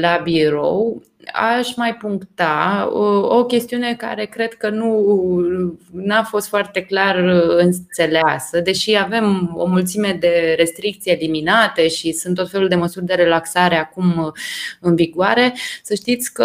la 0.00 0.20
birou, 0.22 1.02
aș 1.32 1.74
mai 1.76 1.94
puncta 1.94 2.88
o, 2.92 3.36
o 3.36 3.44
chestiune 3.44 3.94
care 3.94 4.24
cred 4.24 4.54
că 4.54 4.68
nu 4.68 5.04
a 6.08 6.22
fost 6.22 6.48
foarte 6.48 6.80
clar 6.80 7.16
înțeleasă, 7.56 8.60
deși 8.60 8.96
avem 8.96 9.52
o 9.56 9.66
mulțime 9.66 10.16
de 10.20 10.54
restricții 10.56 11.12
eliminate 11.12 11.88
și 11.88 12.12
sunt 12.12 12.34
tot 12.34 12.50
felul 12.50 12.68
de 12.68 12.74
măsuri 12.74 13.04
de 13.04 13.14
relaxare 13.14 13.76
acum 13.76 14.32
în 14.80 14.94
vigoare. 14.94 15.54
Să 15.82 15.94
știți 15.94 16.32
că 16.32 16.44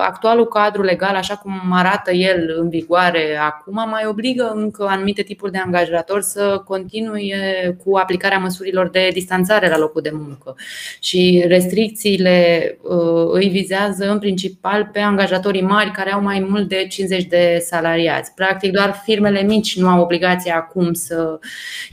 actualul 0.00 0.46
cadru 0.48 0.82
legal, 0.82 1.14
așa 1.14 1.36
cum 1.36 1.52
arată 1.72 2.10
el 2.10 2.56
în 2.58 2.68
vigoare 2.68 3.36
acum, 3.36 3.74
mai 3.88 4.06
obligă 4.06 4.52
încă 4.54 4.86
anumite 4.88 5.22
tipuri 5.22 5.52
de 5.52 5.58
angajatori 5.58 6.24
să 6.24 6.62
continue 6.64 7.76
cu 7.84 7.96
aplicarea 7.96 8.38
măsurilor 8.38 8.88
de 8.88 9.08
distanțare 9.12 9.68
la 9.68 9.78
locul 9.78 10.02
de 10.02 10.12
muncă. 10.12 10.54
Și 11.00 11.44
restricțiile 11.46 12.78
uh, 12.82 13.30
îi 13.32 13.48
vizează 13.48 13.89
vizează 13.90 14.12
în 14.12 14.18
principal 14.18 14.88
pe 14.92 14.98
angajatorii 14.98 15.62
mari 15.62 15.90
care 15.90 16.12
au 16.12 16.22
mai 16.22 16.46
mult 16.48 16.68
de 16.68 16.86
50 16.88 17.24
de 17.24 17.64
salariați. 17.66 18.34
Practic, 18.34 18.72
doar 18.72 19.00
firmele 19.04 19.42
mici 19.42 19.76
nu 19.76 19.88
au 19.88 20.02
obligația 20.02 20.56
acum 20.56 20.92
să 20.92 21.38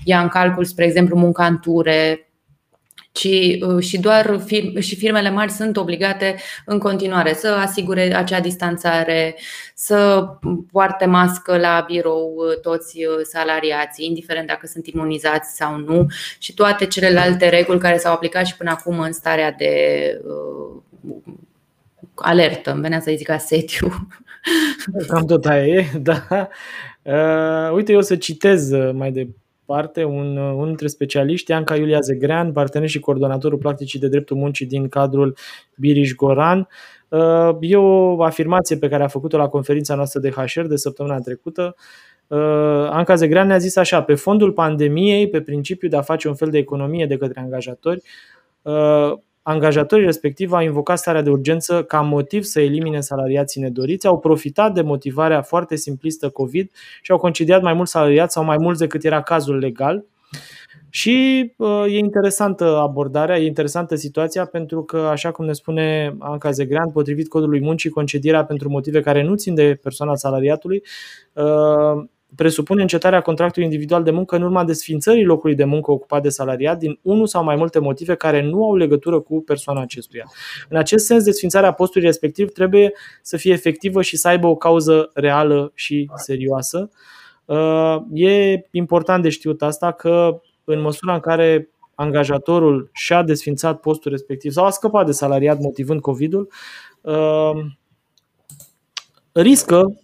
ia 0.03 0.21
în 0.21 0.27
calcul, 0.27 0.65
spre 0.65 0.85
exemplu, 0.85 1.17
munca 1.17 1.45
în 1.45 1.59
ture, 1.59 2.21
ci 3.11 3.57
uh, 3.61 3.83
și 3.83 3.99
doar 3.99 4.39
firme, 4.45 4.79
și 4.79 4.95
firmele 4.95 5.29
mari 5.29 5.51
sunt 5.51 5.77
obligate 5.77 6.35
în 6.65 6.79
continuare 6.79 7.33
să 7.33 7.47
asigure 7.47 8.15
acea 8.15 8.39
distanțare, 8.39 9.35
să 9.75 10.27
poarte 10.71 11.05
mască 11.05 11.57
la 11.57 11.83
birou 11.87 12.35
uh, 12.37 12.59
toți 12.61 13.05
uh, 13.05 13.19
salariații, 13.23 14.05
indiferent 14.05 14.47
dacă 14.47 14.67
sunt 14.67 14.87
imunizați 14.87 15.55
sau 15.55 15.77
nu, 15.77 16.05
și 16.39 16.53
toate 16.53 16.85
celelalte 16.85 17.49
reguli 17.49 17.79
care 17.79 17.97
s-au 17.97 18.13
aplicat 18.13 18.45
și 18.45 18.57
până 18.57 18.69
acum 18.69 18.99
în 18.99 19.13
starea 19.13 19.51
de 19.51 19.71
alertă, 22.21 22.71
îmi 22.71 22.81
venea 22.81 22.99
să 22.99 23.13
zic 23.15 23.29
asediu. 23.29 24.07
Cam 25.07 25.25
tot 25.25 25.45
aia 25.45 25.65
e, 25.65 25.85
da. 26.01 26.47
Uh, 27.01 27.75
uite, 27.75 27.91
eu 27.91 28.01
să 28.01 28.15
citez 28.15 28.71
uh, 28.71 28.93
mai 28.93 29.11
departe 29.11 30.03
un, 30.03 30.37
uh, 30.37 30.51
unul 30.53 30.65
dintre 30.65 30.87
specialiști, 30.87 31.51
Anca 31.51 31.75
Iulia 31.75 31.99
Zegrean, 31.99 32.51
partener 32.51 32.89
și 32.89 32.99
coordonatorul 32.99 33.57
practicii 33.57 33.99
de 33.99 34.07
dreptul 34.07 34.37
muncii 34.37 34.65
din 34.65 34.87
cadrul 34.87 35.37
Biriș 35.75 36.13
Goran. 36.13 36.67
Uh, 37.09 37.49
e 37.59 37.75
o 37.75 38.23
afirmație 38.23 38.77
pe 38.77 38.87
care 38.87 39.03
a 39.03 39.07
făcut-o 39.07 39.37
la 39.37 39.47
conferința 39.47 39.95
noastră 39.95 40.19
de 40.19 40.29
HR 40.29 40.61
de 40.61 40.75
săptămâna 40.75 41.19
trecută. 41.19 41.75
Uh, 42.27 42.39
Anca 42.89 43.15
Zegrean 43.15 43.47
ne-a 43.47 43.57
zis 43.57 43.75
așa, 43.75 44.03
pe 44.03 44.15
fondul 44.15 44.51
pandemiei, 44.51 45.29
pe 45.29 45.41
principiul 45.41 45.91
de 45.91 45.97
a 45.97 46.01
face 46.01 46.27
un 46.27 46.35
fel 46.35 46.49
de 46.49 46.57
economie 46.57 47.05
de 47.05 47.17
către 47.17 47.39
angajatori, 47.39 48.01
angajatorii 49.47 50.05
respectiv 50.05 50.51
au 50.51 50.61
invocat 50.61 50.97
starea 50.97 51.21
de 51.21 51.29
urgență 51.29 51.83
ca 51.83 52.01
motiv 52.01 52.43
să 52.43 52.61
elimine 52.61 52.99
salariații 52.99 53.61
nedoriți, 53.61 54.07
au 54.07 54.19
profitat 54.19 54.73
de 54.73 54.81
motivarea 54.81 55.41
foarte 55.41 55.75
simplistă 55.75 56.29
COVID 56.29 56.71
și 57.01 57.11
au 57.11 57.17
concediat 57.17 57.61
mai 57.61 57.73
mulți 57.73 57.91
salariați 57.91 58.33
sau 58.33 58.43
mai 58.43 58.57
mulți 58.59 58.79
decât 58.79 59.03
era 59.03 59.21
cazul 59.21 59.57
legal. 59.57 60.05
Și 60.89 61.53
uh, 61.57 61.83
e 61.87 61.97
interesantă 61.97 62.77
abordarea, 62.77 63.37
e 63.37 63.45
interesantă 63.45 63.95
situația 63.95 64.45
pentru 64.45 64.83
că, 64.83 64.97
așa 64.97 65.31
cum 65.31 65.45
ne 65.45 65.53
spune 65.53 66.15
Anca 66.19 66.51
Zegrean, 66.51 66.91
potrivit 66.91 67.27
codului 67.27 67.61
muncii, 67.61 67.89
concedierea 67.89 68.45
pentru 68.45 68.69
motive 68.69 69.01
care 69.01 69.23
nu 69.23 69.35
țin 69.35 69.55
de 69.55 69.79
persoana 69.83 70.15
salariatului 70.15 70.83
uh, 71.33 72.03
presupune 72.35 72.81
încetarea 72.81 73.21
contractului 73.21 73.67
individual 73.67 74.03
de 74.03 74.11
muncă 74.11 74.35
în 74.35 74.41
urma 74.41 74.63
desfințării 74.63 75.23
locului 75.23 75.55
de 75.55 75.63
muncă 75.63 75.91
ocupat 75.91 76.21
de 76.21 76.29
salariat 76.29 76.77
din 76.77 76.99
unul 77.01 77.27
sau 77.27 77.43
mai 77.43 77.55
multe 77.55 77.79
motive 77.79 78.15
care 78.15 78.41
nu 78.41 78.63
au 78.63 78.75
legătură 78.75 79.19
cu 79.19 79.41
persoana 79.41 79.81
acestuia. 79.81 80.31
În 80.69 80.77
acest 80.77 81.05
sens, 81.05 81.23
desfințarea 81.23 81.71
postului 81.71 82.07
respectiv 82.07 82.51
trebuie 82.51 82.93
să 83.21 83.37
fie 83.37 83.53
efectivă 83.53 84.01
și 84.01 84.17
să 84.17 84.27
aibă 84.27 84.47
o 84.47 84.55
cauză 84.55 85.11
reală 85.13 85.71
și 85.75 86.09
serioasă. 86.15 86.89
Uh, 87.45 87.97
e 88.13 88.61
important 88.71 89.23
de 89.23 89.29
știut 89.29 89.61
asta 89.61 89.91
că 89.91 90.41
în 90.63 90.81
măsura 90.81 91.13
în 91.13 91.19
care 91.19 91.69
angajatorul 91.95 92.89
și-a 92.93 93.23
desfințat 93.23 93.79
postul 93.79 94.11
respectiv 94.11 94.51
sau 94.51 94.65
a 94.65 94.69
scăpat 94.69 95.05
de 95.05 95.11
salariat 95.11 95.59
motivând 95.59 96.01
COVID-ul, 96.01 96.49
uh, 97.01 97.51
riscă 99.31 100.01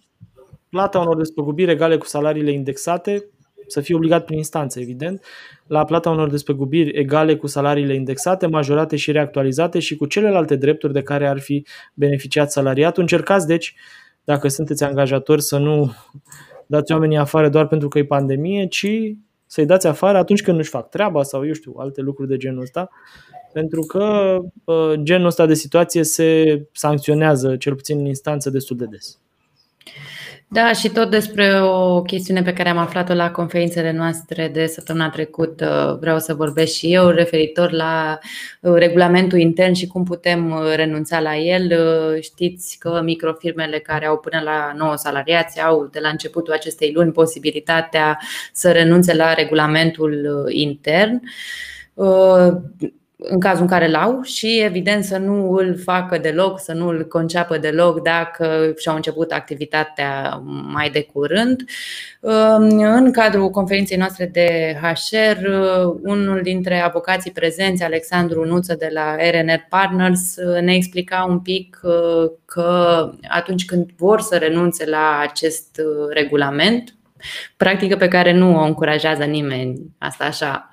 plata 0.74 0.98
unor 0.98 1.16
despăgubiri 1.16 1.70
egale 1.70 1.96
cu 1.96 2.06
salariile 2.06 2.52
indexate, 2.52 3.28
să 3.66 3.80
fie 3.80 3.94
obligat 3.94 4.24
prin 4.24 4.36
instanță, 4.36 4.80
evident, 4.80 5.24
la 5.66 5.84
plata 5.84 6.10
unor 6.10 6.30
despăgubiri 6.30 6.98
egale 6.98 7.36
cu 7.36 7.46
salariile 7.46 7.94
indexate, 7.94 8.46
majorate 8.46 8.96
și 8.96 9.12
reactualizate 9.12 9.78
și 9.78 9.96
cu 9.96 10.06
celelalte 10.06 10.56
drepturi 10.56 10.92
de 10.92 11.02
care 11.02 11.28
ar 11.28 11.38
fi 11.38 11.66
beneficiat 11.94 12.52
salariatul. 12.52 13.02
Încercați, 13.02 13.46
deci, 13.46 13.74
dacă 14.24 14.48
sunteți 14.48 14.84
angajatori, 14.84 15.42
să 15.42 15.58
nu 15.58 15.92
dați 16.66 16.92
oamenii 16.92 17.16
afară 17.16 17.48
doar 17.48 17.66
pentru 17.66 17.88
că 17.88 17.98
e 17.98 18.04
pandemie, 18.04 18.66
ci 18.66 18.86
să-i 19.46 19.66
dați 19.66 19.86
afară 19.86 20.18
atunci 20.18 20.42
când 20.42 20.56
nu-și 20.56 20.70
fac 20.70 20.88
treaba 20.88 21.22
sau, 21.22 21.46
eu 21.46 21.52
știu, 21.52 21.74
alte 21.76 22.00
lucruri 22.00 22.28
de 22.28 22.36
genul 22.36 22.62
ăsta, 22.62 22.88
pentru 23.52 23.80
că 23.80 24.36
uh, 24.64 24.92
genul 25.02 25.26
ăsta 25.26 25.46
de 25.46 25.54
situație 25.54 26.02
se 26.02 26.60
sancționează, 26.72 27.56
cel 27.56 27.74
puțin 27.74 27.98
în 27.98 28.06
instanță, 28.06 28.50
destul 28.50 28.76
de 28.76 28.84
des. 28.84 29.18
Da, 30.54 30.72
și 30.72 30.88
tot 30.88 31.10
despre 31.10 31.60
o 31.62 32.02
chestiune 32.02 32.42
pe 32.42 32.52
care 32.52 32.68
am 32.68 32.76
aflat-o 32.78 33.14
la 33.14 33.30
conferințele 33.30 33.92
noastre 33.92 34.50
de 34.52 34.66
săptămâna 34.66 35.10
trecută, 35.10 35.96
vreau 36.00 36.18
să 36.18 36.34
vorbesc 36.34 36.72
și 36.72 36.92
eu, 36.92 37.08
referitor 37.08 37.72
la 37.72 38.18
uh, 38.60 38.72
regulamentul 38.74 39.38
intern 39.38 39.72
și 39.72 39.86
cum 39.86 40.04
putem 40.04 40.50
uh, 40.50 40.72
renunța 40.74 41.20
la 41.20 41.36
el. 41.36 41.64
Uh, 41.64 42.22
știți 42.22 42.78
că 42.78 43.00
microfirmele 43.04 43.78
care 43.78 44.06
au 44.06 44.18
până 44.18 44.40
la 44.44 44.72
9 44.76 44.96
salariați 44.96 45.60
au 45.60 45.88
de 45.92 45.98
la 46.00 46.08
începutul 46.08 46.52
acestei 46.52 46.92
luni 46.94 47.12
posibilitatea 47.12 48.18
să 48.52 48.72
renunțe 48.72 49.14
la 49.14 49.34
regulamentul 49.34 50.46
intern 50.48 51.20
în 53.28 53.40
cazul 53.40 53.62
în 53.62 53.68
care 53.68 53.90
l-au 53.90 54.22
și 54.22 54.60
evident 54.64 55.04
să 55.04 55.18
nu 55.18 55.50
îl 55.50 55.78
facă 55.78 56.18
deloc, 56.18 56.60
să 56.60 56.72
nu 56.72 56.88
îl 56.88 57.06
conceapă 57.06 57.58
deloc 57.58 58.02
dacă 58.02 58.72
și-au 58.78 58.94
început 58.94 59.32
activitatea 59.32 60.42
mai 60.72 60.90
de 60.90 61.02
curând. 61.12 61.64
În 62.78 63.12
cadrul 63.12 63.50
conferinței 63.50 63.96
noastre 63.96 64.26
de 64.32 64.78
HR, 64.82 65.46
unul 66.02 66.40
dintre 66.42 66.80
avocații 66.80 67.30
prezenți, 67.30 67.82
Alexandru 67.82 68.44
Nuță 68.44 68.74
de 68.78 68.88
la 68.92 69.16
RNR 69.30 69.66
Partners, 69.68 70.34
ne 70.60 70.74
explica 70.74 71.26
un 71.28 71.40
pic 71.40 71.80
că 72.44 73.10
atunci 73.28 73.64
când 73.64 73.90
vor 73.96 74.20
să 74.20 74.36
renunțe 74.36 74.88
la 74.88 75.18
acest 75.22 75.80
regulament, 76.10 76.94
Practică 77.56 77.96
pe 77.96 78.08
care 78.08 78.32
nu 78.32 78.56
o 78.56 78.64
încurajează 78.64 79.24
nimeni, 79.24 79.80
asta 79.98 80.24
așa, 80.24 80.70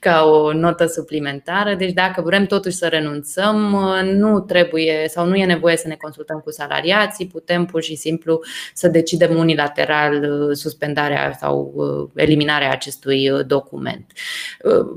ca 0.00 0.24
o 0.24 0.52
notă 0.52 0.86
suplimentară. 0.86 1.74
Deci 1.74 1.92
dacă 1.92 2.22
vrem 2.22 2.46
totuși 2.46 2.76
să 2.76 2.86
renunțăm, 2.86 3.56
nu 4.04 4.40
trebuie 4.40 5.04
sau 5.08 5.26
nu 5.26 5.34
e 5.34 5.44
nevoie 5.44 5.76
să 5.76 5.88
ne 5.88 5.94
consultăm 5.94 6.38
cu 6.38 6.50
salariații, 6.50 7.26
putem 7.26 7.64
pur 7.64 7.82
și 7.82 7.94
simplu 7.94 8.40
să 8.74 8.88
decidem 8.88 9.36
unilateral 9.36 10.14
uh, 10.14 10.56
suspendarea 10.56 11.36
sau 11.38 11.72
uh, 11.74 12.22
eliminarea 12.22 12.70
acestui 12.70 13.30
uh, 13.30 13.46
document. 13.46 14.12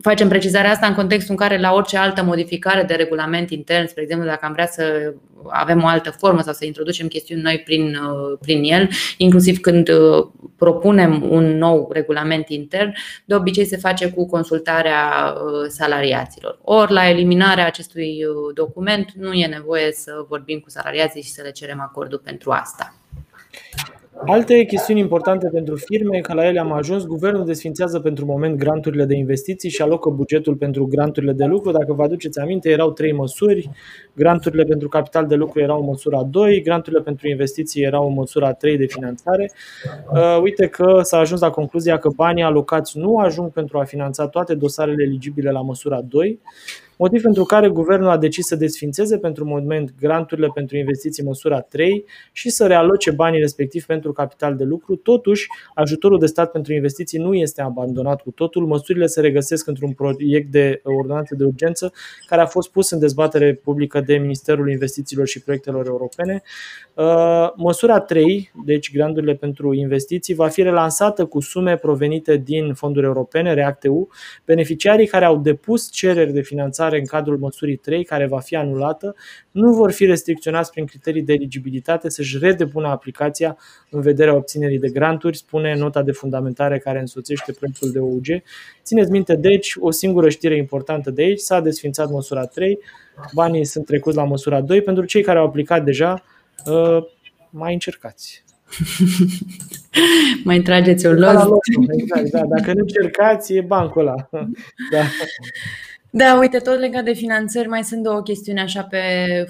Facem 0.02 0.28
precizarea 0.28 0.72
asta 0.72 0.88
în 0.88 0.94
contextul 0.94 1.32
în 1.32 1.48
care 1.48 1.60
la 1.60 1.74
orice 1.74 1.98
altă 1.98 2.24
modificare 2.24 2.84
de 2.84 2.94
regulament 2.94 3.50
intern, 3.50 3.88
spre 3.88 4.02
exemplu, 4.02 4.28
dacă 4.28 4.46
am 4.46 4.54
vrea 4.54 4.68
să 4.68 5.14
avem 5.50 5.84
o 5.84 5.88
altă 5.88 6.10
formă 6.10 6.42
sau 6.42 6.54
să 6.54 6.66
introducem 6.66 7.08
chestiuni 7.08 7.42
noi 7.42 7.62
prin, 7.66 7.98
prin 8.42 8.64
el, 8.64 8.90
inclusiv 9.18 9.60
când 9.60 9.90
propunem 10.58 11.32
un 11.32 11.58
nou 11.58 11.90
regulament 11.92 12.50
intern, 12.50 12.94
de 13.26 13.36
obicei 13.36 13.66
se 13.66 13.78
face 13.78 14.10
cu 14.10 14.28
consultarea 14.28 15.34
uh, 15.36 15.66
salariaților. 15.68 16.60
Ori 16.62 16.92
la 16.92 17.10
eliminarea 17.10 17.66
acestui 17.66 18.26
uh, 18.26 18.54
document 18.54 19.12
nu 19.12 19.34
e 19.34 19.46
nevoie 19.48 19.92
să 19.92 20.26
vorbim 20.28 20.60
cu 20.60 20.70
salariații 20.70 21.22
și 21.22 21.32
să 21.32 21.42
le 21.42 21.52
cerem 21.52 21.82
acordul 21.82 22.22
pentru 22.24 22.52
asta. 22.52 22.96
Alte 24.26 24.64
chestiuni 24.66 25.00
importante 25.00 25.50
pentru 25.54 25.76
firme, 25.76 26.20
că 26.20 26.34
la 26.34 26.48
ele 26.48 26.60
am 26.60 26.72
ajuns, 26.72 27.06
guvernul 27.06 27.46
desfințează 27.46 28.00
pentru 28.00 28.26
moment 28.26 28.58
granturile 28.58 29.06
de 29.06 29.16
investiții 29.16 29.70
și 29.70 29.82
alocă 29.82 30.10
bugetul 30.10 30.56
pentru 30.56 30.86
granturile 30.86 31.32
de 31.32 31.46
lucru. 31.46 31.72
Dacă 31.72 31.94
vă 31.94 32.04
aduceți 32.04 32.40
aminte, 32.40 32.70
erau 32.70 32.92
trei 32.92 33.12
măsuri. 33.12 33.70
Granturile 34.14 34.64
pentru 34.64 34.88
capital 34.88 35.28
de 35.28 35.36
lucru 35.36 35.60
erau 35.60 35.80
în 35.80 35.86
măsura 35.86 36.24
2, 36.24 36.62
granturile 36.62 37.02
pentru 37.02 37.28
investiții 37.28 37.84
erau 37.84 38.08
în 38.08 38.14
măsura 38.14 38.54
3 38.54 38.78
de 38.78 38.86
finanțare. 38.86 39.52
Uh, 40.14 40.42
uite 40.42 40.68
că 40.68 41.00
s-a 41.02 41.18
ajuns 41.18 41.42
la 41.42 41.50
concluzia 41.50 41.98
că 41.98 42.10
banii 42.16 42.44
alocați 42.44 42.98
nu 42.98 43.18
ajung 43.18 43.52
pentru 43.52 43.80
a 43.80 43.84
finanța 43.84 44.28
toate 44.28 44.56
dosarele 44.56 45.04
eligibile 45.04 45.52
la 45.52 45.62
măsura 45.62 46.02
2 46.02 46.40
motiv 46.98 47.22
pentru 47.22 47.44
care 47.44 47.68
guvernul 47.68 48.10
a 48.10 48.18
decis 48.18 48.46
să 48.46 48.56
desfințeze 48.56 49.18
pentru 49.18 49.46
moment 49.46 49.94
granturile 50.00 50.48
pentru 50.54 50.78
investiții 50.78 51.24
măsura 51.24 51.60
3 51.62 52.06
și 52.32 52.50
să 52.50 52.68
realoce 52.68 53.12
banii 53.12 53.40
respectiv 53.40 53.86
pentru 53.86 54.12
capital 54.12 54.56
de 54.56 54.64
lucru. 54.64 54.96
Totuși, 54.96 55.48
ajutorul 55.74 56.20
de 56.20 56.26
stat 56.26 56.52
pentru 56.52 56.74
investiții 56.74 57.20
nu 57.20 57.34
este 57.34 57.62
abandonat 57.62 58.22
cu 58.22 58.32
totul. 58.32 58.66
Măsurile 58.66 59.06
se 59.06 59.22
regăsesc 59.22 59.68
într-un 59.68 59.92
proiect 59.92 60.52
de 60.52 60.82
ordonanță 60.84 61.36
de 61.36 61.44
urgență 61.44 61.94
care 62.26 62.42
a 62.42 62.46
fost 62.46 62.72
pus 62.72 62.90
în 62.90 63.00
dezbatere 63.00 63.54
publică 63.54 64.00
de 64.02 64.16
Ministerul 64.18 64.70
Investițiilor 64.70 65.28
și 65.28 65.42
Proiectelor 65.42 65.86
Europene. 65.88 66.42
Uh, 66.94 67.50
măsura 67.56 68.00
3, 68.00 68.52
deci 68.66 68.92
granturile 68.92 69.34
pentru 69.34 69.74
investiții, 69.74 70.34
va 70.34 70.48
fi 70.48 70.62
relansată 70.62 71.26
cu 71.26 71.40
sume 71.40 71.78
provenite 71.78 72.38
din 72.38 72.74
fonduri 72.74 73.06
europene, 73.06 73.54
REACT-EU. 73.54 74.10
Beneficiarii 74.46 75.08
care 75.08 75.26
au 75.26 75.38
depus 75.38 75.92
cereri 75.92 76.32
de 76.32 76.42
finanțare 76.42 76.83
finanțare 76.84 77.00
în 77.00 77.06
cadrul 77.06 77.38
măsurii 77.38 77.76
3, 77.76 78.04
care 78.04 78.28
va 78.28 78.40
fi 78.40 78.56
anulată, 78.56 79.16
nu 79.52 79.74
vor 79.74 79.92
fi 79.92 80.06
restricționați 80.06 80.72
prin 80.72 80.86
criterii 80.86 81.22
de 81.22 81.34
eligibilitate 81.34 82.10
să-și 82.10 82.38
redepună 82.38 82.88
aplicația 82.88 83.58
în 83.90 84.02
vederea 84.02 84.36
obținerii 84.36 84.80
de 84.80 84.90
granturi, 84.90 85.38
spune 85.38 85.76
nota 85.76 86.02
de 86.02 86.12
fundamentare 86.12 86.78
care 86.78 87.00
însoțește 87.00 87.52
proiectul 87.52 87.92
de 87.92 88.00
OUG. 88.00 88.26
Țineți 88.84 89.12
minte, 89.12 89.36
deci, 89.36 89.76
o 89.80 89.92
singură 89.92 90.30
știre 90.30 90.56
importantă 90.56 91.12
de 91.12 91.22
aici, 91.22 91.40
s-a 91.40 91.60
desfințat 91.60 92.10
măsura 92.10 92.46
3, 92.46 92.80
banii 93.34 93.66
sunt 93.66 93.86
trecuți 93.86 94.16
la 94.16 94.24
măsura 94.24 94.62
2. 94.62 94.82
Pentru 94.82 95.06
cei 95.06 95.22
care 95.22 95.40
au 95.40 95.46
aplicat 95.46 95.84
deja, 95.84 96.24
uh, 96.66 97.04
mai 97.50 97.74
încercați. 97.74 98.44
mai 100.50 100.60
trageți 100.60 101.06
o 101.06 101.12
loc. 101.12 101.58
Exact, 102.00 102.30
da, 102.30 102.42
dacă 102.46 102.74
nu 102.74 102.80
încercați, 102.80 103.54
e 103.54 103.62
bancul 103.62 104.02
ăla. 104.02 104.30
Da. 104.92 105.04
Da, 106.16 106.38
uite, 106.40 106.58
tot 106.60 106.80
legat 106.80 107.04
de 107.04 107.14
finanțări, 107.14 107.68
mai 107.68 107.84
sunt 107.84 108.04
două 108.04 108.22
chestiuni 108.22 108.60
așa 108.60 108.84
pe 108.84 109.00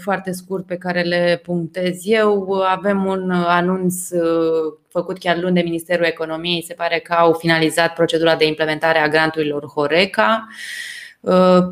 foarte 0.02 0.32
scurt 0.32 0.66
pe 0.66 0.78
care 0.78 1.02
le 1.02 1.42
punctez 1.44 2.02
eu. 2.04 2.62
Avem 2.62 3.06
un 3.06 3.32
anunț 3.32 4.10
uh, 4.10 4.74
făcut 4.90 5.18
chiar 5.20 5.38
luni 5.38 5.54
de 5.56 5.62
Ministerul 5.62 6.06
Economiei, 6.06 6.64
se 6.64 6.74
pare 6.74 7.00
că 7.00 7.14
au 7.14 7.34
finalizat 7.34 7.94
procedura 7.94 8.36
de 8.36 8.46
implementare 8.46 9.00
a 9.00 9.08
granturilor 9.08 9.66
Horeca. 9.66 10.48
Uh, 10.48 11.03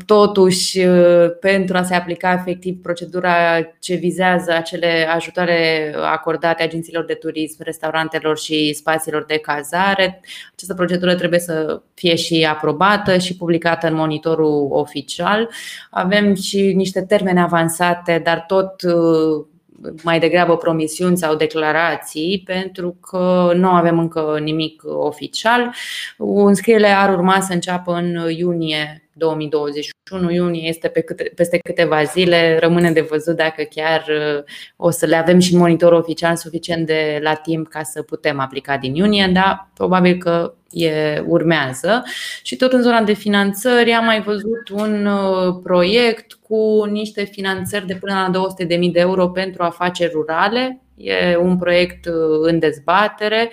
totuși, 0.06 0.78
uh, 0.78 1.30
pentru 1.40 1.76
a 1.76 1.82
se 1.82 1.94
aplica 1.94 2.32
efectiv 2.32 2.82
procedura 2.82 3.34
ce 3.78 3.94
vizează 3.94 4.52
acele 4.52 5.08
ajutoare 5.14 5.94
acordate 6.00 6.62
agențiilor 6.62 7.04
de 7.04 7.14
turism, 7.14 7.62
restaurantelor 7.62 8.38
și 8.38 8.72
spațiilor 8.72 9.24
de 9.24 9.38
cazare, 9.38 10.20
această 10.54 10.74
procedură 10.74 11.14
trebuie 11.14 11.40
să 11.40 11.82
fie 11.94 12.14
și 12.14 12.46
aprobată 12.50 13.18
și 13.18 13.36
publicată 13.36 13.86
în 13.86 13.94
monitorul 13.94 14.68
oficial. 14.70 15.48
Avem 15.90 16.34
și 16.34 16.72
niște 16.72 17.02
termene 17.02 17.40
avansate, 17.40 18.20
dar 18.24 18.44
tot 18.46 18.82
uh, 18.82 19.44
mai 20.02 20.18
degrabă 20.18 20.56
promisiuni 20.56 21.16
sau 21.16 21.34
declarații, 21.34 22.42
pentru 22.44 22.96
că 23.00 23.52
nu 23.54 23.68
avem 23.68 23.98
încă 23.98 24.38
nimic 24.42 24.82
oficial. 24.84 25.74
Înscrierile 26.18 26.88
ar 26.88 27.12
urma 27.14 27.40
să 27.40 27.52
înceapă 27.52 27.92
în 27.92 28.30
iunie 28.36 29.02
2021, 29.12 30.30
iunie 30.30 30.68
este 30.68 30.88
pe 30.88 31.00
câte, 31.00 31.32
peste 31.34 31.58
câteva 31.58 32.02
zile, 32.02 32.58
rămâne 32.60 32.90
de 32.90 33.00
văzut 33.00 33.36
dacă 33.36 33.62
chiar 33.62 34.04
o 34.76 34.90
să 34.90 35.06
le 35.06 35.16
avem 35.16 35.38
și 35.38 35.56
monitor 35.56 35.92
oficial 35.92 36.36
suficient 36.36 36.86
de 36.86 37.18
la 37.22 37.34
timp 37.34 37.68
ca 37.68 37.82
să 37.82 38.02
putem 38.02 38.40
aplica 38.40 38.76
din 38.76 38.94
iunie, 38.94 39.30
dar 39.32 39.70
probabil 39.74 40.18
că 40.18 40.54
e, 40.70 41.22
urmează. 41.26 42.02
Și 42.42 42.56
tot 42.56 42.72
în 42.72 42.82
zona 42.82 43.02
de 43.02 43.12
finanțări 43.12 43.92
am 43.92 44.04
mai 44.04 44.22
văzut 44.22 44.68
un 44.72 45.08
proiect 45.62 46.32
cu 46.32 46.84
niște 46.90 47.24
finanțări 47.24 47.86
de 47.86 47.94
până 47.94 48.30
la 48.32 48.46
200.000 48.64 48.66
de 48.92 49.00
euro 49.00 49.28
pentru 49.28 49.62
afaceri 49.62 50.12
rurale 50.12 50.82
E 51.02 51.36
un 51.36 51.58
proiect 51.58 52.06
uh, 52.06 52.12
în 52.40 52.58
dezbatere 52.58 53.50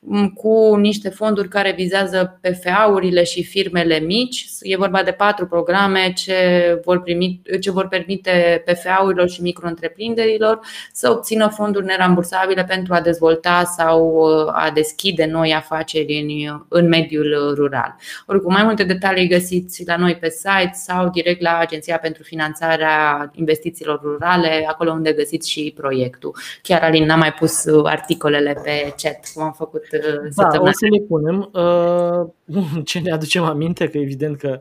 mm, 0.00 0.28
cu 0.28 0.74
niște 0.74 1.08
fonduri 1.08 1.48
care 1.48 1.72
vizează 1.72 2.40
PFA-urile 2.40 3.24
și 3.24 3.44
firmele 3.44 3.98
mici. 3.98 4.46
E 4.60 4.76
vorba 4.76 5.02
de 5.02 5.10
patru 5.10 5.46
programe 5.46 6.12
ce 6.12 6.80
vor, 6.84 7.02
primi, 7.02 7.40
ce 7.60 7.70
vor 7.70 7.88
permite 7.88 8.62
PFA-urilor 8.66 9.28
și 9.28 9.42
micro-întreprinderilor 9.42 10.60
să 10.92 11.10
obțină 11.10 11.48
fonduri 11.48 11.84
nerambursabile 11.84 12.64
pentru 12.64 12.94
a 12.94 13.00
dezvolta 13.00 13.64
sau 13.76 14.04
uh, 14.04 14.52
a 14.52 14.70
deschide 14.74 15.24
noi 15.24 15.54
afaceri 15.54 16.20
în, 16.20 16.60
în 16.68 16.88
mediul 16.88 17.54
rural. 17.54 17.96
Oricum, 18.26 18.52
mai 18.52 18.64
multe 18.64 18.84
detalii 18.84 19.28
găsiți 19.28 19.86
la 19.86 19.96
noi 19.96 20.16
pe 20.16 20.28
site 20.28 20.70
sau 20.72 21.08
direct 21.08 21.40
la 21.40 21.58
Agenția 21.58 21.98
pentru 21.98 22.22
Finanțarea 22.22 23.30
Investițiilor 23.34 24.00
Rurale, 24.02 24.64
acolo 24.68 24.90
unde 24.92 25.12
găsiți 25.12 25.50
și 25.50 25.72
proiectul. 25.76 26.36
Chiar 26.62 26.82
Alin 26.86 27.04
n-a 27.04 27.16
mai 27.16 27.32
pus 27.32 27.64
uh, 27.64 27.84
articolele 27.84 28.60
pe 28.64 28.94
chat, 28.96 29.30
cum 29.34 29.42
am 29.42 29.52
făcut 29.52 29.82
uh, 29.92 30.30
da, 30.34 30.60
o 30.60 30.70
să 30.70 30.86
le 30.90 31.04
punem. 31.08 31.50
Uh, 31.52 32.84
ce 32.84 32.98
ne 32.98 33.12
aducem 33.12 33.42
aminte, 33.42 33.88
că 33.88 33.98
evident 33.98 34.36
că 34.36 34.58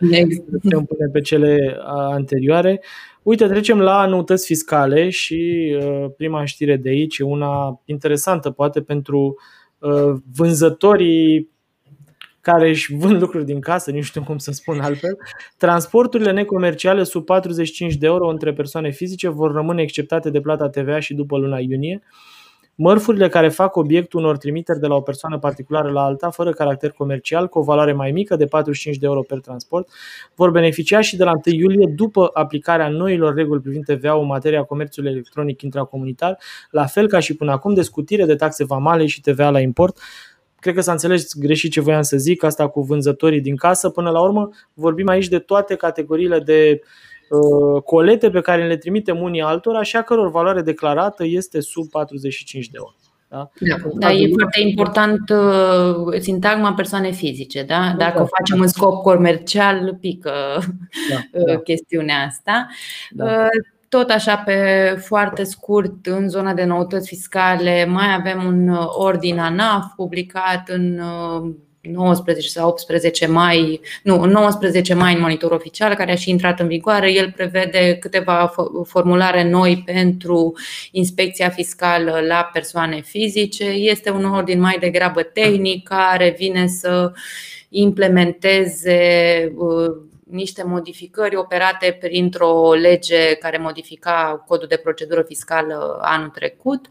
putem 0.52 0.84
pune 0.86 1.10
pe 1.12 1.22
cele 1.22 1.78
anterioare. 1.84 2.84
Uite, 3.24 3.48
trecem 3.48 3.80
la 3.80 4.06
noutăți 4.06 4.46
fiscale 4.46 5.10
și 5.10 5.72
prima 6.18 6.46
știre 6.46 6.76
de 6.76 6.90
aici 6.90 7.18
e 7.18 7.24
una 7.24 7.82
interesantă, 7.86 8.50
poate 8.50 8.82
pentru 8.82 9.36
vânzătorii 10.36 11.55
care 12.46 12.70
își 12.70 12.96
vând 12.96 13.22
lucruri 13.22 13.46
din 13.46 13.60
casă, 13.60 13.92
nu 13.92 14.02
știu 14.02 14.24
cum 14.24 14.38
să 14.38 14.52
spun 14.52 14.80
altfel, 14.80 15.18
transporturile 15.58 16.32
necomerciale 16.32 17.04
sub 17.04 17.26
45 17.26 17.96
de 17.96 18.06
euro 18.06 18.28
între 18.28 18.54
persoane 18.54 18.92
fizice 18.92 19.30
vor 19.30 19.52
rămâne 19.52 19.82
exceptate 19.82 20.30
de 20.30 20.42
plata 20.42 20.70
TVA 20.70 21.00
și 21.00 21.14
după 21.14 21.38
luna 21.38 21.60
iunie. 21.60 22.04
Mărfurile 22.76 23.30
care 23.30 23.50
fac 23.50 23.76
obiectul 23.76 24.20
unor 24.20 24.38
trimiteri 24.38 24.80
de 24.80 24.88
la 24.88 24.96
o 24.96 25.02
persoană 25.02 25.38
particulară 25.38 25.92
la 25.92 26.04
alta, 26.04 26.30
fără 26.30 26.52
caracter 26.52 26.92
comercial, 26.92 27.48
cu 27.48 27.60
o 27.60 27.62
valoare 27.62 27.94
mai 27.94 28.12
mică 28.12 28.36
de 28.36 28.46
45 28.46 28.98
de 28.98 29.06
euro 29.06 29.22
per 29.22 29.40
transport, 29.40 29.90
vor 30.36 30.52
beneficia 30.52 31.02
și 31.02 31.18
de 31.18 31.24
la 31.24 31.32
1 31.32 31.56
iulie 31.56 31.92
după 31.96 32.30
aplicarea 32.34 32.90
noilor 32.90 33.34
reguli 33.34 33.62
privind 33.62 33.86
TVA 33.86 34.14
în 34.14 34.26
materia 34.26 34.64
comerțului 34.64 35.12
electronic 35.12 35.62
intracomunitar, 35.62 36.38
la 36.70 36.86
fel 36.86 37.08
ca 37.08 37.20
și 37.20 37.36
până 37.36 37.52
acum 37.52 37.74
de 37.74 37.82
scutire 37.82 38.26
de 38.26 38.36
taxe 38.36 38.66
vamale 38.66 39.06
și 39.06 39.22
TVA 39.22 39.50
la 39.50 39.60
import, 39.60 39.98
Cred 40.66 40.78
că 40.78 40.84
s-a 40.84 40.92
înțeles 40.92 41.34
greșit 41.34 41.72
ce 41.72 41.82
voiam 41.82 42.02
să 42.02 42.18
zic, 42.18 42.44
asta 42.44 42.68
cu 42.68 42.82
vânzătorii 42.82 43.42
din 43.42 43.56
casă. 43.56 43.90
Până 43.90 44.10
la 44.10 44.22
urmă, 44.22 44.50
vorbim 44.74 45.08
aici 45.08 45.28
de 45.28 45.40
toate 45.40 45.76
categoriile 45.76 46.40
de 46.40 46.82
uh, 47.30 47.82
colete 47.82 48.30
pe 48.30 48.42
care 48.42 48.68
le 48.68 48.78
trimitem 48.78 49.22
unii 49.22 49.42
altora 49.42 49.84
și 49.84 49.96
a 49.96 50.02
căror 50.02 50.32
valoare 50.32 50.62
declarată 50.62 51.26
este 51.26 51.60
sub 51.60 51.90
45 51.90 52.70
de 52.70 52.78
euro. 52.78 52.96
Da? 53.28 53.50
Da, 53.60 53.76
da, 53.94 54.12
e 54.12 54.30
foarte 54.34 54.62
important 54.62 55.30
uh, 55.30 56.20
sintagma 56.20 56.74
persoane 56.74 57.12
fizice. 57.12 57.64
Da? 57.64 57.96
Dacă 57.98 58.22
o 58.22 58.26
facem 58.26 58.60
în 58.60 58.68
scop 58.68 59.02
comercial, 59.02 59.98
pică 60.00 60.34
da, 61.10 61.40
uh, 61.40 61.46
da. 61.46 61.58
chestiunea 61.58 62.26
asta. 62.28 62.68
Da. 63.12 63.26
Uh, 63.26 63.75
tot 63.96 64.10
așa 64.10 64.38
pe 64.38 64.58
foarte 65.04 65.44
scurt 65.44 66.06
în 66.06 66.30
zona 66.30 66.54
de 66.54 66.64
noutăți 66.64 67.08
fiscale 67.08 67.86
mai 67.86 68.14
avem 68.14 68.44
un 68.46 68.68
uh, 68.68 68.86
ordin 68.88 69.40
ANAF 69.40 69.86
publicat 69.96 70.70
în 70.70 71.02
19 71.82 72.46
uh, 72.46 72.52
sau 72.52 72.70
18 72.70 73.28
mai, 73.28 73.82
nu, 74.04 74.26
19 74.26 74.94
mai 74.94 75.14
în 75.14 75.20
monitor 75.20 75.52
oficial, 75.52 75.94
care 75.94 76.12
a 76.12 76.16
și 76.16 76.30
intrat 76.30 76.60
în 76.60 76.68
vigoare. 76.68 77.12
El 77.12 77.32
prevede 77.32 77.98
câteva 78.00 78.54
formulare 78.84 79.50
noi 79.50 79.84
pentru 79.86 80.54
inspecția 80.92 81.50
fiscală 81.50 82.20
la 82.28 82.50
persoane 82.54 83.02
fizice. 83.02 83.66
Este 83.66 84.10
un 84.10 84.26
ordin 84.26 84.60
mai 84.60 84.78
degrabă 84.80 85.24
tehnic 85.24 85.88
care 85.88 86.36
vine 86.38 86.68
să 86.68 87.12
implementeze 87.70 88.98
uh, 89.58 90.14
niște 90.36 90.64
modificări 90.64 91.36
operate 91.36 91.98
printr-o 92.00 92.74
lege 92.74 93.34
care 93.34 93.58
modifica 93.58 94.44
codul 94.48 94.68
de 94.68 94.78
procedură 94.78 95.22
fiscală 95.22 96.00
anul 96.02 96.30
trecut. 96.30 96.88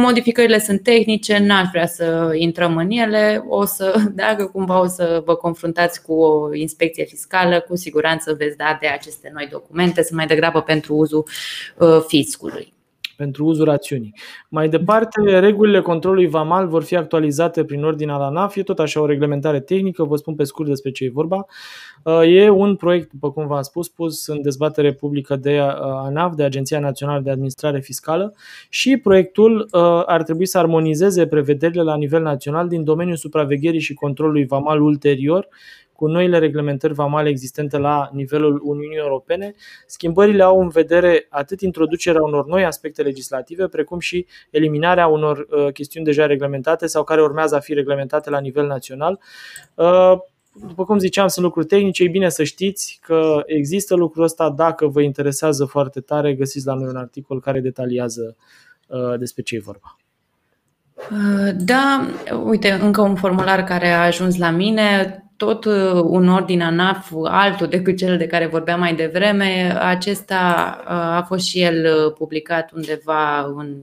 Modificările 0.00 0.58
sunt 0.58 0.82
tehnice, 0.82 1.38
n-aș 1.38 1.68
vrea 1.70 1.86
să 1.86 2.32
intrăm 2.34 2.76
în 2.76 2.90
ele. 2.90 3.44
O 3.48 3.64
să, 3.64 4.00
dacă 4.24 4.46
cumva 4.46 4.80
o 4.80 4.86
să 4.86 5.22
vă 5.24 5.34
confruntați 5.34 6.02
cu 6.02 6.12
o 6.12 6.54
inspecție 6.54 7.04
fiscală, 7.04 7.60
cu 7.60 7.76
siguranță 7.76 8.34
veți 8.34 8.56
da 8.56 8.78
de 8.80 8.86
aceste 8.86 9.30
noi 9.34 9.46
documente, 9.50 10.02
sunt 10.02 10.16
mai 10.16 10.26
degrabă 10.26 10.62
pentru 10.62 10.94
uzul 10.94 11.28
uh, 11.76 12.04
fiscului 12.06 12.76
pentru 13.18 13.44
uzul 13.44 13.64
rațiunii. 13.64 14.14
Mai 14.48 14.68
departe, 14.68 15.38
regulile 15.38 15.80
controlului 15.80 16.28
VAMAL 16.28 16.68
vor 16.68 16.82
fi 16.82 16.96
actualizate 16.96 17.64
prin 17.64 17.84
ordinea 17.84 18.16
la 18.16 18.28
NAF, 18.28 18.56
e 18.56 18.62
tot 18.62 18.78
așa 18.78 19.00
o 19.00 19.06
reglementare 19.06 19.60
tehnică, 19.60 20.04
vă 20.04 20.16
spun 20.16 20.34
pe 20.34 20.44
scurt 20.44 20.68
despre 20.68 20.90
ce 20.90 21.04
e 21.04 21.10
vorba. 21.12 21.46
Uh, 22.02 22.20
e 22.24 22.48
un 22.48 22.76
proiect, 22.76 23.12
după 23.12 23.32
cum 23.32 23.46
v-am 23.46 23.62
spus, 23.62 23.88
pus 23.88 24.26
în 24.26 24.42
dezbatere 24.42 24.92
publică 24.92 25.36
de 25.36 25.58
uh, 25.60 25.74
ANAF, 25.80 26.34
de 26.34 26.42
Agenția 26.42 26.80
Națională 26.80 27.20
de 27.20 27.30
Administrare 27.30 27.80
Fiscală 27.80 28.34
și 28.68 28.96
proiectul 28.96 29.68
uh, 29.72 30.02
ar 30.06 30.22
trebui 30.22 30.46
să 30.46 30.58
armonizeze 30.58 31.26
prevederile 31.26 31.82
la 31.82 31.96
nivel 31.96 32.22
național 32.22 32.68
din 32.68 32.84
domeniul 32.84 33.16
supravegherii 33.16 33.80
și 33.80 33.94
controlului 33.94 34.46
VAMAL 34.46 34.82
ulterior 34.82 35.48
cu 35.98 36.06
noile 36.06 36.38
reglementări 36.38 36.92
vamale 36.94 37.28
existente 37.28 37.78
la 37.78 38.10
nivelul 38.12 38.60
Uniunii 38.64 38.96
Europene. 38.96 39.54
Schimbările 39.86 40.42
au 40.42 40.60
în 40.60 40.68
vedere 40.68 41.26
atât 41.28 41.60
introducerea 41.60 42.22
unor 42.22 42.46
noi 42.46 42.64
aspecte 42.64 43.02
legislative, 43.02 43.66
precum 43.66 43.98
și 43.98 44.26
eliminarea 44.50 45.06
unor 45.06 45.46
uh, 45.50 45.72
chestiuni 45.72 46.06
deja 46.06 46.26
reglementate 46.26 46.86
sau 46.86 47.04
care 47.04 47.22
urmează 47.22 47.54
a 47.54 47.58
fi 47.58 47.74
reglementate 47.74 48.30
la 48.30 48.40
nivel 48.40 48.66
național. 48.66 49.20
Uh, 49.74 50.12
după 50.66 50.84
cum 50.84 50.98
ziceam, 50.98 51.28
sunt 51.28 51.44
lucruri 51.44 51.66
tehnice, 51.66 52.02
e 52.02 52.08
bine 52.08 52.28
să 52.28 52.44
știți 52.44 52.98
că 53.02 53.42
există 53.46 53.94
lucrul 53.94 54.24
ăsta. 54.24 54.50
Dacă 54.50 54.86
vă 54.86 55.00
interesează 55.00 55.64
foarte 55.64 56.00
tare, 56.00 56.34
găsiți 56.34 56.66
la 56.66 56.74
noi 56.74 56.88
un 56.88 56.96
articol 56.96 57.40
care 57.40 57.60
detaliază 57.60 58.36
uh, 58.88 59.18
despre 59.18 59.42
ce 59.42 59.54
e 59.54 59.60
vorba. 59.60 59.96
Da, 61.56 62.06
uite, 62.44 62.70
încă 62.70 63.00
un 63.00 63.14
formular 63.14 63.64
care 63.64 63.88
a 63.88 64.04
ajuns 64.04 64.36
la 64.36 64.50
mine 64.50 65.22
tot 65.38 65.64
uh, 65.64 66.02
un 66.04 66.28
ordin 66.28 66.62
ANAF 66.62 67.12
altul 67.24 67.66
decât 67.66 67.96
cel 67.96 68.16
de 68.16 68.26
care 68.26 68.46
vorbeam 68.46 68.78
mai 68.78 68.94
devreme. 68.94 69.76
Acesta 69.80 70.36
uh, 70.80 70.90
a 70.90 71.24
fost 71.26 71.46
și 71.46 71.62
el 71.62 71.84
uh, 71.84 72.12
publicat 72.12 72.72
undeva 72.72 73.40
în 73.56 73.76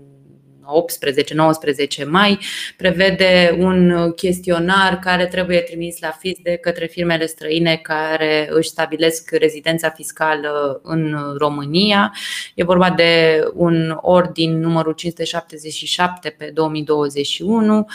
18-19 2.03 2.07
mai, 2.07 2.39
prevede 2.77 3.55
un 3.59 4.11
chestionar 4.11 4.99
care 4.99 5.25
trebuie 5.25 5.59
trimis 5.59 5.99
la 5.99 6.17
FIS 6.19 6.37
de 6.43 6.55
către 6.55 6.85
firmele 6.85 7.25
străine 7.25 7.75
care 7.75 8.47
își 8.51 8.69
stabilesc 8.69 9.31
rezidența 9.31 9.89
fiscală 9.89 10.79
în 10.83 11.17
România. 11.37 12.13
E 12.53 12.63
vorba 12.63 12.89
de 12.89 13.43
un 13.53 13.97
ordin 14.01 14.59
numărul 14.59 14.93
577 14.93 16.29
pe 16.37 16.51
2021, 16.53 17.85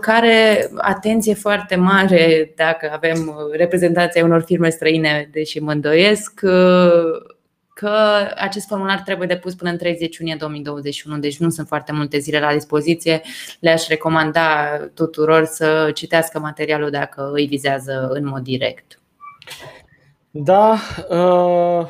care, 0.00 0.70
atenție 0.76 1.34
foarte 1.34 1.76
mare 1.76 2.52
dacă 2.56 2.90
avem 2.92 3.34
reprezentanții 3.52 4.22
unor 4.22 4.42
firme 4.42 4.70
străine, 4.70 5.28
deși 5.32 5.58
mă 5.58 5.72
îndoiesc, 5.72 6.40
că 7.84 8.28
acest 8.36 8.66
formular 8.66 9.00
trebuie 9.00 9.26
depus 9.26 9.54
până 9.54 9.70
în 9.70 9.76
30 9.76 10.16
iunie 10.16 10.36
2021, 10.38 11.18
deci 11.18 11.38
nu 11.38 11.50
sunt 11.50 11.66
foarte 11.66 11.92
multe 11.92 12.18
zile 12.18 12.40
la 12.40 12.52
dispoziție. 12.52 13.20
Le-aș 13.60 13.86
recomanda 13.88 14.76
tuturor 14.94 15.44
să 15.44 15.90
citească 15.94 16.38
materialul 16.38 16.90
dacă 16.90 17.30
îi 17.34 17.46
vizează 17.46 18.08
în 18.12 18.26
mod 18.26 18.42
direct. 18.42 19.00
Da, 20.30 20.76
uh, 21.08 21.86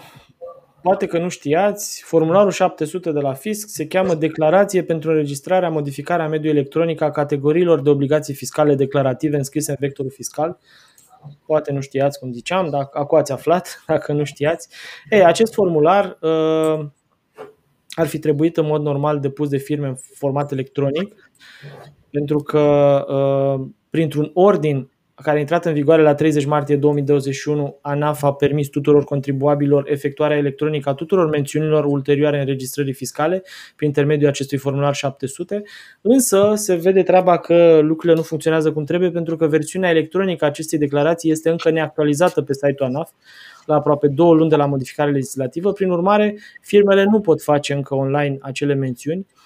poate 0.82 1.06
că 1.06 1.18
nu 1.18 1.28
știați, 1.28 2.02
formularul 2.04 2.50
700 2.50 3.12
de 3.12 3.20
la 3.20 3.32
FISC 3.32 3.68
se 3.68 3.86
cheamă 3.86 4.14
Declarație 4.14 4.82
pentru 4.82 5.10
înregistrarea, 5.10 5.68
modificarea 5.68 6.28
mediului 6.28 6.58
electronic 6.58 7.00
a 7.00 7.10
categoriilor 7.10 7.80
de 7.80 7.90
obligații 7.90 8.34
fiscale 8.34 8.74
declarative 8.74 9.36
înscrise 9.36 9.70
în 9.70 9.76
vectorul 9.80 10.10
fiscal 10.10 10.58
poate 11.46 11.72
nu 11.72 11.80
știați 11.80 12.18
cum 12.18 12.32
ziceam, 12.32 12.70
dar 12.70 12.88
acum 12.92 13.18
ați 13.18 13.32
aflat, 13.32 13.78
dacă 13.86 14.12
nu 14.12 14.24
știați. 14.24 14.68
Ei, 15.10 15.24
acest 15.24 15.54
formular 15.54 16.18
uh, 16.20 16.86
ar 17.88 18.06
fi 18.06 18.18
trebuit 18.18 18.56
în 18.56 18.66
mod 18.66 18.82
normal 18.82 19.20
depus 19.20 19.48
de 19.48 19.56
firme 19.56 19.86
în 19.86 19.96
format 20.14 20.52
electronic, 20.52 21.30
pentru 22.10 22.38
că 22.38 22.60
uh, 23.08 23.66
printr-un 23.90 24.30
ordin 24.34 24.90
care 25.22 25.36
a 25.36 25.40
intrat 25.40 25.64
în 25.64 25.72
vigoare 25.72 26.02
la 26.02 26.14
30 26.14 26.44
martie 26.44 26.76
2021, 26.76 27.78
ANAF 27.80 28.22
a 28.22 28.32
permis 28.34 28.68
tuturor 28.68 29.04
contribuabilor 29.04 29.90
efectuarea 29.90 30.36
electronică 30.36 30.88
a 30.88 30.94
tuturor 30.94 31.28
mențiunilor 31.28 31.84
ulterioare 31.84 32.40
înregistrării 32.40 32.92
fiscale 32.92 33.42
prin 33.76 33.88
intermediul 33.88 34.28
acestui 34.28 34.58
formular 34.58 34.94
700, 34.94 35.62
însă 36.00 36.52
se 36.54 36.74
vede 36.74 37.02
treaba 37.02 37.38
că 37.38 37.78
lucrurile 37.82 38.18
nu 38.18 38.22
funcționează 38.22 38.72
cum 38.72 38.84
trebuie 38.84 39.10
pentru 39.10 39.36
că 39.36 39.46
versiunea 39.46 39.90
electronică 39.90 40.44
a 40.44 40.48
acestei 40.48 40.78
declarații 40.78 41.30
este 41.30 41.50
încă 41.50 41.70
neactualizată 41.70 42.42
pe 42.42 42.52
site-ul 42.52 42.88
ANAF 42.88 43.10
la 43.66 43.74
aproape 43.74 44.08
două 44.08 44.34
luni 44.34 44.50
de 44.50 44.56
la 44.56 44.66
modificare 44.66 45.10
legislativă. 45.10 45.72
Prin 45.72 45.90
urmare, 45.90 46.38
firmele 46.60 47.04
nu 47.04 47.20
pot 47.20 47.42
face 47.42 47.72
încă 47.72 47.94
online 47.94 48.38
acele 48.40 48.74
mențiuni 48.74 49.26
Uh, 49.26 49.43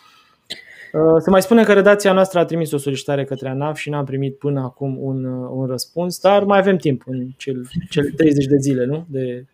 se 1.19 1.31
mai 1.31 1.43
spune 1.43 1.65
că 1.65 1.73
redacția 1.73 2.13
noastră 2.13 2.39
a 2.39 2.45
trimis 2.45 2.73
o 2.73 2.77
solicitare 2.77 3.25
către 3.25 3.49
ANAF 3.49 3.79
și 3.79 3.91
n-am 3.91 4.05
primit 4.05 4.39
până 4.39 4.61
acum 4.61 4.97
un, 5.01 5.25
uh, 5.25 5.49
un 5.53 5.67
răspuns, 5.67 6.21
dar 6.21 6.45
mai 6.45 6.59
avem 6.59 6.77
timp 6.77 7.03
în 7.07 7.27
cel, 7.37 7.67
cel 7.91 8.11
30 8.17 8.47
de 8.47 8.57
zile, 8.57 8.85
nu? 8.85 9.07
De 9.09 9.45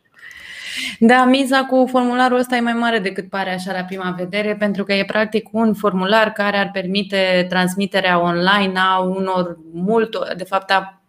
da, 0.99 1.25
miza 1.25 1.65
cu 1.65 1.87
formularul 1.91 2.39
ăsta 2.39 2.57
e 2.57 2.61
mai 2.61 2.73
mare 2.73 2.99
decât 2.99 3.29
pare 3.29 3.53
așa 3.53 3.73
la 3.73 3.83
prima 3.83 4.15
vedere, 4.19 4.57
pentru 4.59 4.85
că 4.85 4.93
e 4.93 5.05
practic 5.05 5.49
un 5.53 5.75
formular 5.75 6.33
care 6.33 6.57
ar 6.57 6.71
permite 6.73 7.47
transmiterea 7.49 8.23
online 8.23 8.73
a 8.79 8.99
unor 8.99 9.59
mult, 9.73 10.35
de 10.37 10.45
fapt 10.45 10.71
a 10.71 11.04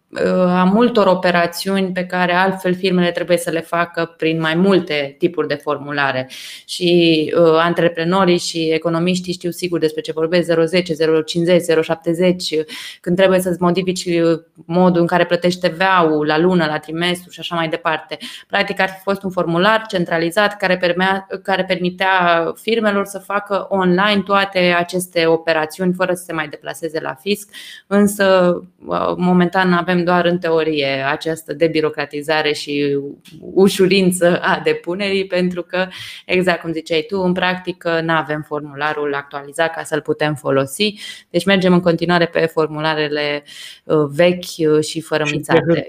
a 0.48 0.64
multor 0.64 1.06
operațiuni 1.06 1.92
pe 1.92 2.04
care 2.04 2.32
altfel 2.32 2.74
firmele 2.74 3.10
trebuie 3.10 3.36
să 3.36 3.50
le 3.50 3.60
facă 3.60 4.14
prin 4.16 4.40
mai 4.40 4.54
multe 4.54 5.14
tipuri 5.18 5.48
de 5.48 5.54
formulare. 5.54 6.30
Și 6.66 7.32
uh, 7.36 7.58
antreprenorii 7.58 8.38
și 8.38 8.70
economiștii 8.72 9.32
știu 9.32 9.50
sigur 9.50 9.78
despre 9.78 10.00
ce 10.00 10.12
vorbesc 10.12 10.52
010, 10.64 10.94
050, 11.24 11.84
070, 11.84 12.54
când 13.00 13.16
trebuie 13.16 13.40
să-ți 13.40 13.62
modifici 13.62 14.04
uh, 14.04 14.40
modul 14.54 15.00
în 15.00 15.06
care 15.06 15.24
plătești 15.24 15.68
TVA-ul 15.68 16.26
la 16.26 16.38
lună, 16.38 16.64
la 16.66 16.78
trimestru 16.78 17.30
și 17.30 17.40
așa 17.40 17.54
mai 17.54 17.68
departe. 17.68 18.18
Practic 18.48 18.80
ar 18.80 18.88
fi 18.88 19.00
fost 19.02 19.22
un 19.22 19.30
formular 19.30 19.84
centralizat 19.88 20.56
care, 20.56 20.76
permea, 20.76 21.26
care 21.42 21.64
permitea 21.64 22.52
firmelor 22.56 23.04
să 23.04 23.18
facă 23.18 23.66
online 23.68 24.22
toate 24.24 24.74
aceste 24.78 25.26
operațiuni 25.26 25.92
fără 25.92 26.14
să 26.14 26.22
se 26.26 26.32
mai 26.32 26.48
deplaseze 26.48 27.00
la 27.00 27.14
fisc, 27.14 27.48
însă 27.86 28.56
uh, 28.86 29.14
momentan 29.16 29.72
avem 29.72 29.95
doar 30.04 30.24
în 30.24 30.38
teorie 30.38 31.04
această 31.10 31.54
debirocratizare 31.54 32.52
și 32.52 32.98
ușurință 33.40 34.40
a 34.42 34.60
depunerii, 34.64 35.26
pentru 35.26 35.62
că, 35.62 35.86
exact 36.26 36.60
cum 36.60 36.72
ziceai 36.72 37.04
tu, 37.08 37.20
în 37.20 37.32
practică 37.32 38.00
nu 38.00 38.12
avem 38.12 38.42
formularul 38.42 39.14
actualizat 39.14 39.74
ca 39.74 39.82
să-l 39.82 40.00
putem 40.00 40.34
folosi. 40.34 40.94
Deci 41.30 41.44
mergem 41.44 41.72
în 41.72 41.80
continuare 41.80 42.26
pe 42.26 42.46
formularele 42.46 43.42
uh, 43.84 44.06
vechi 44.08 44.80
și 44.82 45.00
fără 45.00 45.24
și 45.24 45.34
mițate. 45.34 45.86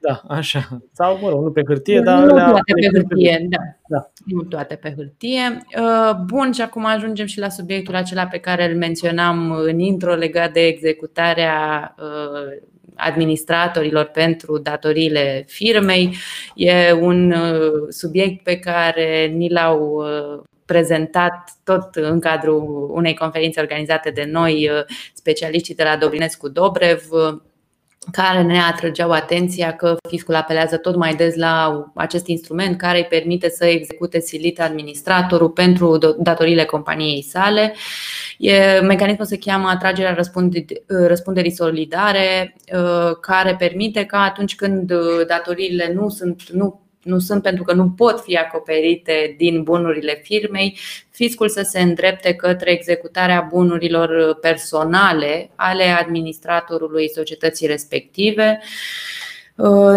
Da, 0.00 0.22
așa. 0.28 0.82
Sau, 0.92 1.18
mă 1.22 1.28
rog, 1.28 1.42
nu 1.42 1.50
pe 1.50 1.62
hârtie, 1.66 2.00
dar. 2.00 2.24
Nu 2.24 2.30
toate 2.30 2.72
pe 2.80 2.88
hârtie, 2.92 3.46
da. 3.48 3.58
da. 3.88 4.10
Nu 4.24 4.42
toate 4.42 4.74
pe 4.74 4.94
hârtie. 4.96 5.64
Uh, 5.78 6.16
bun, 6.24 6.52
și 6.52 6.62
acum 6.62 6.84
ajungem 6.84 7.26
și 7.26 7.38
la 7.38 7.48
subiectul 7.48 7.94
acela 7.94 8.26
pe 8.26 8.38
care 8.38 8.70
îl 8.70 8.76
menționam 8.76 9.50
în 9.50 9.78
intro 9.78 10.14
legat 10.14 10.52
de 10.52 10.60
executarea 10.60 11.94
uh, 11.98 12.62
administratorilor 12.96 14.04
pentru 14.04 14.58
datoriile 14.58 15.44
firmei. 15.48 16.16
E 16.54 16.92
un 16.92 17.30
uh, 17.30 17.86
subiect 17.88 18.42
pe 18.42 18.58
care 18.58 19.26
ni 19.26 19.50
l-au 19.50 20.04
prezentat 20.64 21.50
tot 21.64 21.94
în 21.94 22.20
cadrul 22.20 22.90
unei 22.92 23.14
conferințe 23.14 23.60
organizate 23.60 24.10
de 24.10 24.24
noi, 24.24 24.70
specialiștii 25.14 25.74
de 25.74 25.82
la 25.82 25.96
Dobrinescu 25.96 26.48
Dobrev, 26.48 27.02
care 28.12 28.42
ne 28.42 28.58
atrăgeau 28.60 29.10
atenția 29.10 29.72
că 29.72 29.96
fiscul 30.08 30.34
apelează 30.34 30.76
tot 30.76 30.96
mai 30.96 31.14
des 31.14 31.34
la 31.34 31.84
acest 31.94 32.26
instrument 32.26 32.78
care 32.78 32.98
îi 32.98 33.04
permite 33.04 33.48
să 33.48 33.64
execute 33.64 34.20
silit 34.20 34.60
administratorul 34.60 35.50
pentru 35.50 35.98
datoriile 36.18 36.64
companiei 36.64 37.22
sale. 37.22 37.74
E, 38.38 38.80
mecanismul 38.80 39.26
se 39.26 39.38
cheamă 39.38 39.68
atragerea 39.68 40.16
răspunderii 40.86 41.50
solidare, 41.50 42.56
uh, 42.72 43.16
care 43.20 43.56
permite 43.58 44.04
ca 44.04 44.18
atunci 44.18 44.54
când 44.54 44.92
datoriile 45.26 45.92
nu 45.94 46.08
sunt, 46.08 46.50
nu 46.50 46.85
nu 47.06 47.18
sunt 47.18 47.42
pentru 47.42 47.62
că 47.62 47.72
nu 47.72 47.90
pot 47.90 48.20
fi 48.20 48.36
acoperite 48.36 49.34
din 49.38 49.62
bunurile 49.62 50.20
firmei, 50.22 50.78
fiscul 51.10 51.48
să 51.48 51.62
se 51.62 51.80
îndrepte 51.80 52.34
către 52.34 52.70
executarea 52.70 53.46
bunurilor 53.50 54.38
personale 54.40 55.50
ale 55.54 55.84
administratorului 55.84 57.10
societății 57.10 57.66
respective. 57.66 58.60
Uh, 58.62 58.68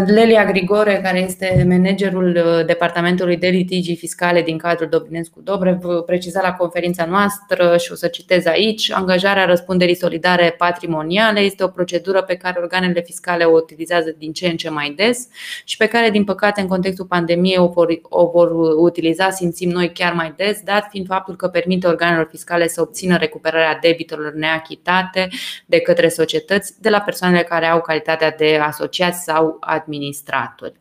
Lelia 0.06 0.46
Grigore, 0.46 1.02
care 1.04 1.20
este 1.20 1.66
managerul 1.68 2.44
uh, 2.46 2.66
Departamentului 2.66 3.38
de 3.38 3.48
Litigii 3.48 3.96
Fiscale 3.96 4.42
din 4.42 4.58
cadrul 4.58 4.88
Dobrinescu 4.90 5.42
Dobrev, 5.42 5.84
preciza 6.06 6.42
la 6.42 6.54
conferința 6.54 7.06
noastră 7.06 7.78
și 7.78 7.92
o 7.92 7.96
să 7.96 8.08
citez 8.08 8.46
aici, 8.46 8.92
angajarea 8.92 9.46
răspunderii 9.46 9.96
solidare 9.96 10.56
patrimoniale 10.58 11.40
este 11.40 11.64
o 11.64 11.68
procedură 11.68 12.22
pe 12.22 12.36
care 12.36 12.60
organele 12.62 13.02
fiscale 13.02 13.44
o 13.44 13.56
utilizează 13.56 14.16
din 14.18 14.32
ce 14.32 14.48
în 14.48 14.56
ce 14.56 14.70
mai 14.70 14.94
des 14.96 15.28
și 15.64 15.78
pe 15.78 15.86
care, 15.86 16.10
din 16.10 16.24
păcate, 16.24 16.62
în 16.62 16.68
contextul 16.68 17.06
pandemiei 17.06 17.58
o 17.58 17.68
vor, 17.68 17.88
o 18.02 18.26
vor 18.26 18.52
utiliza, 18.78 19.30
simțim 19.30 19.70
noi, 19.70 19.92
chiar 19.92 20.14
mai 20.14 20.34
des, 20.36 20.62
dat 20.64 20.88
fiind 20.90 21.06
faptul 21.08 21.36
că 21.36 21.48
permite 21.48 21.88
organelor 21.88 22.28
fiscale 22.30 22.68
să 22.68 22.82
obțină 22.82 23.18
recuperarea 23.18 23.78
debitelor 23.82 24.34
neachitate 24.34 25.28
de 25.66 25.80
către 25.80 26.10
societăți 26.10 26.82
de 26.82 26.90
la 26.90 27.00
persoanele 27.00 27.44
care 27.44 27.66
au 27.66 27.82
calitatea 27.82 28.32
de 28.32 28.60
asociați 28.62 29.24
sau 29.24 29.49
administratori. 29.60 30.74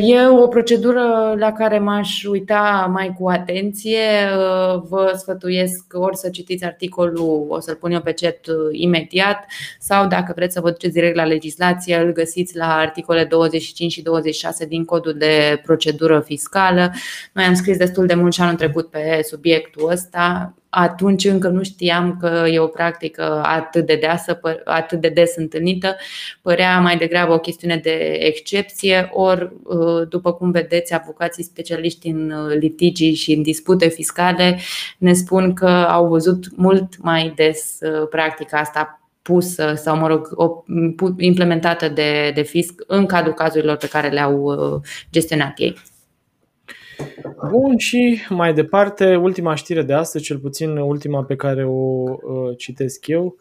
E 0.00 0.26
o 0.26 0.46
procedură 0.46 1.34
la 1.38 1.52
care 1.52 1.78
m-aș 1.78 2.24
uita 2.24 2.90
mai 2.92 3.14
cu 3.18 3.28
atenție. 3.28 3.98
Vă 4.88 5.14
sfătuiesc 5.16 5.84
ori 5.92 6.16
să 6.16 6.28
citiți 6.28 6.64
articolul, 6.64 7.46
o 7.48 7.60
să-l 7.60 7.74
pun 7.74 7.90
eu 7.90 8.00
pe 8.00 8.12
chat 8.12 8.38
imediat, 8.72 9.44
sau 9.78 10.06
dacă 10.06 10.32
vreți 10.36 10.54
să 10.54 10.60
vă 10.60 10.70
duceți 10.70 10.92
direct 10.92 11.16
la 11.16 11.24
legislație, 11.24 11.96
îl 11.96 12.12
găsiți 12.12 12.56
la 12.56 12.74
articole 12.74 13.24
25 13.24 13.92
și 13.92 14.02
26 14.02 14.66
din 14.66 14.84
codul 14.84 15.14
de 15.14 15.60
procedură 15.64 16.20
fiscală. 16.20 16.92
Noi 17.32 17.44
am 17.44 17.54
scris 17.54 17.76
destul 17.76 18.06
de 18.06 18.14
mult 18.14 18.32
și 18.32 18.40
anul 18.40 18.54
trecut 18.54 18.90
pe 18.90 19.20
subiectul 19.22 19.90
ăsta 19.90 20.54
atunci 20.70 21.24
încă 21.24 21.48
nu 21.48 21.62
știam 21.62 22.16
că 22.20 22.44
e 22.50 22.58
o 22.58 22.66
practică 22.66 23.42
atât 23.44 23.86
de 23.86 23.96
deasă, 23.96 24.40
atât 24.64 25.00
de 25.00 25.08
des 25.08 25.36
întâlnită, 25.36 25.96
părea 26.42 26.80
mai 26.80 26.96
degrabă 26.96 27.32
o 27.32 27.38
chestiune 27.38 27.76
de 27.76 28.18
excepție, 28.20 29.10
ori, 29.12 29.52
uh, 29.62 30.08
după 30.08 30.32
cum 30.32 30.50
vedeți, 30.50 30.94
avocații 30.94 31.42
specialiști 31.42 32.08
în 32.08 32.30
uh, 32.30 32.56
litigii 32.58 33.14
și 33.14 33.32
în 33.32 33.42
dispute 33.42 33.88
fiscale 33.88 34.58
ne 34.98 35.12
spun 35.12 35.54
că 35.54 35.68
au 35.68 36.06
văzut 36.06 36.56
mult 36.56 37.02
mai 37.02 37.32
des 37.36 37.78
uh, 37.80 38.08
practica 38.10 38.58
asta 38.58 39.02
pusă 39.22 39.74
sau, 39.76 39.96
mă 39.96 40.06
rog, 40.06 40.28
implementată 41.18 41.88
de, 41.88 42.32
de 42.34 42.42
fisc 42.42 42.72
în 42.86 43.06
cadrul 43.06 43.34
cazurilor 43.34 43.76
pe 43.76 43.88
care 43.88 44.08
le-au 44.08 44.54
gestionat 45.10 45.58
ei. 45.58 45.76
Bun, 47.50 47.76
și 47.76 48.20
mai 48.28 48.54
departe, 48.54 49.16
ultima 49.16 49.54
știre 49.54 49.82
de 49.82 49.92
astăzi, 49.92 50.24
cel 50.24 50.38
puțin 50.38 50.76
ultima 50.76 51.24
pe 51.24 51.36
care 51.36 51.64
o 51.64 52.02
uh, 52.02 52.56
citesc 52.56 53.06
eu. 53.06 53.36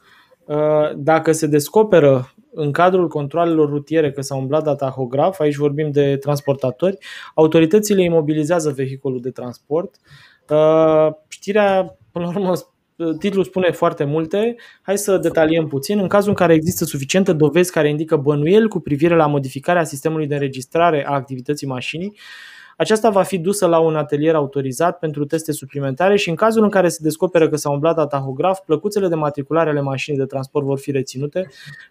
Uh, 0.46 0.96
dacă 0.96 1.32
se 1.32 1.48
descoperă 1.48 2.34
în 2.54 2.72
cadrul 2.72 3.08
controlelor 3.08 3.70
rutiere 3.70 4.12
că 4.12 4.22
s-a 4.22 4.36
umblat 4.36 4.66
la 4.66 4.76
tahograf, 4.76 5.40
aici 5.40 5.56
vorbim 5.56 5.92
de 5.92 6.18
transportatori, 6.18 6.98
autoritățile 7.34 8.04
imobilizează 8.04 8.70
vehiculul 8.70 9.22
de 9.22 9.30
transport. 9.30 9.96
Uh, 10.50 11.08
știrea, 11.28 11.98
până 12.12 12.26
la 12.26 12.40
urmă, 12.40 12.54
titlul 13.20 13.44
spune 13.44 13.72
foarte 13.72 14.04
multe. 14.04 14.56
Hai 14.82 14.98
să 14.98 15.18
detaliem 15.18 15.68
puțin. 15.68 16.00
În 16.00 16.08
cazul 16.08 16.30
în 16.30 16.36
care 16.36 16.54
există 16.54 16.86
suficiente 16.86 17.34
dovezi 17.34 17.72
care 17.72 17.90
indică 17.90 18.16
bănuieli 18.16 18.68
cu 18.68 18.80
privire 18.80 19.16
la 19.16 19.28
modificarea 19.28 19.84
sistemului 19.84 20.28
de 20.28 20.34
înregistrare 20.34 21.06
a 21.08 21.14
activității 21.14 21.68
mașinii, 21.68 22.18
aceasta 22.80 23.10
va 23.10 23.24
fi 23.24 23.38
dusă 23.38 23.66
la 23.66 23.80
un 23.80 23.96
atelier 23.96 24.36
autorizat 24.36 25.00
pentru 25.00 25.26
teste 25.26 25.52
suplimentare 25.52 26.16
și 26.16 26.30
în 26.30 26.36
cazul 26.36 26.64
în 26.64 26.70
care 26.70 26.88
se 26.90 27.00
descoperă 27.02 27.50
că 27.50 27.56
s-a 27.56 27.70
umblat 27.70 27.96
la 27.96 28.08
tahograf, 28.08 28.60
plăcuțele 28.60 29.08
de 29.08 29.16
matriculare 29.16 29.70
ale 29.70 29.82
mașinii 29.82 30.20
de 30.20 30.26
transport 30.26 30.66
vor 30.66 30.80
fi 30.80 30.92
reținute, 30.92 31.48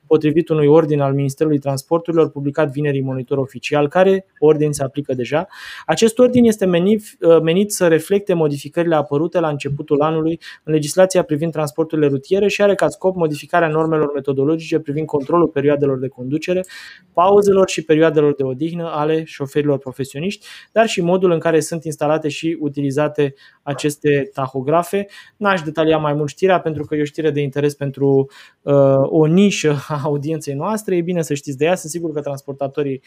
potrivit 0.06 0.48
unui 0.48 0.66
ordin 0.66 1.00
al 1.00 1.14
Ministerului 1.14 1.58
Transporturilor 1.58 2.30
publicat 2.30 2.70
vineri 2.70 2.98
în 2.98 3.04
monitor 3.04 3.38
oficial, 3.38 3.88
care 3.88 4.26
ordin 4.38 4.72
se 4.72 4.82
aplică 4.82 5.14
deja. 5.14 5.46
Acest 5.86 6.18
ordin 6.18 6.44
este 6.44 6.66
menit, 6.66 7.02
uh, 7.20 7.40
menit 7.40 7.72
să 7.72 7.88
reflecte 7.88 8.34
modificările 8.34 8.94
apărute 8.94 9.40
la 9.40 9.48
începutul 9.48 10.00
anului 10.00 10.40
în 10.64 10.72
legislația 10.72 11.22
privind 11.22 11.52
transporturile 11.52 12.06
rutiere 12.06 12.48
și 12.48 12.62
are 12.62 12.74
ca 12.74 12.88
scop 12.88 13.16
modificarea 13.16 13.68
normelor 13.68 14.12
metodologice 14.14 14.78
privind 14.78 15.06
controlul 15.06 15.48
perioadelor 15.48 15.98
de 15.98 16.08
conducere, 16.08 16.64
pauzelor 17.12 17.68
și 17.68 17.84
perioadelor 17.84 18.34
de 18.34 18.42
odihnă 18.42 18.90
ale 18.94 19.24
șoferilor 19.24 19.78
profesioniști, 19.78 20.46
dar 20.76 20.86
și 20.86 21.00
modul 21.00 21.30
în 21.30 21.38
care 21.38 21.60
sunt 21.60 21.84
instalate 21.84 22.28
și 22.28 22.56
utilizate 22.60 23.34
aceste 23.62 24.30
tahografe. 24.34 25.06
N-aș 25.36 25.62
detalia 25.62 25.98
mai 25.98 26.12
mult 26.12 26.28
știrea 26.28 26.60
pentru 26.60 26.84
că 26.84 26.94
e 26.94 27.00
o 27.00 27.04
știre 27.04 27.30
de 27.30 27.40
interes 27.40 27.74
pentru 27.74 28.30
uh, 28.62 28.74
o 29.02 29.26
nișă 29.26 29.76
a 29.88 30.00
audienței 30.02 30.54
noastre. 30.54 30.96
E 30.96 31.00
bine 31.00 31.22
să 31.22 31.34
știți 31.34 31.56
de 31.56 31.64
ea, 31.64 31.74
sunt 31.74 31.90
sigur 31.90 32.12
că 32.12 32.20
transportatorii 32.20 33.02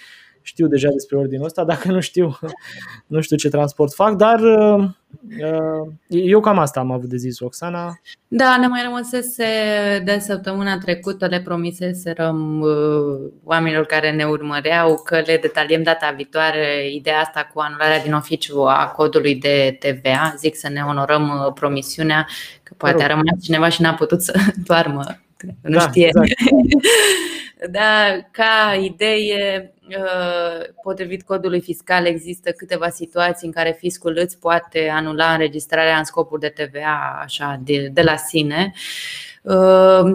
știu 0.50 0.68
deja 0.68 0.90
despre 0.90 1.18
ordinul 1.18 1.46
ăsta, 1.46 1.64
dacă 1.64 1.92
nu 1.92 2.00
știu, 2.00 2.38
nu 3.14 3.22
știu 3.22 3.38
ce 3.38 3.50
transport 3.50 3.94
fac, 3.94 4.14
dar 4.14 4.40
uh, 4.40 4.84
uh, 5.42 5.92
eu 6.08 6.40
cam 6.40 6.60
asta 6.60 6.80
am 6.80 6.92
avut 6.92 7.10
de 7.10 7.18
zis, 7.18 7.40
Oxana. 7.40 8.00
Da, 8.28 8.58
ne 8.58 8.68
mai 8.68 8.82
rămăsese 8.84 9.46
de 10.06 10.20
săptămâna 10.20 10.78
trecută, 10.78 11.26
le 11.26 11.42
promiseserăm 11.42 12.60
uh, 12.60 13.32
oamenilor 13.44 13.86
care 13.86 14.12
ne 14.12 14.24
urmăreau 14.24 15.02
că 15.04 15.22
le 15.26 15.38
detaliem 15.42 15.84
data 15.84 16.14
viitoare 16.16 16.92
ideea 16.94 17.20
asta 17.20 17.50
cu 17.54 17.60
anularea 17.60 18.04
din 18.04 18.14
oficiu 18.14 18.62
a 18.62 18.94
codului 18.96 19.36
de 19.36 19.78
TVA. 19.80 20.34
Zic 20.38 20.56
să 20.56 20.70
ne 20.70 20.82
onorăm 20.88 21.52
promisiunea, 21.56 22.28
că 22.64 22.74
poate 22.78 23.04
a 23.04 23.08
rămas 23.08 23.42
cineva 23.42 23.70
și 23.70 23.82
n-a 23.82 23.94
putut 23.94 24.22
să 24.22 24.34
doarmă. 24.68 25.04
Nu 25.62 25.78
da, 25.78 25.80
știe. 25.80 26.06
Exact. 26.06 26.28
da, 27.70 28.18
ca 28.32 28.80
idee, 28.82 29.74
Uh, 29.98 30.66
potrivit 30.84 31.24
codului 31.24 31.62
fiscal, 31.62 32.06
există 32.06 32.52
câteva 32.52 32.90
situații 32.90 33.48
în 33.48 33.54
care 33.54 33.78
fiscul 33.80 34.18
îți 34.22 34.40
poate 34.40 34.90
anula 34.94 35.32
înregistrarea 35.32 35.98
în 35.98 36.04
scopuri 36.04 36.42
de 36.42 36.54
TVA 36.56 37.20
așa, 37.24 37.62
de, 37.64 37.90
de 37.94 38.02
la 38.02 38.16
sine. 38.16 38.74
Uh, 39.42 40.14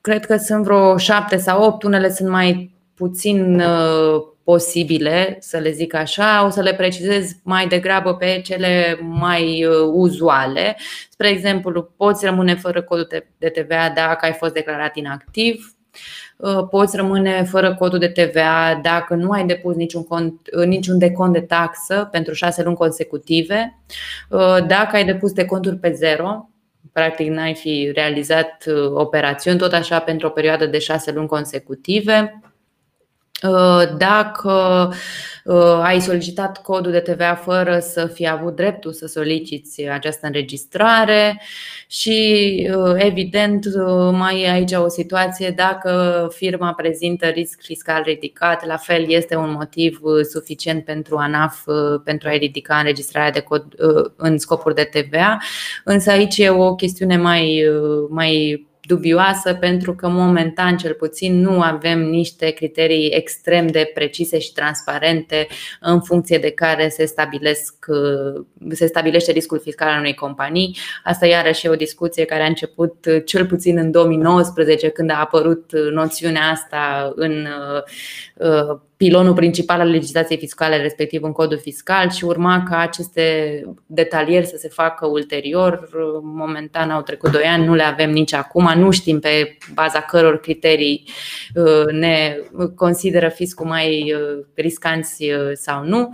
cred 0.00 0.26
că 0.26 0.36
sunt 0.36 0.64
vreo 0.64 0.96
șapte 0.96 1.36
sau 1.36 1.62
opt, 1.62 1.82
unele 1.82 2.10
sunt 2.10 2.28
mai 2.28 2.74
puțin 2.94 3.60
uh, 3.60 4.22
posibile, 4.44 5.36
să 5.40 5.58
le 5.58 5.70
zic 5.70 5.94
așa, 5.94 6.44
o 6.44 6.50
să 6.50 6.60
le 6.60 6.74
precizez 6.74 7.32
mai 7.42 7.66
degrabă 7.66 8.14
pe 8.14 8.40
cele 8.44 8.98
mai 9.00 9.66
uzuale. 9.92 10.76
Spre 11.10 11.28
exemplu, 11.28 11.82
poți 11.96 12.24
rămâne 12.24 12.54
fără 12.54 12.82
codul 12.82 13.06
de 13.38 13.48
TVA 13.48 13.92
dacă 13.94 14.26
ai 14.26 14.32
fost 14.32 14.52
declarat 14.52 14.96
inactiv, 14.96 15.72
Uh, 15.92 16.27
poți 16.70 16.96
rămâne 16.96 17.42
fără 17.42 17.74
codul 17.74 17.98
de 17.98 18.08
TVA 18.08 18.80
dacă 18.82 19.14
nu 19.14 19.30
ai 19.30 19.46
depus 19.46 19.74
niciun, 19.74 20.04
cont, 20.04 20.40
uh, 20.58 20.66
niciun 20.66 20.98
decont 20.98 21.32
de 21.32 21.40
taxă 21.40 22.08
pentru 22.10 22.34
șase 22.34 22.62
luni 22.62 22.76
consecutive, 22.76 23.78
uh, 24.28 24.66
dacă 24.66 24.96
ai 24.96 25.04
depus 25.04 25.32
de 25.32 25.44
conturi 25.44 25.76
pe 25.76 25.92
zero, 25.92 26.50
practic 26.92 27.28
n-ai 27.28 27.54
fi 27.54 27.90
realizat 27.94 28.64
operațiuni, 28.94 29.58
tot 29.58 29.72
așa 29.72 29.98
pentru 29.98 30.26
o 30.26 30.30
perioadă 30.30 30.66
de 30.66 30.78
șase 30.78 31.12
luni 31.12 31.26
consecutive. 31.26 32.40
Dacă 33.96 34.92
ai 35.82 36.00
solicitat 36.00 36.62
codul 36.62 36.92
de 36.92 37.00
TVA 37.00 37.34
fără 37.34 37.78
să 37.78 38.06
fi 38.06 38.28
avut 38.28 38.56
dreptul 38.56 38.92
să 38.92 39.06
soliciți 39.06 39.82
această 39.82 40.26
înregistrare, 40.26 41.40
și 41.90 42.68
uh, 42.74 42.94
evident 42.96 43.64
uh, 43.64 44.10
mai 44.12 44.40
e 44.40 44.50
aici 44.50 44.72
o 44.72 44.88
situație 44.88 45.50
dacă 45.50 46.26
firma 46.34 46.72
prezintă 46.72 47.26
risc 47.26 47.60
fiscal 47.62 48.02
ridicat, 48.02 48.66
la 48.66 48.76
fel 48.76 49.10
este 49.10 49.36
un 49.36 49.52
motiv 49.52 49.98
uh, 50.02 50.24
suficient 50.24 50.84
pentru 50.84 51.16
ANAF 51.16 51.66
pentru 52.04 52.28
a 52.28 52.32
ridica 52.32 52.76
înregistrarea 52.76 53.30
de 53.30 53.40
cod 53.40 53.64
în 54.16 54.38
scopuri 54.38 54.74
de 54.74 54.88
TVA, 54.92 55.38
însă 55.84 56.10
aici 56.10 56.38
e 56.38 56.50
o 56.50 56.74
chestiune 56.74 57.16
mai, 57.16 57.64
mai 58.08 58.66
dubioasă 58.88 59.54
pentru 59.54 59.94
că 59.94 60.08
momentan 60.08 60.76
cel 60.76 60.92
puțin 60.92 61.40
nu 61.40 61.60
avem 61.60 62.00
niște 62.00 62.50
criterii 62.50 63.10
extrem 63.10 63.66
de 63.66 63.90
precise 63.94 64.38
și 64.38 64.52
transparente 64.52 65.46
în 65.80 66.00
funcție 66.00 66.38
de 66.38 66.50
care 66.50 66.88
se, 66.88 67.04
stabilesc, 67.04 67.86
se 68.70 68.86
stabilește 68.86 69.32
riscul 69.32 69.60
fiscal 69.60 69.88
al 69.88 69.98
unei 69.98 70.14
companii. 70.14 70.76
Asta 71.04 71.26
iarăși 71.26 71.66
e 71.66 71.70
o 71.70 71.74
discuție 71.74 72.24
care 72.24 72.42
a 72.42 72.46
început 72.46 73.06
cel 73.24 73.46
puțin 73.46 73.78
în 73.78 73.90
2019 73.90 74.88
când 74.88 75.10
a 75.10 75.20
apărut 75.20 75.70
noțiunea 75.92 76.50
asta 76.50 77.12
în 77.14 77.32
uh, 77.32 77.82
pilonul 78.98 79.32
principal 79.32 79.80
al 79.80 79.88
legislației 79.88 80.38
fiscale, 80.38 80.76
respectiv 80.76 81.22
în 81.22 81.32
codul 81.32 81.58
fiscal 81.58 82.10
și 82.10 82.24
urma 82.24 82.62
ca 82.70 82.78
aceste 82.78 83.62
detalieri 83.86 84.46
să 84.46 84.56
se 84.56 84.68
facă 84.68 85.06
ulterior. 85.06 85.88
Momentan 86.22 86.90
au 86.90 87.02
trecut 87.02 87.30
2 87.30 87.42
ani, 87.42 87.64
nu 87.64 87.74
le 87.74 87.82
avem 87.82 88.10
nici 88.10 88.32
acum, 88.32 88.72
nu 88.76 88.90
știm 88.90 89.20
pe 89.20 89.56
baza 89.74 90.00
căror 90.00 90.40
criterii 90.40 91.08
uh, 91.54 91.92
ne 91.92 92.36
consideră 92.74 93.28
fiscul 93.28 93.66
mai 93.66 94.12
uh, 94.12 94.44
riscanți 94.54 95.24
uh, 95.24 95.50
sau 95.52 95.84
nu, 95.84 96.10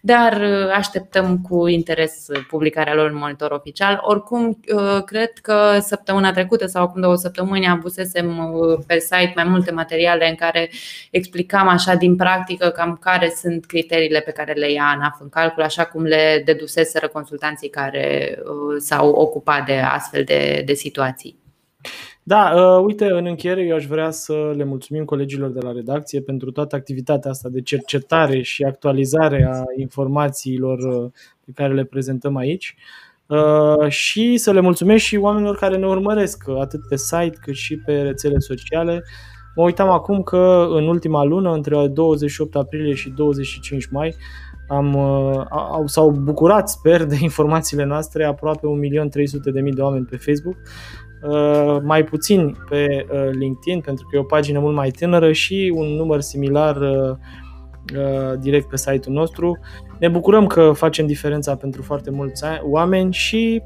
dar 0.00 0.42
așteptăm 0.74 1.38
cu 1.48 1.66
interes 1.66 2.26
publicarea 2.48 2.94
lor 2.94 3.10
în 3.10 3.16
monitor 3.16 3.50
oficial. 3.50 3.98
Oricum, 4.02 4.60
cred 5.04 5.32
că 5.42 5.78
săptămâna 5.80 6.32
trecută 6.32 6.66
sau 6.66 6.82
acum 6.82 7.00
două 7.00 7.16
săptămâni 7.16 7.66
abusesem 7.66 8.54
pe 8.86 8.98
site 8.98 9.32
mai 9.34 9.44
multe 9.44 9.70
materiale 9.70 10.28
în 10.28 10.34
care 10.34 10.70
explicam 11.10 11.65
așa 11.68 11.94
din 11.94 12.16
practică 12.16 12.68
cam 12.68 12.98
care 13.00 13.32
sunt 13.36 13.66
criteriile 13.66 14.20
pe 14.20 14.30
care 14.30 14.52
le 14.52 14.72
ia 14.72 14.84
ANAF 14.84 15.20
în 15.20 15.28
calcul, 15.28 15.62
așa 15.62 15.84
cum 15.84 16.02
le 16.02 16.42
deduseseră 16.44 17.08
consultanții 17.08 17.68
care 17.68 18.38
uh, 18.38 18.76
s-au 18.78 19.10
ocupat 19.10 19.66
de 19.66 19.78
astfel 19.78 20.24
de, 20.24 20.62
de 20.66 20.74
situații. 20.74 21.44
Da, 22.22 22.52
uh, 22.54 22.84
uite, 22.84 23.04
în 23.04 23.26
încheiere 23.26 23.62
eu 23.62 23.76
aș 23.76 23.86
vrea 23.86 24.10
să 24.10 24.52
le 24.56 24.64
mulțumim 24.64 25.04
colegilor 25.04 25.50
de 25.50 25.60
la 25.60 25.72
redacție 25.72 26.20
pentru 26.20 26.50
toată 26.50 26.76
activitatea 26.76 27.30
asta 27.30 27.48
de 27.48 27.60
cercetare 27.60 28.42
și 28.42 28.62
actualizare 28.62 29.48
a 29.52 29.62
informațiilor 29.76 30.78
uh, 30.78 31.10
pe 31.44 31.50
care 31.54 31.74
le 31.74 31.84
prezentăm 31.84 32.36
aici. 32.36 32.74
Uh, 33.26 33.88
și 33.88 34.36
să 34.36 34.52
le 34.52 34.60
mulțumesc 34.60 35.04
și 35.04 35.16
oamenilor 35.16 35.56
care 35.56 35.76
ne 35.76 35.86
urmăresc 35.86 36.48
atât 36.60 36.80
pe 36.88 36.96
site 36.96 37.38
cât 37.40 37.54
și 37.54 37.76
pe 37.76 38.00
rețele 38.00 38.38
sociale. 38.38 39.02
Mă 39.56 39.62
uitam 39.62 39.88
acum 39.88 40.22
că 40.22 40.66
în 40.70 40.88
ultima 40.88 41.24
lună, 41.24 41.52
între 41.52 41.86
28 41.86 42.56
aprilie 42.56 42.94
și 42.94 43.10
25 43.10 43.86
mai, 43.90 44.14
am, 44.68 44.94
uh, 44.94 45.44
au, 45.50 45.86
s-au 45.86 46.10
bucurat, 46.10 46.68
sper, 46.68 47.04
de 47.04 47.16
informațiile 47.20 47.84
noastre 47.84 48.24
aproape 48.24 48.66
1.300.000 48.66 49.74
de 49.74 49.80
oameni 49.80 50.04
pe 50.04 50.16
Facebook, 50.16 50.56
uh, 51.22 51.78
mai 51.82 52.04
puțin 52.04 52.56
pe 52.68 53.06
uh, 53.12 53.30
LinkedIn, 53.32 53.80
pentru 53.80 54.06
că 54.10 54.16
e 54.16 54.20
o 54.20 54.22
pagină 54.22 54.58
mult 54.58 54.74
mai 54.74 54.90
tânără 54.90 55.32
și 55.32 55.72
un 55.74 55.86
număr 55.86 56.20
similar 56.20 56.78
direct 58.40 58.68
pe 58.68 58.76
site-ul 58.76 59.14
nostru. 59.16 59.58
Ne 59.98 60.08
bucurăm 60.08 60.46
că 60.46 60.72
facem 60.72 61.06
diferența 61.06 61.56
pentru 61.56 61.82
foarte 61.82 62.10
mulți 62.10 62.44
oameni 62.62 63.12
și 63.12 63.62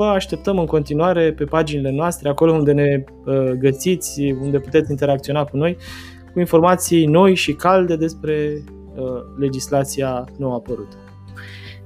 vă 0.00 0.06
așteptăm 0.06 0.58
în 0.58 0.66
continuare 0.66 1.32
pe 1.32 1.44
paginile 1.44 1.90
noastre, 1.90 2.28
acolo 2.28 2.52
unde 2.52 2.72
ne 2.72 3.04
uh, 3.24 3.50
găsiți, 3.50 4.20
unde 4.40 4.58
puteți 4.58 4.90
interacționa 4.90 5.44
cu 5.44 5.56
noi, 5.56 5.76
cu 6.32 6.38
informații 6.38 7.06
noi 7.06 7.34
și 7.34 7.52
calde 7.52 7.96
despre 7.96 8.62
uh, 8.94 9.04
legislația 9.38 10.24
nou 10.38 10.54
apărută. 10.54 10.96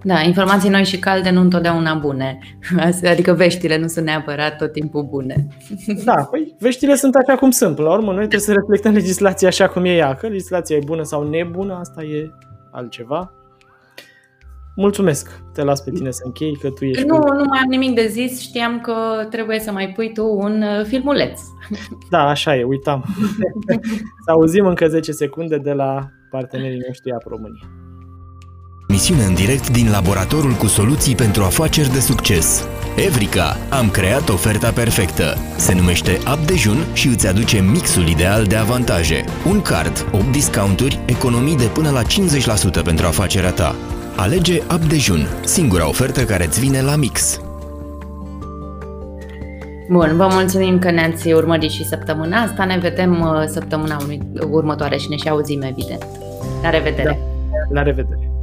Da, 0.03 0.21
informații 0.21 0.71
noi 0.71 0.85
și 0.85 0.99
calde 0.99 1.31
nu 1.31 1.41
întotdeauna 1.41 1.95
bune. 1.95 2.39
Adică 3.13 3.33
veștile 3.33 3.79
nu 3.79 3.87
sunt 3.87 4.05
neapărat 4.05 4.57
tot 4.57 4.73
timpul 4.73 5.03
bune. 5.03 5.49
Da, 6.05 6.15
păi 6.31 6.55
veștile 6.59 6.95
sunt 6.95 7.15
așa 7.15 7.39
cum 7.39 7.51
sunt. 7.51 7.79
la 7.79 7.93
urmă, 7.93 8.07
noi 8.07 8.17
trebuie 8.17 8.41
să 8.41 8.53
reflectăm 8.53 8.93
legislația 8.93 9.49
așa 9.49 9.69
cum 9.69 9.85
e 9.85 9.95
ea. 9.95 10.15
Că 10.15 10.27
legislația 10.27 10.77
e 10.77 10.83
bună 10.85 11.03
sau 11.03 11.29
nebună, 11.29 11.75
asta 11.75 12.03
e 12.03 12.31
altceva. 12.71 13.33
Mulțumesc, 14.77 15.41
te 15.53 15.63
las 15.63 15.81
pe 15.81 15.91
tine 15.91 16.11
să 16.11 16.23
închei, 16.25 16.57
că 16.57 16.71
tu 16.71 16.85
ești... 16.85 17.07
Nu, 17.07 17.19
cu... 17.19 17.33
nu 17.33 17.45
mai 17.45 17.59
am 17.63 17.69
nimic 17.69 17.95
de 17.95 18.07
zis, 18.07 18.41
știam 18.41 18.81
că 18.81 18.95
trebuie 19.31 19.59
să 19.59 19.73
mai 19.73 19.93
pui 19.95 20.13
tu 20.13 20.37
un 20.39 20.63
uh, 20.63 20.85
filmuleț. 20.87 21.41
Da, 22.11 22.29
așa 22.29 22.57
e, 22.57 22.65
uitam. 22.65 23.05
să 24.25 24.31
auzim 24.31 24.67
încă 24.67 24.87
10 24.87 25.13
secunde 25.13 25.59
de 25.59 25.73
la 25.73 26.09
partenerii 26.31 26.83
noștri 26.87 27.13
a 27.13 27.17
România. 27.27 27.69
Misiune 28.89 29.25
în 29.25 29.35
direct 29.35 29.71
din 29.71 29.91
laboratorul 29.91 30.53
cu 30.53 30.67
soluții 30.67 31.15
pentru 31.15 31.43
afaceri 31.43 31.93
de 31.93 32.01
succes. 32.01 32.69
Evrica, 33.07 33.57
am 33.71 33.91
creat 33.91 34.29
oferta 34.29 34.71
perfectă. 34.71 35.37
Se 35.57 35.75
numește 35.75 36.19
App 36.25 36.47
Dejun 36.47 36.77
și 36.93 37.07
îți 37.09 37.27
aduce 37.27 37.61
mixul 37.61 38.07
ideal 38.09 38.45
de 38.45 38.57
avantaje. 38.57 39.25
Un 39.47 39.63
card, 39.63 40.07
8 40.13 40.33
discounturi, 40.33 41.01
economii 41.07 41.57
de 41.57 41.71
până 41.75 41.91
la 41.91 42.03
50% 42.03 42.85
pentru 42.85 43.07
afacerea 43.07 43.53
ta. 43.53 43.75
Alege 44.17 44.63
Up 44.75 44.85
Dejun, 44.89 45.27
singura 45.45 45.89
ofertă 45.89 46.25
care 46.25 46.45
îți 46.45 46.61
vine 46.61 46.83
la 46.83 46.97
mix. 46.97 47.41
Bun, 49.89 50.13
vă 50.17 50.29
mulțumim 50.31 50.79
că 50.79 50.91
ne-ați 50.91 51.33
urmărit 51.33 51.71
și 51.71 51.85
săptămâna 51.85 52.41
asta. 52.41 52.65
Ne 52.65 52.79
vedem 52.79 53.21
uh, 53.21 53.45
săptămâna 53.47 53.97
următoare 54.51 54.97
și 54.97 55.09
ne 55.09 55.17
și 55.17 55.29
auzim, 55.29 55.63
evident. 55.63 56.07
La 56.63 56.71
revedere! 56.71 57.19
Da. 57.51 57.75
La 57.75 57.83
revedere! 57.83 58.34